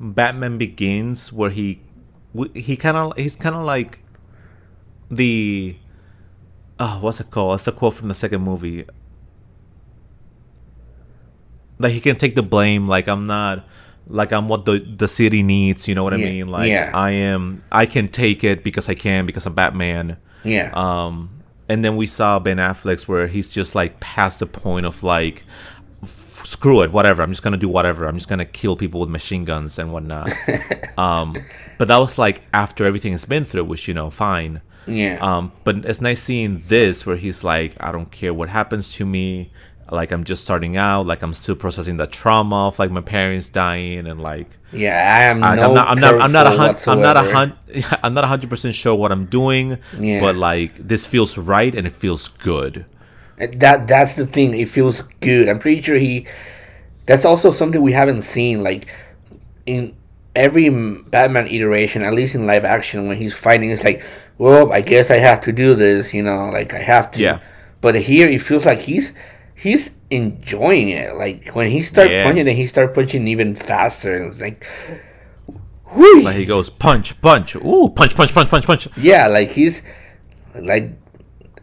Batman 0.00 0.58
Begins, 0.58 1.32
where 1.32 1.50
he 1.50 1.80
he 2.54 2.76
kind 2.76 2.96
of 2.96 3.16
he's 3.16 3.36
kind 3.36 3.54
of 3.54 3.64
like 3.64 4.00
the 5.10 5.76
oh 6.80 6.98
what's 7.00 7.20
it 7.20 7.30
called? 7.30 7.56
It's 7.56 7.66
a 7.68 7.72
quote 7.72 7.94
from 7.94 8.08
the 8.08 8.14
second 8.14 8.42
movie. 8.42 8.84
Like 11.78 11.92
he 11.92 12.00
can 12.00 12.16
take 12.16 12.34
the 12.34 12.42
blame. 12.42 12.88
Like 12.88 13.06
I'm 13.08 13.26
not. 13.26 13.66
Like 14.08 14.32
I'm 14.32 14.48
what 14.48 14.64
the 14.64 14.78
the 14.78 15.08
city 15.08 15.42
needs. 15.42 15.88
You 15.88 15.94
know 15.94 16.04
what 16.04 16.14
I 16.14 16.18
Yeah, 16.18 16.30
mean? 16.30 16.48
Like 16.48 16.68
yeah. 16.70 16.90
I 16.94 17.10
am. 17.10 17.62
I 17.72 17.86
can 17.86 18.08
take 18.08 18.44
it 18.44 18.62
because 18.62 18.88
I 18.88 18.94
can 18.94 19.26
because 19.26 19.46
I'm 19.46 19.54
Batman. 19.54 20.16
yeah 20.44 20.70
Um, 20.74 21.30
and 21.68 21.84
then 21.84 21.96
we 21.96 22.06
saw 22.06 22.38
Ben 22.38 22.58
Affleck's 22.58 23.08
where 23.08 23.26
he's 23.26 23.48
just 23.48 23.74
like 23.74 23.98
past 23.98 24.38
the 24.38 24.46
point 24.46 24.86
of 24.86 25.02
like, 25.02 25.44
screw 26.04 26.82
it, 26.82 26.92
whatever. 26.92 27.22
I'm 27.24 27.30
just 27.32 27.42
gonna 27.42 27.56
do 27.56 27.68
whatever. 27.68 28.06
I'm 28.06 28.16
just 28.16 28.28
gonna 28.28 28.44
kill 28.44 28.76
people 28.76 29.00
with 29.00 29.10
machine 29.10 29.44
guns 29.44 29.76
and 29.78 29.92
whatnot. 29.92 30.30
um, 30.98 31.36
but 31.76 31.88
that 31.88 31.98
was 31.98 32.16
like 32.18 32.42
after 32.54 32.86
everything 32.86 33.10
has 33.12 33.24
been 33.24 33.44
through, 33.44 33.64
which 33.64 33.88
you 33.88 33.94
know, 33.94 34.08
fine. 34.10 34.62
Yeah 34.86 35.18
Um, 35.20 35.52
but 35.64 35.84
it's 35.84 36.00
nice 36.00 36.22
seeing 36.22 36.62
this 36.68 37.04
where 37.06 37.16
he's 37.16 37.42
like, 37.44 37.74
I 37.80 37.92
don't 37.92 38.10
care 38.10 38.32
what 38.32 38.48
happens 38.48 38.92
to 38.94 39.04
me. 39.06 39.50
Like 39.90 40.10
I'm 40.12 40.24
just 40.24 40.42
starting 40.44 40.76
out. 40.76 41.06
Like 41.06 41.22
I'm 41.22 41.34
still 41.34 41.54
processing 41.56 41.96
the 41.96 42.06
trauma 42.06 42.68
of 42.68 42.78
like 42.78 42.90
my 42.90 43.00
parents 43.00 43.48
dying 43.48 44.06
and 44.06 44.20
like 44.20 44.48
yeah 44.72 45.16
i 45.20 45.22
am 45.30 45.44
I, 45.44 45.54
no 45.54 45.62
I'm 45.62 45.74
not. 45.74 45.88
I'm 45.88 46.00
not. 46.00 46.20
I'm 46.20 46.32
not 46.32 46.46
a 46.46 46.50
hun- 46.50 46.76
I'm 46.88 47.00
not 47.00 47.16
a 47.16 47.20
whatsoever. 47.20 47.32
hun- 47.32 47.98
I'm 48.02 48.14
not 48.14 48.24
a 48.24 48.26
hundred 48.26 48.50
percent 48.50 48.74
sure 48.74 48.96
what 48.96 49.12
I'm 49.12 49.26
doing. 49.26 49.78
Yeah. 49.96 50.20
But 50.20 50.34
like 50.36 50.74
this 50.74 51.06
feels 51.06 51.38
right 51.38 51.72
and 51.74 51.86
it 51.86 51.92
feels 51.92 52.28
good. 52.28 52.84
And 53.38 53.60
that 53.60 53.86
that's 53.86 54.14
the 54.14 54.26
thing 54.26 54.54
it 54.54 54.68
feels 54.70 55.02
good 55.20 55.46
i'm 55.48 55.58
pretty 55.58 55.82
sure 55.82 55.96
he 55.96 56.26
that's 57.04 57.24
also 57.26 57.52
something 57.52 57.82
we 57.82 57.92
haven't 57.92 58.22
seen 58.22 58.62
like 58.62 58.90
in 59.66 59.94
every 60.36 60.68
batman 61.14 61.46
iteration 61.48 62.02
at 62.02 62.12
least 62.14 62.34
in 62.34 62.46
live 62.46 62.64
action 62.64 63.08
when 63.08 63.16
he's 63.16 63.34
fighting 63.34 63.70
it's 63.70 63.82
like 63.84 64.04
well 64.38 64.72
i 64.72 64.80
guess 64.80 65.10
i 65.10 65.16
have 65.16 65.40
to 65.40 65.50
do 65.52 65.74
this 65.74 66.12
you 66.14 66.22
know 66.22 66.50
like 66.50 66.74
i 66.74 66.78
have 66.78 67.10
to 67.12 67.20
Yeah. 67.22 67.40
but 67.80 67.94
here 67.94 68.28
it 68.28 68.40
feels 68.42 68.64
like 68.66 68.78
he's 68.80 69.12
he's 69.54 69.92
enjoying 70.10 70.90
it 70.90 71.16
like 71.16 71.54
when 71.56 71.70
he 71.70 71.80
start 71.82 72.10
Yeah. 72.10 72.24
punching 72.24 72.44
then 72.44 72.56
he 72.56 72.66
start 72.66 72.94
punching 72.94 73.26
even 73.26 73.56
faster 73.56 74.14
and 74.16 74.26
it's 74.30 74.40
like 74.40 74.66
whoo, 75.94 76.20
Like 76.22 76.36
he 76.36 76.44
goes 76.44 76.68
punch, 76.70 77.20
punch, 77.22 77.56
ooh, 77.56 77.88
punch, 77.94 78.14
punch, 78.14 78.32
punch, 78.34 78.50
punch, 78.50 78.66
punch. 78.66 78.88
yeah 78.96 79.26
like 79.26 79.50
he's 79.50 79.82
like 80.54 80.90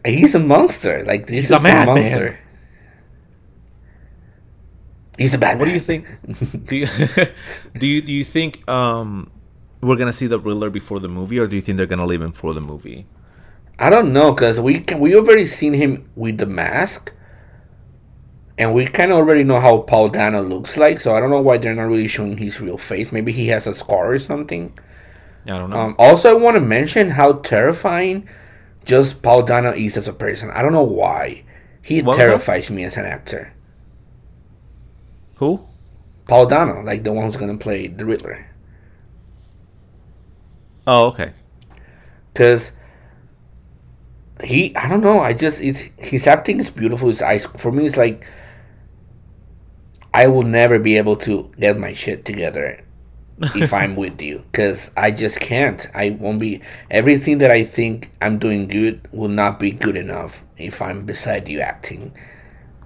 he's 0.04 0.34
a 0.34 0.38
monster 0.40 1.04
like 1.06 1.26
this 1.26 1.36
He's 1.48 1.52
a 1.52 1.56
is 1.56 1.62
madman. 1.62 2.36
He's 5.18 5.32
the 5.32 5.38
Batman. 5.38 5.58
What 5.60 5.64
do 5.66 5.70
you 5.72 5.80
think? 5.80 6.06
do 6.66 6.76
you 6.76 6.86
do 7.78 7.86
you 7.86 8.02
do 8.02 8.12
you 8.12 8.24
think 8.24 8.68
um 8.68 9.30
we're 9.80 9.96
gonna 9.96 10.12
see 10.12 10.26
the 10.26 10.38
Riddler 10.38 10.70
before 10.70 11.00
the 11.00 11.08
movie, 11.08 11.38
or 11.38 11.46
do 11.46 11.56
you 11.56 11.62
think 11.62 11.76
they're 11.76 11.86
gonna 11.86 12.06
leave 12.06 12.22
him 12.22 12.32
for 12.32 12.54
the 12.54 12.60
movie? 12.60 13.06
I 13.78 13.90
don't 13.90 14.12
know 14.12 14.32
because 14.32 14.60
we 14.60 14.80
can, 14.80 15.00
we 15.00 15.14
already 15.16 15.46
seen 15.46 15.72
him 15.74 16.08
with 16.16 16.38
the 16.38 16.46
mask, 16.46 17.12
and 18.58 18.74
we 18.74 18.86
kind 18.86 19.10
of 19.10 19.18
already 19.18 19.44
know 19.44 19.60
how 19.60 19.78
Paul 19.78 20.08
Dano 20.08 20.42
looks 20.42 20.76
like. 20.76 21.00
So 21.00 21.14
I 21.14 21.20
don't 21.20 21.30
know 21.30 21.42
why 21.42 21.58
they're 21.58 21.74
not 21.74 21.84
really 21.88 22.08
showing 22.08 22.36
his 22.36 22.60
real 22.60 22.78
face. 22.78 23.12
Maybe 23.12 23.32
he 23.32 23.48
has 23.48 23.66
a 23.66 23.74
scar 23.74 24.12
or 24.12 24.18
something. 24.18 24.72
I 25.46 25.50
don't 25.50 25.70
know. 25.70 25.78
Um, 25.78 25.96
also, 25.98 26.30
I 26.30 26.40
want 26.40 26.56
to 26.56 26.60
mention 26.60 27.10
how 27.10 27.34
terrifying 27.34 28.28
just 28.84 29.22
Paul 29.22 29.42
Dano 29.42 29.72
is 29.72 29.96
as 29.96 30.08
a 30.08 30.12
person. 30.12 30.50
I 30.50 30.62
don't 30.62 30.72
know 30.72 30.82
why 30.82 31.44
he 31.82 32.02
What 32.02 32.16
terrifies 32.16 32.70
me 32.70 32.84
as 32.84 32.96
an 32.96 33.04
actor. 33.04 33.53
Who? 35.36 35.66
Paul 36.26 36.46
Dano, 36.46 36.82
like 36.82 37.02
the 37.04 37.12
one 37.12 37.26
who's 37.26 37.36
gonna 37.36 37.56
play 37.58 37.86
the 37.88 38.04
Riddler, 38.04 38.46
Oh, 40.86 41.06
okay. 41.08 41.32
because 42.32 42.72
he 44.42 44.74
I 44.76 44.88
don't 44.88 45.00
know. 45.00 45.20
I 45.20 45.32
just 45.32 45.60
it's 45.60 45.80
his 45.98 46.26
acting 46.26 46.60
is 46.60 46.70
beautiful. 46.70 47.08
His 47.08 47.22
eyes 47.22 47.46
for 47.46 47.70
me 47.72 47.86
it's 47.86 47.96
like 47.96 48.26
I 50.12 50.26
will 50.28 50.42
never 50.42 50.78
be 50.78 50.96
able 50.96 51.16
to 51.16 51.50
get 51.58 51.78
my 51.78 51.92
shit 51.92 52.24
together 52.24 52.80
if 53.54 53.72
I'm 53.72 53.96
with 54.02 54.20
you 54.22 54.44
because 54.50 54.90
I 54.96 55.10
just 55.10 55.40
can't. 55.40 55.86
I 55.94 56.10
won't 56.10 56.38
be 56.38 56.62
everything 56.90 57.38
that 57.38 57.50
I 57.50 57.64
think 57.64 58.10
I'm 58.20 58.38
doing 58.38 58.68
good 58.68 59.08
will 59.12 59.28
not 59.28 59.58
be 59.58 59.70
good 59.72 59.96
enough 59.96 60.42
if 60.56 60.80
I'm 60.82 61.04
beside 61.04 61.48
you 61.48 61.60
acting. 61.60 62.14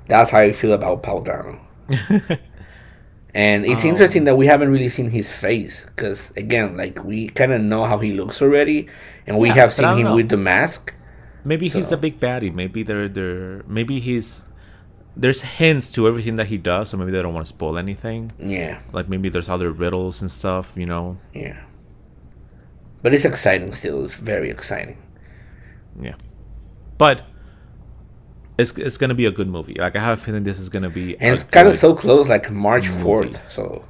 That's 0.06 0.30
how 0.30 0.38
I 0.38 0.52
feel 0.52 0.72
about 0.72 1.02
Paul 1.02 1.22
Dano. 1.22 1.60
And 3.34 3.66
it's 3.66 3.84
oh. 3.84 3.88
interesting 3.88 4.24
that 4.24 4.36
we 4.36 4.46
haven't 4.46 4.70
really 4.70 4.88
seen 4.88 5.10
his 5.10 5.32
face 5.32 5.84
because 5.84 6.32
again, 6.36 6.76
like 6.76 7.04
we 7.04 7.28
kind 7.28 7.52
of 7.52 7.60
know 7.60 7.84
how 7.84 7.98
he 7.98 8.12
looks 8.12 8.40
already, 8.40 8.88
and 9.26 9.38
we 9.38 9.52
Yeah, 9.54 9.54
have 9.54 9.72
seen 9.72 9.94
him 9.94 10.04
know. 10.04 10.14
with 10.14 10.30
the 10.30 10.36
mask. 10.38 10.94
Maybe 11.44 11.68
he's 11.68 11.92
a 11.92 11.96
big 11.96 12.20
baddie. 12.20 12.52
Maybe 12.52 12.82
they're 12.82 13.08
they're 13.08 13.62
maybe 13.66 14.00
he's 14.00 14.44
there's 15.16 15.42
hints 15.42 15.90
to 15.92 16.06
everything 16.08 16.36
that 16.36 16.46
he 16.48 16.58
does, 16.58 16.90
so 16.90 16.96
maybe 16.96 17.10
they 17.10 17.22
don't 17.22 17.34
want 17.34 17.46
to 17.46 17.48
spoil 17.48 17.78
anything. 17.78 18.32
Yeah, 18.38 18.80
Like 18.92 19.08
maybe 19.08 19.28
there's 19.28 19.48
other 19.48 19.70
riddles 19.72 20.22
and 20.22 20.30
stuff, 20.30 20.72
you 20.76 20.86
know. 20.86 21.18
yeah. 21.34 21.64
But 23.02 23.14
it's 23.14 23.24
exciting 23.24 23.72
still. 23.74 24.04
It's 24.04 24.14
very 24.14 24.50
exciting. 24.50 24.98
Yeah. 26.00 26.14
But 26.98 27.22
it's 28.58 28.76
it's 28.76 28.98
gonna 28.98 29.14
be 29.14 29.26
a 29.26 29.30
good 29.30 29.48
movie. 29.48 29.74
Like 29.74 29.96
I 29.96 30.00
have 30.00 30.18
a 30.18 30.22
feeling 30.22 30.44
this 30.44 30.58
is 30.58 30.68
gonna 30.68 30.90
be. 30.90 31.16
and 31.18 31.30
a 31.30 31.34
it's 31.34 31.44
kind 31.44 31.68
of 31.68 31.76
so 31.76 31.94
close, 31.94 32.28
like 32.28 32.50
March 32.50 32.88
fourth. 32.88 33.40
So 33.50 33.84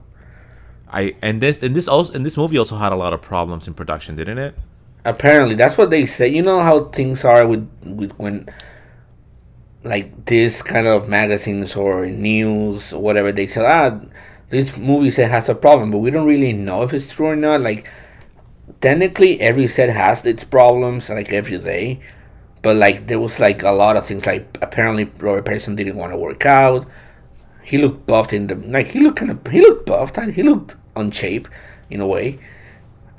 I 0.90 1.16
and 1.22 1.40
this 1.40 1.62
and 1.62 1.74
this 1.74 1.88
also 1.88 2.12
and 2.12 2.24
this 2.24 2.36
movie 2.36 2.58
also 2.58 2.76
had 2.76 2.92
a 2.92 2.96
lot 2.96 3.12
of 3.12 3.22
problems 3.22 3.66
in 3.66 3.74
production, 3.74 4.16
didn't 4.16 4.38
it? 4.38 4.54
apparently, 5.04 5.54
that's 5.54 5.78
what 5.78 5.90
they 5.90 6.06
say. 6.06 6.28
You 6.28 6.42
know 6.42 6.60
how 6.60 6.84
things 6.86 7.24
are 7.24 7.46
with 7.46 7.68
with 7.84 8.12
when 8.18 8.48
like 9.84 10.26
this 10.26 10.62
kind 10.62 10.86
of 10.86 11.08
magazines 11.08 11.76
or 11.76 12.06
news 12.06 12.92
or 12.92 13.02
whatever 13.02 13.32
they 13.32 13.46
say. 13.46 13.64
Ah, 13.64 14.00
this 14.50 14.76
movie 14.76 15.10
set 15.10 15.30
has 15.30 15.48
a 15.48 15.54
problem, 15.54 15.90
but 15.90 15.98
we 15.98 16.10
don't 16.10 16.26
really 16.26 16.52
know 16.52 16.82
if 16.82 16.92
it's 16.92 17.12
true 17.12 17.26
or 17.26 17.36
not. 17.36 17.60
Like 17.60 17.88
technically, 18.80 19.40
every 19.40 19.66
set 19.66 19.90
has 19.90 20.24
its 20.24 20.44
problems, 20.44 21.08
like 21.08 21.32
every 21.32 21.58
day. 21.58 22.00
But 22.62 22.76
like 22.76 23.06
there 23.06 23.20
was 23.20 23.38
like 23.38 23.62
a 23.62 23.70
lot 23.70 23.96
of 23.96 24.06
things. 24.06 24.26
Like 24.26 24.58
apparently, 24.60 25.04
Robert 25.18 25.44
Pattinson 25.44 25.76
didn't 25.76 25.96
want 25.96 26.12
to 26.12 26.18
work 26.18 26.44
out. 26.46 26.86
He 27.62 27.78
looked 27.78 28.06
buffed 28.06 28.32
in 28.32 28.46
the 28.46 28.56
like. 28.56 28.88
He 28.88 29.00
looked 29.00 29.18
kind 29.18 29.30
of. 29.30 29.46
He 29.46 29.60
looked 29.60 29.86
buffed. 29.86 30.18
and 30.18 30.32
He 30.32 30.42
looked 30.42 30.76
on 30.96 31.10
shape, 31.10 31.48
in 31.90 32.00
a 32.00 32.06
way. 32.06 32.38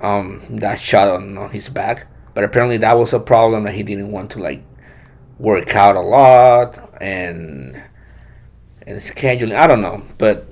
Um, 0.01 0.41
that 0.49 0.79
shot 0.79 1.09
on, 1.09 1.37
on 1.37 1.49
his 1.49 1.69
back. 1.69 2.07
But 2.33 2.43
apparently, 2.43 2.77
that 2.77 2.97
was 2.97 3.13
a 3.13 3.19
problem 3.19 3.63
that 3.63 3.73
he 3.73 3.83
didn't 3.83 4.11
want 4.11 4.31
to 4.31 4.39
like 4.39 4.63
work 5.37 5.75
out 5.75 5.95
a 5.95 6.01
lot 6.01 6.77
and 7.01 7.81
and 8.85 9.01
scheduling. 9.01 9.55
I 9.55 9.67
don't 9.67 9.81
know, 9.81 10.03
but 10.17 10.47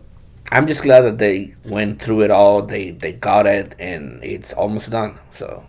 I'm 0.51 0.67
just 0.67 0.83
glad 0.83 1.01
that 1.01 1.17
they 1.17 1.55
went 1.65 2.01
through 2.01 2.21
it 2.21 2.31
all. 2.31 2.61
They 2.61 2.91
they 2.91 3.13
got 3.13 3.47
it, 3.47 3.75
and 3.79 4.23
it's 4.23 4.53
almost 4.53 4.89
done. 4.91 5.17
So 5.31 5.65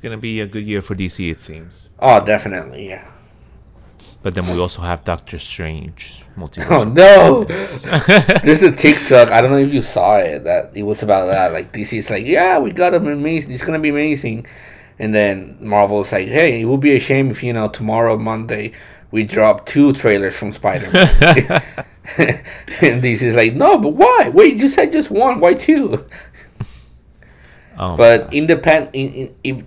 It's 0.00 0.04
gonna 0.04 0.16
be 0.16 0.40
a 0.40 0.46
good 0.46 0.66
year 0.66 0.80
for 0.80 0.94
DC, 0.94 1.30
it 1.30 1.40
seems. 1.40 1.90
Oh, 1.98 2.24
definitely, 2.24 2.88
yeah. 2.88 3.06
But 4.22 4.32
then 4.32 4.46
we 4.46 4.58
also 4.58 4.80
have 4.80 5.04
Doctor 5.04 5.38
Strange. 5.38 6.22
Oh 6.70 6.84
no! 6.84 7.44
There's 8.42 8.62
a 8.62 8.72
TikTok. 8.72 9.28
I 9.28 9.42
don't 9.42 9.50
know 9.50 9.58
if 9.58 9.74
you 9.74 9.82
saw 9.82 10.16
it. 10.16 10.44
That 10.44 10.70
it 10.74 10.84
was 10.84 11.02
about 11.02 11.26
that. 11.26 11.52
Like 11.52 11.74
DC's 11.74 12.08
like, 12.08 12.24
yeah, 12.24 12.58
we 12.58 12.70
got 12.70 12.94
him 12.94 13.08
amazing. 13.08 13.52
It's 13.52 13.62
gonna 13.62 13.78
be 13.78 13.90
amazing. 13.90 14.46
And 14.98 15.14
then 15.14 15.58
Marvel's 15.60 16.12
like, 16.12 16.28
hey, 16.28 16.62
it 16.62 16.64
would 16.64 16.80
be 16.80 16.96
a 16.96 16.98
shame 16.98 17.30
if 17.30 17.42
you 17.42 17.52
know 17.52 17.68
tomorrow 17.68 18.16
Monday 18.16 18.72
we 19.10 19.24
drop 19.24 19.66
two 19.66 19.92
trailers 19.92 20.34
from 20.34 20.52
Spider 20.52 20.90
Man. 20.90 21.08
and 22.16 23.02
DC's 23.02 23.34
like, 23.34 23.52
no, 23.52 23.76
but 23.76 23.90
why? 23.90 24.30
Wait, 24.32 24.56
you 24.56 24.70
said 24.70 24.92
just 24.92 25.10
one. 25.10 25.40
Why 25.40 25.52
two? 25.52 26.06
Oh, 27.80 27.96
But 27.96 28.32
independent, 28.34 28.94
it, 28.94 29.34
it, 29.42 29.64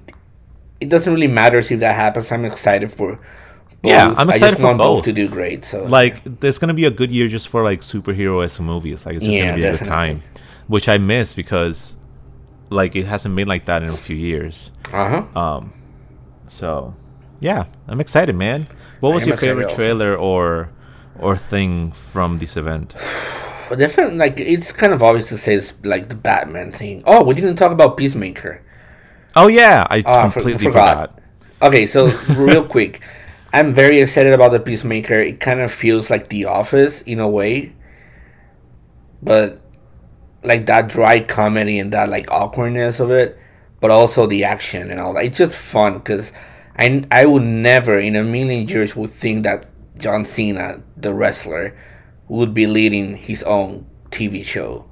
it 0.84 0.90
doesn't 0.90 1.14
really 1.14 1.28
matter 1.28 1.58
if 1.60 1.70
that 1.70 1.96
happens. 1.96 2.32
I'm 2.32 2.46
excited 2.46 2.92
for. 2.92 3.20
Both. 3.82 3.92
Yeah, 3.92 4.14
I'm 4.18 4.30
I 4.30 4.34
excited 4.34 4.54
just 4.54 4.62
for 4.62 4.68
want 4.68 4.78
both. 4.78 5.04
to 5.06 5.14
do 5.14 5.28
great. 5.28 5.66
So 5.66 5.84
like 5.84 6.24
there's 6.40 6.58
gonna 6.60 6.74
be 6.74 6.86
a 6.86 6.92
good 6.92 7.12
year 7.12 7.28
just 7.28 7.48
for 7.50 7.64
like 7.64 7.82
superhero 7.82 8.44
esque 8.44 8.62
movies. 8.62 9.06
Like 9.06 9.16
it's 9.16 9.26
just 9.26 9.38
Yeah, 9.38 9.46
gonna 9.48 9.58
be 9.58 9.64
a 9.66 9.72
good 9.72 9.84
time, 9.84 10.24
which 10.68 10.88
I 10.88 10.98
miss 10.98 11.34
because 11.34 11.98
like 12.70 12.96
it 12.96 13.06
hasn't 13.06 13.36
been 13.36 13.48
like 13.48 13.66
that 13.66 13.84
in 13.84 13.90
a 13.90 13.98
few 13.98 14.16
years. 14.16 14.72
uh 14.92 15.10
huh. 15.10 15.40
Um, 15.40 15.74
so 16.48 16.96
yeah, 17.40 17.66
I'm 17.88 18.00
excited, 18.00 18.36
man. 18.36 18.68
What 19.02 19.14
was 19.14 19.28
your 19.28 19.38
favorite 19.38 19.70
trailer 19.70 20.16
or 20.16 20.70
or 21.20 21.38
thing 21.38 21.92
from 21.92 22.40
this 22.40 22.56
event? 22.58 22.96
Different, 23.76 24.16
like 24.18 24.40
it's 24.40 24.72
kind 24.72 24.94
of 24.94 25.02
obvious 25.02 25.30
to 25.30 25.38
say 25.38 25.56
it's 25.56 25.74
like 25.84 26.10
the 26.10 26.16
Batman 26.16 26.72
thing. 26.72 27.02
Oh, 27.06 27.24
we 27.24 27.34
didn't 27.34 27.56
talk 27.56 27.72
about 27.72 27.98
Peacemaker. 27.98 28.62
Oh 29.36 29.48
yeah, 29.48 29.86
I 29.90 30.04
Oh, 30.06 30.12
I 30.12 30.30
for- 30.30 30.34
completely 30.42 30.66
forgot. 30.66 31.12
forgot. 31.16 31.20
Okay, 31.62 31.88
so 31.88 32.08
real 32.36 32.66
quick, 32.66 33.02
I'm 33.52 33.74
very 33.74 34.00
excited 34.02 34.34
about 34.34 34.52
the 34.52 34.60
Peacemaker. 34.60 35.16
It 35.20 35.40
kind 35.40 35.60
of 35.62 35.72
feels 35.72 36.10
like 36.10 36.30
The 36.30 36.46
Office 36.46 37.02
in 37.04 37.20
a 37.20 37.28
way, 37.28 37.74
but 39.22 39.62
like 40.44 40.66
that 40.66 40.90
dry 40.90 41.20
comedy 41.22 41.80
and 41.80 41.94
that 41.94 42.10
like 42.10 42.30
awkwardness 42.30 43.00
of 43.00 43.12
it, 43.12 43.38
but 43.80 43.92
also 43.92 44.28
the 44.28 44.44
action 44.44 44.92
and 44.92 45.00
all 45.00 45.14
that. 45.14 45.26
It's 45.26 45.38
just 45.38 45.56
fun 45.56 45.94
because 46.00 46.34
I 46.78 47.06
I 47.12 47.26
would 47.26 47.44
never 47.44 47.98
in 47.98 48.16
a 48.16 48.24
million 48.24 48.68
years 48.68 48.96
would 48.96 49.12
think 49.14 49.44
that 49.44 49.66
John 49.98 50.26
Cena, 50.26 50.82
the 50.98 51.14
wrestler, 51.14 51.76
would 52.28 52.54
be 52.54 52.68
leading 52.68 53.16
his 53.16 53.44
own 53.44 53.86
TV 54.12 54.44
show. 54.44 54.86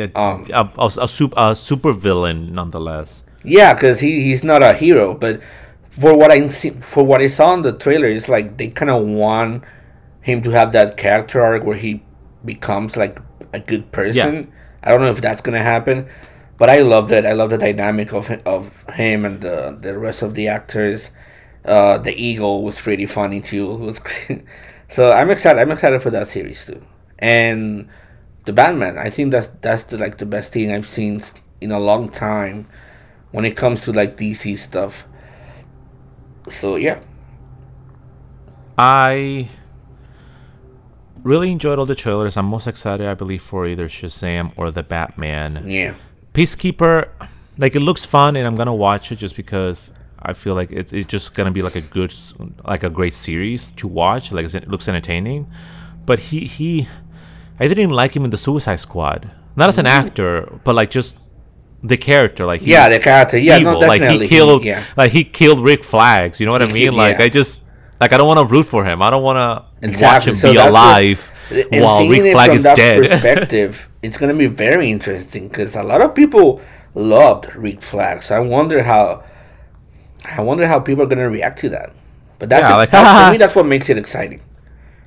Yeah, 0.00 0.06
Um, 0.14 0.44
a, 0.52 0.70
a, 0.78 0.86
a, 0.86 1.08
super, 1.08 1.34
a 1.36 1.54
super 1.54 1.92
villain 1.92 2.54
nonetheless. 2.54 3.24
Yeah, 3.44 3.74
because 3.74 4.00
he, 4.00 4.22
he's 4.22 4.44
not 4.44 4.62
a 4.62 4.72
hero, 4.74 5.14
but 5.14 5.40
for 5.90 6.16
what 6.16 6.30
I 6.30 6.48
for 6.48 7.04
what 7.04 7.20
I 7.20 7.26
saw 7.28 7.54
in 7.54 7.62
the 7.62 7.72
trailer, 7.72 8.06
it's 8.06 8.28
like 8.28 8.56
they 8.58 8.68
kind 8.68 8.90
of 8.90 9.04
want 9.06 9.64
him 10.22 10.42
to 10.42 10.50
have 10.50 10.72
that 10.72 10.96
character 10.96 11.40
arc 11.42 11.64
where 11.64 11.76
he 11.76 12.02
becomes 12.44 12.96
like 12.96 13.20
a 13.52 13.60
good 13.60 13.90
person. 13.92 14.52
I 14.82 14.90
don't 14.90 15.00
know 15.02 15.10
if 15.10 15.20
that's 15.20 15.40
gonna 15.40 15.58
happen, 15.62 16.08
but 16.58 16.70
I 16.70 16.80
loved 16.80 17.12
it. 17.12 17.24
I 17.24 17.32
love 17.32 17.50
the 17.50 17.58
dynamic 17.58 18.12
of 18.12 18.30
of 18.46 18.84
him 18.94 19.24
and 19.24 19.40
the 19.40 19.76
the 19.80 19.98
rest 19.98 20.22
of 20.22 20.34
the 20.34 20.48
actors. 20.48 21.10
Uh, 21.64 21.98
the 21.98 22.14
eagle 22.14 22.62
was 22.62 22.80
pretty 22.80 23.06
funny 23.06 23.40
too. 23.40 23.72
It 23.74 23.78
was 23.80 24.00
so 24.88 25.12
I'm 25.12 25.30
excited. 25.30 25.60
I'm 25.60 25.70
excited 25.70 26.02
for 26.02 26.10
that 26.10 26.28
series 26.28 26.64
too, 26.66 26.80
and 27.18 27.88
the 28.44 28.52
Batman. 28.52 28.98
I 28.98 29.10
think 29.10 29.32
that's 29.32 29.48
that's 29.60 29.84
the 29.84 29.98
like 29.98 30.18
the 30.18 30.26
best 30.26 30.52
thing 30.52 30.72
I've 30.72 30.86
seen 30.86 31.22
in 31.60 31.70
a 31.72 31.78
long 31.78 32.08
time 32.08 32.66
when 33.30 33.44
it 33.44 33.56
comes 33.56 33.82
to 33.82 33.92
like 33.92 34.16
DC 34.16 34.58
stuff. 34.58 35.06
So 36.48 36.76
yeah, 36.76 37.00
I 38.78 39.48
really 41.22 41.50
enjoyed 41.50 41.78
all 41.78 41.86
the 41.86 41.94
trailers. 41.94 42.36
I'm 42.36 42.46
most 42.46 42.66
excited, 42.66 43.06
I 43.06 43.14
believe, 43.14 43.42
for 43.42 43.66
either 43.66 43.88
Shazam 43.88 44.52
or 44.56 44.70
the 44.70 44.82
Batman. 44.82 45.64
yeah, 45.66 45.94
Peacekeeper, 46.34 47.08
like 47.58 47.76
it 47.76 47.80
looks 47.80 48.04
fun, 48.04 48.36
and 48.36 48.46
I'm 48.46 48.56
gonna 48.56 48.74
watch 48.74 49.12
it 49.12 49.16
just 49.16 49.36
because 49.36 49.92
I 50.18 50.32
feel 50.32 50.54
like 50.54 50.70
it's, 50.70 50.92
it's 50.92 51.06
just 51.06 51.34
gonna 51.34 51.50
be 51.50 51.62
like 51.62 51.76
a 51.76 51.80
good, 51.80 52.14
like 52.64 52.82
a 52.82 52.90
great 52.90 53.14
series 53.14 53.70
to 53.72 53.86
watch. 53.86 54.32
Like 54.32 54.52
it 54.52 54.68
looks 54.68 54.88
entertaining, 54.88 55.50
but 56.06 56.18
he 56.18 56.46
he, 56.46 56.88
I 57.60 57.68
didn't 57.68 57.90
like 57.90 58.16
him 58.16 58.24
in 58.24 58.30
the 58.30 58.38
Suicide 58.38 58.80
Squad. 58.80 59.30
Not 59.54 59.68
as 59.68 59.78
an 59.78 59.86
mm-hmm. 59.86 60.06
actor, 60.06 60.60
but 60.64 60.74
like 60.74 60.90
just 60.90 61.18
the 61.82 61.96
character. 61.96 62.46
Like 62.46 62.62
yeah, 62.64 62.88
the 62.88 62.98
character. 62.98 63.38
Yeah, 63.38 63.58
no, 63.58 63.76
evil. 63.76 63.86
like 63.86 64.02
he 64.02 64.26
killed, 64.26 64.64
yeah, 64.64 64.84
like 64.96 65.12
he 65.12 65.22
killed 65.22 65.62
Rick 65.62 65.84
Flags. 65.84 66.40
You 66.40 66.46
know 66.46 66.52
what 66.52 66.62
I 66.62 66.72
mean? 66.72 66.94
Like 66.94 67.18
yeah. 67.18 67.24
I 67.24 67.28
just. 67.28 67.64
Like 68.00 68.14
I 68.14 68.16
don't 68.16 68.26
want 68.26 68.38
to 68.38 68.46
root 68.46 68.64
for 68.64 68.82
him. 68.82 69.02
I 69.02 69.10
don't 69.10 69.22
want 69.22 69.36
to 69.36 70.02
watch 70.02 70.26
him 70.26 70.34
So 70.34 70.52
be 70.52 70.58
alive 70.58 71.30
and 71.50 71.84
while 71.84 72.08
Rick 72.08 72.32
Flag 72.32 72.50
is 72.52 72.62
dead. 72.62 73.02
perspective, 73.10 73.88
it's 74.02 74.16
gonna 74.16 74.34
be 74.34 74.46
very 74.46 74.90
interesting 74.90 75.48
because 75.48 75.76
a 75.76 75.82
lot 75.82 76.00
of 76.00 76.14
people 76.14 76.60
loved 76.94 77.54
Rick 77.54 77.82
Flag. 77.82 78.22
So 78.22 78.36
I 78.36 78.40
wonder 78.40 78.82
how, 78.82 79.24
I 80.24 80.42
wonder 80.42 80.66
how 80.66 80.80
people 80.80 81.04
are 81.04 81.06
gonna 81.06 81.28
react 81.28 81.58
to 81.60 81.68
that. 81.70 81.92
But 82.38 82.48
that's 82.48 82.62
Yeah, 82.62 82.76
like, 82.76 82.90
for 82.90 83.30
me. 83.32 83.38
That's 83.38 83.54
what 83.54 83.66
makes 83.66 83.88
it 83.88 83.98
exciting. 83.98 84.40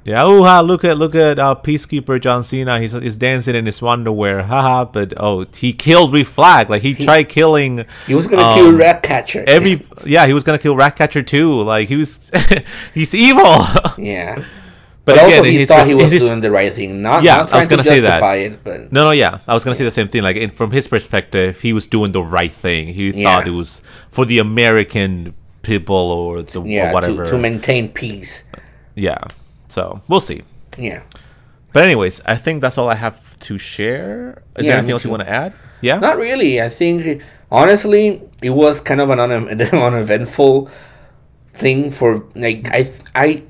Yeah, 0.05 0.23
oh, 0.23 0.43
ha, 0.43 0.59
look 0.59 0.83
at 0.83 0.97
look 0.97 1.15
at 1.15 1.39
uh, 1.39 1.55
Peacekeeper 1.55 2.19
John 2.19 2.43
Cena. 2.43 2.77
He's, 2.79 2.91
he's 2.91 3.15
dancing 3.15 3.55
in 3.55 3.65
his 3.65 3.81
underwear. 3.81 4.43
Haha, 4.43 4.83
but 4.83 5.13
oh, 5.15 5.45
he 5.55 5.71
killed 5.71 6.11
Rick 6.11 6.27
Flag. 6.27 6.69
Like 6.69 6.81
he, 6.81 6.93
tried 6.93 7.29
killing 7.29 7.85
He 8.05 8.13
was 8.13 8.27
gonna 8.27 8.43
um, 8.43 8.55
kill 8.55 8.75
Ratcatcher. 8.75 9.45
every. 9.47 9.85
Yeah, 10.05 10.27
he 10.27 10.33
was 10.33 10.43
gonna 10.43 10.59
kill 10.59 10.75
Ratcatcher 10.75 11.23
too. 11.23 11.61
Like 11.63 11.87
he 11.87 11.95
was, 11.95 12.29
he's 12.93 13.15
evil. 13.15 13.43
yeah. 13.97 14.35
but 15.05 15.15
But 15.15 15.19
also, 15.19 15.27
again, 15.27 15.45
in 15.45 15.51
he 15.51 15.57
his 15.59 15.69
thought 15.69 15.85
he 15.87 15.93
was 15.95 16.11
his- 16.11 16.23
doing 16.23 16.41
the 16.41 16.51
right 16.51 16.73
thing. 16.73 17.01
Not, 17.01 17.23
Yeah, 17.23 17.35
not 17.37 17.53
I 17.53 17.59
was 17.59 17.67
gonna 17.69 17.83
to 17.83 17.87
say 17.89 18.01
that. 18.01 18.21
it, 18.39 18.61
but 18.65 18.91
No, 18.91 19.05
no, 19.05 19.11
yeah, 19.11 19.39
I 19.47 19.53
was 19.53 19.63
gonna 19.63 19.75
say 19.75 19.85
the 19.85 19.91
same 19.91 20.09
thing. 20.09 20.23
Like 20.23 20.35
in, 20.35 20.49
from 20.49 20.71
his 20.71 20.87
perspective, 20.89 21.61
he 21.61 21.71
was 21.71 21.85
doing 21.85 22.11
the 22.11 22.21
right 22.23 22.51
thing. 22.51 22.93
He 22.93 23.11
Yeah. 23.11 23.37
thought 23.37 23.47
it 23.47 23.51
was 23.51 23.81
for 24.11 24.25
the 24.25 24.39
American 24.39 25.33
people 25.61 25.95
or 25.95 26.41
the 26.41 26.61
yeah, 26.63 26.89
or 26.89 26.93
whatever. 26.93 27.23
to, 27.23 27.31
to 27.31 27.37
maintain 27.37 27.87
peace. 27.87 28.43
yeah, 28.95 29.19
so 29.73 30.01
we'll 30.07 30.21
see. 30.21 30.41
Yeah. 30.77 31.01
But 31.73 31.83
anyways, 31.83 32.21
I 32.25 32.35
think 32.37 32.61
that's 32.61 32.77
all 32.77 32.87
I 32.89 32.95
have 32.95 33.17
to 33.49 33.57
share. 33.57 34.43
Is 34.55 34.65
Yeah, 34.65 34.69
there 34.69 34.77
anything 34.77 34.93
else 34.93 35.03
you 35.03 35.09
want 35.09 35.23
to 35.25 35.29
add? 35.29 35.53
Yeah. 35.81 35.97
Not 35.97 36.17
really. 36.17 36.61
I 36.61 36.69
think 36.69 37.21
honestly, 37.49 38.21
it 38.41 38.51
was 38.51 38.79
kind 38.79 39.01
of 39.01 39.09
an 39.09 39.19
un- 39.19 39.49
uneventful 39.73 40.69
thing 41.53 41.89
for 41.91 42.25
like 42.35 42.69
I 42.71 42.91
I 43.15 43.43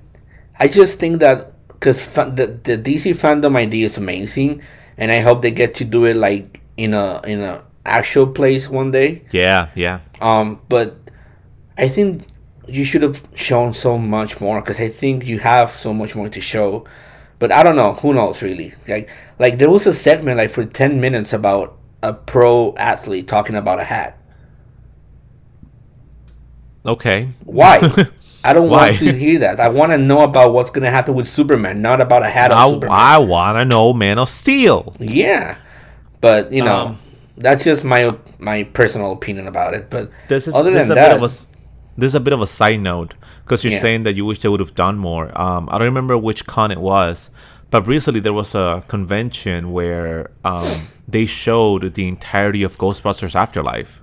I 0.60 0.68
just 0.68 1.00
think 1.00 1.20
that 1.20 1.52
because 1.68 2.00
the 2.08 2.48
the 2.64 2.78
DC 2.80 3.12
FanDome 3.12 3.58
idea 3.60 3.86
is 3.86 3.98
amazing, 3.98 4.62
and 4.98 5.12
I 5.12 5.20
hope 5.20 5.42
they 5.42 5.52
get 5.52 5.76
to 5.76 5.86
do 5.86 6.06
it 6.06 6.16
like 6.16 6.62
in 6.78 6.94
a 6.94 7.20
in 7.28 7.42
a 7.42 7.62
actual 7.86 8.28
place 8.28 8.70
one 8.70 8.92
day. 8.92 9.24
Yeah, 9.32 9.68
yeah. 9.76 10.00
Um, 10.22 10.62
but 10.70 10.96
I 11.78 11.90
think 11.90 12.24
you 12.68 12.84
should 12.86 13.02
have 13.04 13.22
shown 13.36 13.74
so 13.74 13.98
much 13.98 14.40
more 14.42 14.62
because 14.62 14.80
I 14.80 14.90
think 14.90 15.26
you 15.26 15.40
have 15.40 15.72
so 15.72 15.94
much 15.94 16.16
more 16.16 16.30
to 16.30 16.42
show. 16.42 16.86
But 17.40 17.52
I 17.52 17.64
don't 17.64 17.76
know. 17.76 17.94
Who 17.96 18.14
knows 18.14 18.42
really? 18.42 18.74
Like 18.88 19.10
like 19.40 19.58
there 19.58 19.70
was 19.70 19.86
a 19.88 19.94
segment 19.94 20.38
like 20.38 20.52
for 20.52 20.66
ten 20.66 21.02
minutes 21.02 21.34
about 21.34 21.78
a 22.02 22.14
pro 22.14 22.76
athlete 22.78 23.28
talking 23.28 23.56
about 23.56 23.80
a 23.80 23.84
hat. 23.86 24.18
Okay. 26.86 27.30
Why? 27.46 27.90
I 28.44 28.54
don't 28.54 28.70
Why? 28.70 28.90
want 28.90 28.98
to 29.00 29.14
hear 29.14 29.40
that. 29.40 29.60
I 29.60 29.70
want 29.70 29.92
to 29.94 29.98
know 29.98 30.24
about 30.24 30.52
what's 30.54 30.70
gonna 30.72 30.92
happen 30.92 31.14
with 31.16 31.28
Superman, 31.30 31.82
not 31.82 32.02
about 32.02 32.24
a 32.24 32.30
hat 32.30 32.52
of 32.52 32.58
I, 32.58 32.68
Superman. 32.68 33.00
I 33.00 33.18
want 33.20 33.58
to 33.58 33.66
know 33.66 33.94
Man 33.94 34.20
of 34.20 34.30
Steel. 34.30 34.96
Yeah, 35.00 35.58
but 36.22 36.52
you 36.52 36.62
know, 36.64 36.96
Um, 36.96 37.00
that's 37.38 37.64
just 37.64 37.84
my 37.84 38.16
my 38.40 38.64
personal 38.64 39.12
opinion 39.14 39.48
about 39.48 39.74
it. 39.74 39.90
But 39.90 40.12
This 40.28 40.48
is, 40.48 40.54
other 40.54 40.72
this 40.72 40.84
is 40.84 40.88
than 40.88 40.92
a 40.92 40.96
that, 40.96 41.10
bit 41.10 41.12
of 41.12 41.24
a 41.24 41.30
this 41.98 42.08
is 42.12 42.16
a 42.16 42.20
bit 42.20 42.34
of 42.34 42.42
a 42.42 42.48
side 42.48 42.80
note 42.82 43.14
because 43.44 43.64
you're 43.64 43.74
Yeah. 43.74 43.80
saying 43.80 44.04
that 44.04 44.16
you 44.16 44.26
wish 44.26 44.40
they 44.40 44.50
would 44.50 44.60
have 44.60 44.76
done 44.76 44.98
more. 44.98 45.26
Um, 45.40 45.68
I 45.72 45.78
don't 45.78 45.86
remember 45.88 46.18
which 46.18 46.46
con 46.46 46.72
it 46.72 46.80
was, 46.82 47.30
but 47.72 47.86
recently 47.88 48.20
there 48.20 48.34
was 48.34 48.56
a 48.56 48.84
convention 48.88 49.72
where 49.72 50.32
um, 50.44 50.88
they 51.08 51.26
showed 51.26 51.94
the 51.96 52.08
entirety 52.08 52.64
of 52.64 52.78
Ghostbusters 52.78 53.36
Afterlife. 53.36 54.00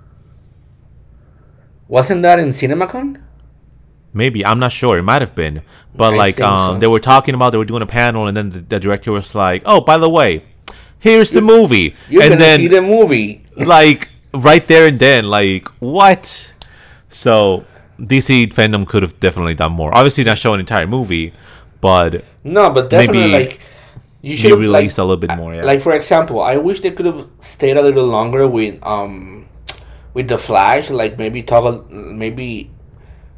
wasn't 1.87 2.21
that 2.21 2.39
in 2.39 2.49
CinemaCon? 2.49 3.21
Maybe 4.13 4.45
I'm 4.45 4.59
not 4.59 4.71
sure. 4.73 4.97
It 4.97 5.03
might 5.03 5.21
have 5.21 5.35
been, 5.35 5.61
but 5.95 6.13
I 6.13 6.17
like 6.17 6.41
um, 6.41 6.75
so. 6.75 6.79
they 6.79 6.87
were 6.87 6.99
talking 6.99 7.33
about 7.33 7.51
they 7.51 7.57
were 7.57 7.65
doing 7.65 7.81
a 7.81 7.85
panel, 7.87 8.27
and 8.27 8.35
then 8.35 8.49
the, 8.49 8.59
the 8.59 8.79
director 8.79 9.11
was 9.11 9.33
like, 9.33 9.61
"Oh, 9.65 9.79
by 9.79 9.97
the 9.97 10.09
way, 10.09 10.43
here's 10.99 11.31
the 11.31 11.41
movie," 11.41 11.95
You're 12.09 12.23
and 12.23 12.31
gonna 12.31 12.41
then 12.41 12.59
see 12.59 12.67
the 12.67 12.81
movie. 12.81 13.45
like 13.55 14.09
right 14.33 14.65
there 14.67 14.87
and 14.87 14.99
then, 14.99 15.25
like 15.29 15.69
what? 15.79 16.53
So 17.07 17.65
DC 18.01 18.53
FanDome 18.53 18.87
could 18.87 19.03
have 19.03 19.19
definitely 19.19 19.53
done 19.53 19.71
more. 19.73 19.95
Obviously, 19.95 20.23
not 20.23 20.37
show 20.37 20.53
an 20.53 20.59
entire 20.59 20.87
movie, 20.87 21.33
but 21.79 22.23
No, 22.43 22.69
but 22.69 22.89
definitely 22.89 23.31
Maybe 23.31 23.45
like 23.45 23.59
you 24.21 24.35
should 24.35 24.57
release 24.57 24.97
like, 24.97 25.03
a 25.03 25.03
little 25.03 25.17
bit 25.17 25.35
more. 25.35 25.55
Yeah. 25.55 25.63
like 25.63 25.81
for 25.81 25.93
example, 25.93 26.41
I 26.41 26.57
wish 26.57 26.81
they 26.81 26.91
could 26.91 27.05
have 27.05 27.27
stayed 27.39 27.77
a 27.77 27.81
little 27.81 28.05
longer 28.05 28.47
with 28.47 28.81
um 28.83 29.47
with 30.13 30.27
the 30.27 30.37
Flash. 30.37 30.89
Like 30.89 31.17
maybe 31.17 31.43
talk 31.43 31.89
maybe 31.91 32.71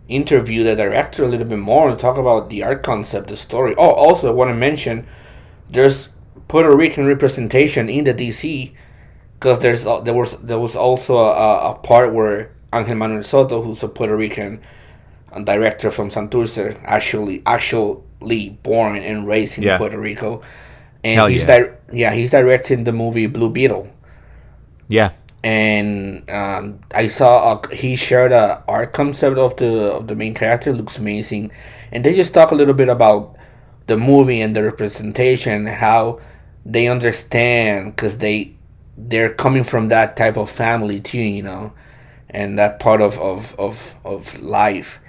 interview 0.07 0.63
the 0.63 0.75
director 0.75 1.23
a 1.23 1.27
little 1.27 1.47
bit 1.47 1.59
more 1.59 1.89
and 1.89 1.99
talk 1.99 2.17
about 2.17 2.49
the 2.49 2.63
art 2.63 2.83
concept, 2.83 3.29
the 3.29 3.37
story. 3.37 3.75
Oh, 3.77 3.91
also 3.91 4.29
I 4.29 4.33
want 4.33 4.49
to 4.49 4.55
mention 4.55 5.07
there's 5.69 6.09
Puerto 6.47 6.75
Rican 6.75 7.05
representation 7.05 7.89
in 7.89 8.03
the 8.03 8.13
DC 8.13 8.73
because 9.39 9.59
there's 9.59 9.83
there 9.83 10.13
was 10.13 10.37
there 10.37 10.59
was 10.59 10.75
also 10.75 11.17
a, 11.17 11.71
a 11.71 11.75
part 11.75 12.13
where 12.13 12.51
Angel 12.73 12.95
Manuel 12.95 13.23
Soto, 13.23 13.61
who's 13.61 13.83
a 13.83 13.87
Puerto 13.87 14.15
Rican 14.15 14.61
director 15.43 15.89
from 15.91 16.09
Santurce, 16.09 16.79
actually 16.85 17.41
actually 17.45 18.49
born 18.63 18.97
and 18.97 19.27
raised 19.27 19.57
in 19.57 19.63
Yeah. 19.63 19.77
Puerto 19.77 19.97
Rico, 19.99 20.41
and 21.03 21.15
Hell 21.15 21.27
he's 21.27 21.47
yeah. 21.47 21.57
di- 21.59 21.71
yeah 21.91 22.13
he's 22.13 22.31
directing 22.31 22.83
the 22.83 22.91
movie 22.93 23.27
Blue 23.27 23.49
Beetle, 23.51 23.87
yeah, 24.87 25.11
and 25.43 26.29
um, 26.29 26.79
I 26.93 27.07
saw 27.07 27.59
a, 27.63 27.75
he 27.75 27.95
shared 27.95 28.31
a 28.31 28.63
art 28.67 28.93
concept 28.93 29.37
of 29.37 29.55
the 29.57 29.93
of 29.93 30.07
the 30.07 30.15
main 30.15 30.33
character 30.33 30.71
looks 30.73 30.97
amazing, 30.99 31.51
and 31.91 32.03
they 32.05 32.13
just 32.13 32.33
talk 32.33 32.51
a 32.51 32.55
little 32.55 32.73
bit 32.75 32.89
about 32.89 33.35
the 33.87 33.97
movie 33.97 34.41
and 34.41 34.55
the 34.55 34.63
representation, 34.63 35.65
how 35.65 36.19
they 36.65 36.87
understand 36.87 37.95
because 37.95 38.19
they 38.19 38.53
they're 38.97 39.33
coming 39.33 39.63
from 39.63 39.89
that 39.89 40.15
type 40.15 40.37
of 40.37 40.49
family 40.49 41.01
too, 41.01 41.19
you 41.19 41.41
know, 41.43 41.73
and 42.33 42.57
that 42.59 42.79
part 42.79 43.01
of 43.01 43.19
of 43.19 43.55
of, 43.59 43.95
of 44.03 44.39
life. 44.41 44.99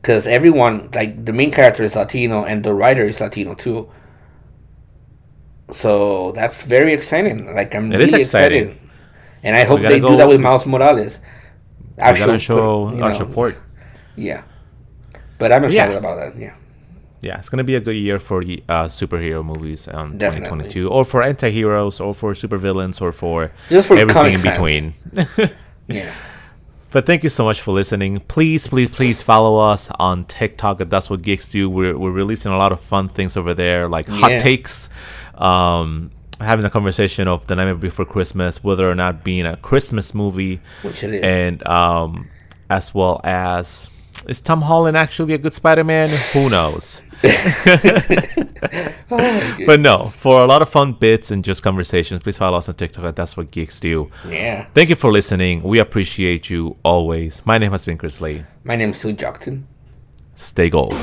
Because 0.00 0.26
everyone, 0.26 0.90
like 0.94 1.24
the 1.24 1.32
main 1.32 1.52
character 1.52 1.84
is 1.84 1.94
Latino 1.94 2.44
and 2.44 2.64
the 2.64 2.74
writer 2.74 3.04
is 3.04 3.20
Latino 3.20 3.54
too. 3.54 3.88
So 5.70 6.32
that's 6.32 6.62
very 6.62 6.92
exciting. 6.92 7.54
Like 7.54 7.74
I'm 7.74 7.86
It 7.92 7.98
really 7.98 8.04
is 8.04 8.28
exciting. 8.28 8.62
excited, 8.68 8.88
and 9.42 9.56
I 9.56 9.64
hope 9.64 9.80
they 9.80 10.00
do 10.00 10.16
that 10.16 10.28
with 10.28 10.40
Miles 10.40 10.66
Morales. 10.66 11.18
we 11.96 12.02
gotta 12.02 12.20
Actual- 12.20 12.38
show 12.38 12.92
you 12.94 13.02
our 13.02 13.10
know, 13.12 13.18
support. 13.18 13.56
Yeah, 14.16 14.42
but 15.38 15.52
I'm 15.52 15.64
excited 15.64 15.92
Yeah. 15.92 15.98
about 15.98 16.16
that. 16.20 16.36
Yeah, 16.38 16.54
Yeah, 17.22 17.38
it's 17.38 17.48
gonna 17.48 17.64
be 17.64 17.76
a 17.76 17.80
good 17.80 17.96
year 17.96 18.18
for 18.18 18.38
uh, 18.68 18.88
superhero 18.88 19.44
movies 19.44 19.86
um, 19.88 20.18
Definitely. 20.18 20.68
2022, 20.68 20.88
or 20.90 21.04
for 21.04 21.22
anti-heroes, 21.22 22.00
or 22.00 22.12
for 22.14 22.34
supervillains, 22.34 23.00
or 23.00 23.12
for 23.12 23.50
for 23.84 23.96
everything 23.96 24.34
in 24.34 24.42
between. 24.42 24.94
yeah. 25.86 26.10
But 26.92 27.06
thank 27.06 27.22
you 27.24 27.30
so 27.30 27.44
much 27.44 27.60
for 27.62 27.72
listening. 27.72 28.20
Please, 28.20 28.66
please, 28.66 28.94
please 28.94 29.22
follow 29.22 29.56
us 29.58 29.88
on 29.98 30.26
TikTok 30.26 30.80
at 30.82 30.90
That's 30.90 31.08
What 31.08 31.22
Geeks 31.22 31.48
Do. 31.48 31.70
We're, 31.70 31.96
we're 31.96 32.10
releasing 32.10 32.52
a 32.52 32.58
lot 32.58 32.70
of 32.70 32.80
fun 32.80 33.08
things 33.08 33.34
over 33.36 33.54
there, 33.54 33.88
like 33.88 34.06
hot 34.08 34.40
takes, 34.40 34.90
um, 35.36 36.10
having 36.38 36.66
a 36.66 36.70
conversation 36.70 37.28
of 37.28 37.46
The 37.46 37.56
Nightmare 37.56 37.76
Before 37.76 38.04
Christmas, 38.04 38.62
whether 38.62 38.90
or 38.90 38.94
not 38.94 39.24
being 39.24 39.46
a 39.46 39.56
Christmas 39.56 40.12
movie, 40.14 40.60
Which 40.82 41.02
it 41.02 41.14
is. 41.14 41.22
and 41.22 41.66
um, 41.66 42.28
as 42.68 42.94
well 42.94 43.22
as 43.24 43.88
is 44.28 44.42
Tom 44.42 44.60
Holland 44.62 44.96
actually 44.96 45.32
a 45.32 45.38
good 45.38 45.54
Spider-Man? 45.54 46.10
Who 46.34 46.50
knows? 46.50 47.00
but 49.66 49.80
no, 49.80 50.08
for 50.16 50.40
a 50.40 50.46
lot 50.46 50.62
of 50.62 50.68
fun 50.68 50.92
bits 50.94 51.30
and 51.30 51.44
just 51.44 51.62
conversations, 51.62 52.22
please 52.22 52.36
follow 52.36 52.58
us 52.58 52.68
on 52.68 52.74
TikTok 52.74 53.14
That's 53.14 53.36
What 53.36 53.50
Geeks 53.50 53.78
Do. 53.80 54.10
yeah. 54.28 54.66
Thank 54.74 54.90
you 54.90 54.96
for 54.96 55.10
listening. 55.12 55.62
We 55.62 55.78
appreciate 55.78 56.50
you 56.50 56.76
always. 56.82 57.44
My 57.46 57.58
name 57.58 57.72
has 57.72 57.84
been 57.86 57.98
Chris 57.98 58.20
Lee. 58.20 58.44
My 58.64 58.76
name 58.76 58.90
is 58.90 59.00
Sue 59.00 59.14
Jockton. 59.14 59.64
Stay 60.34 60.70
gold. 60.70 60.94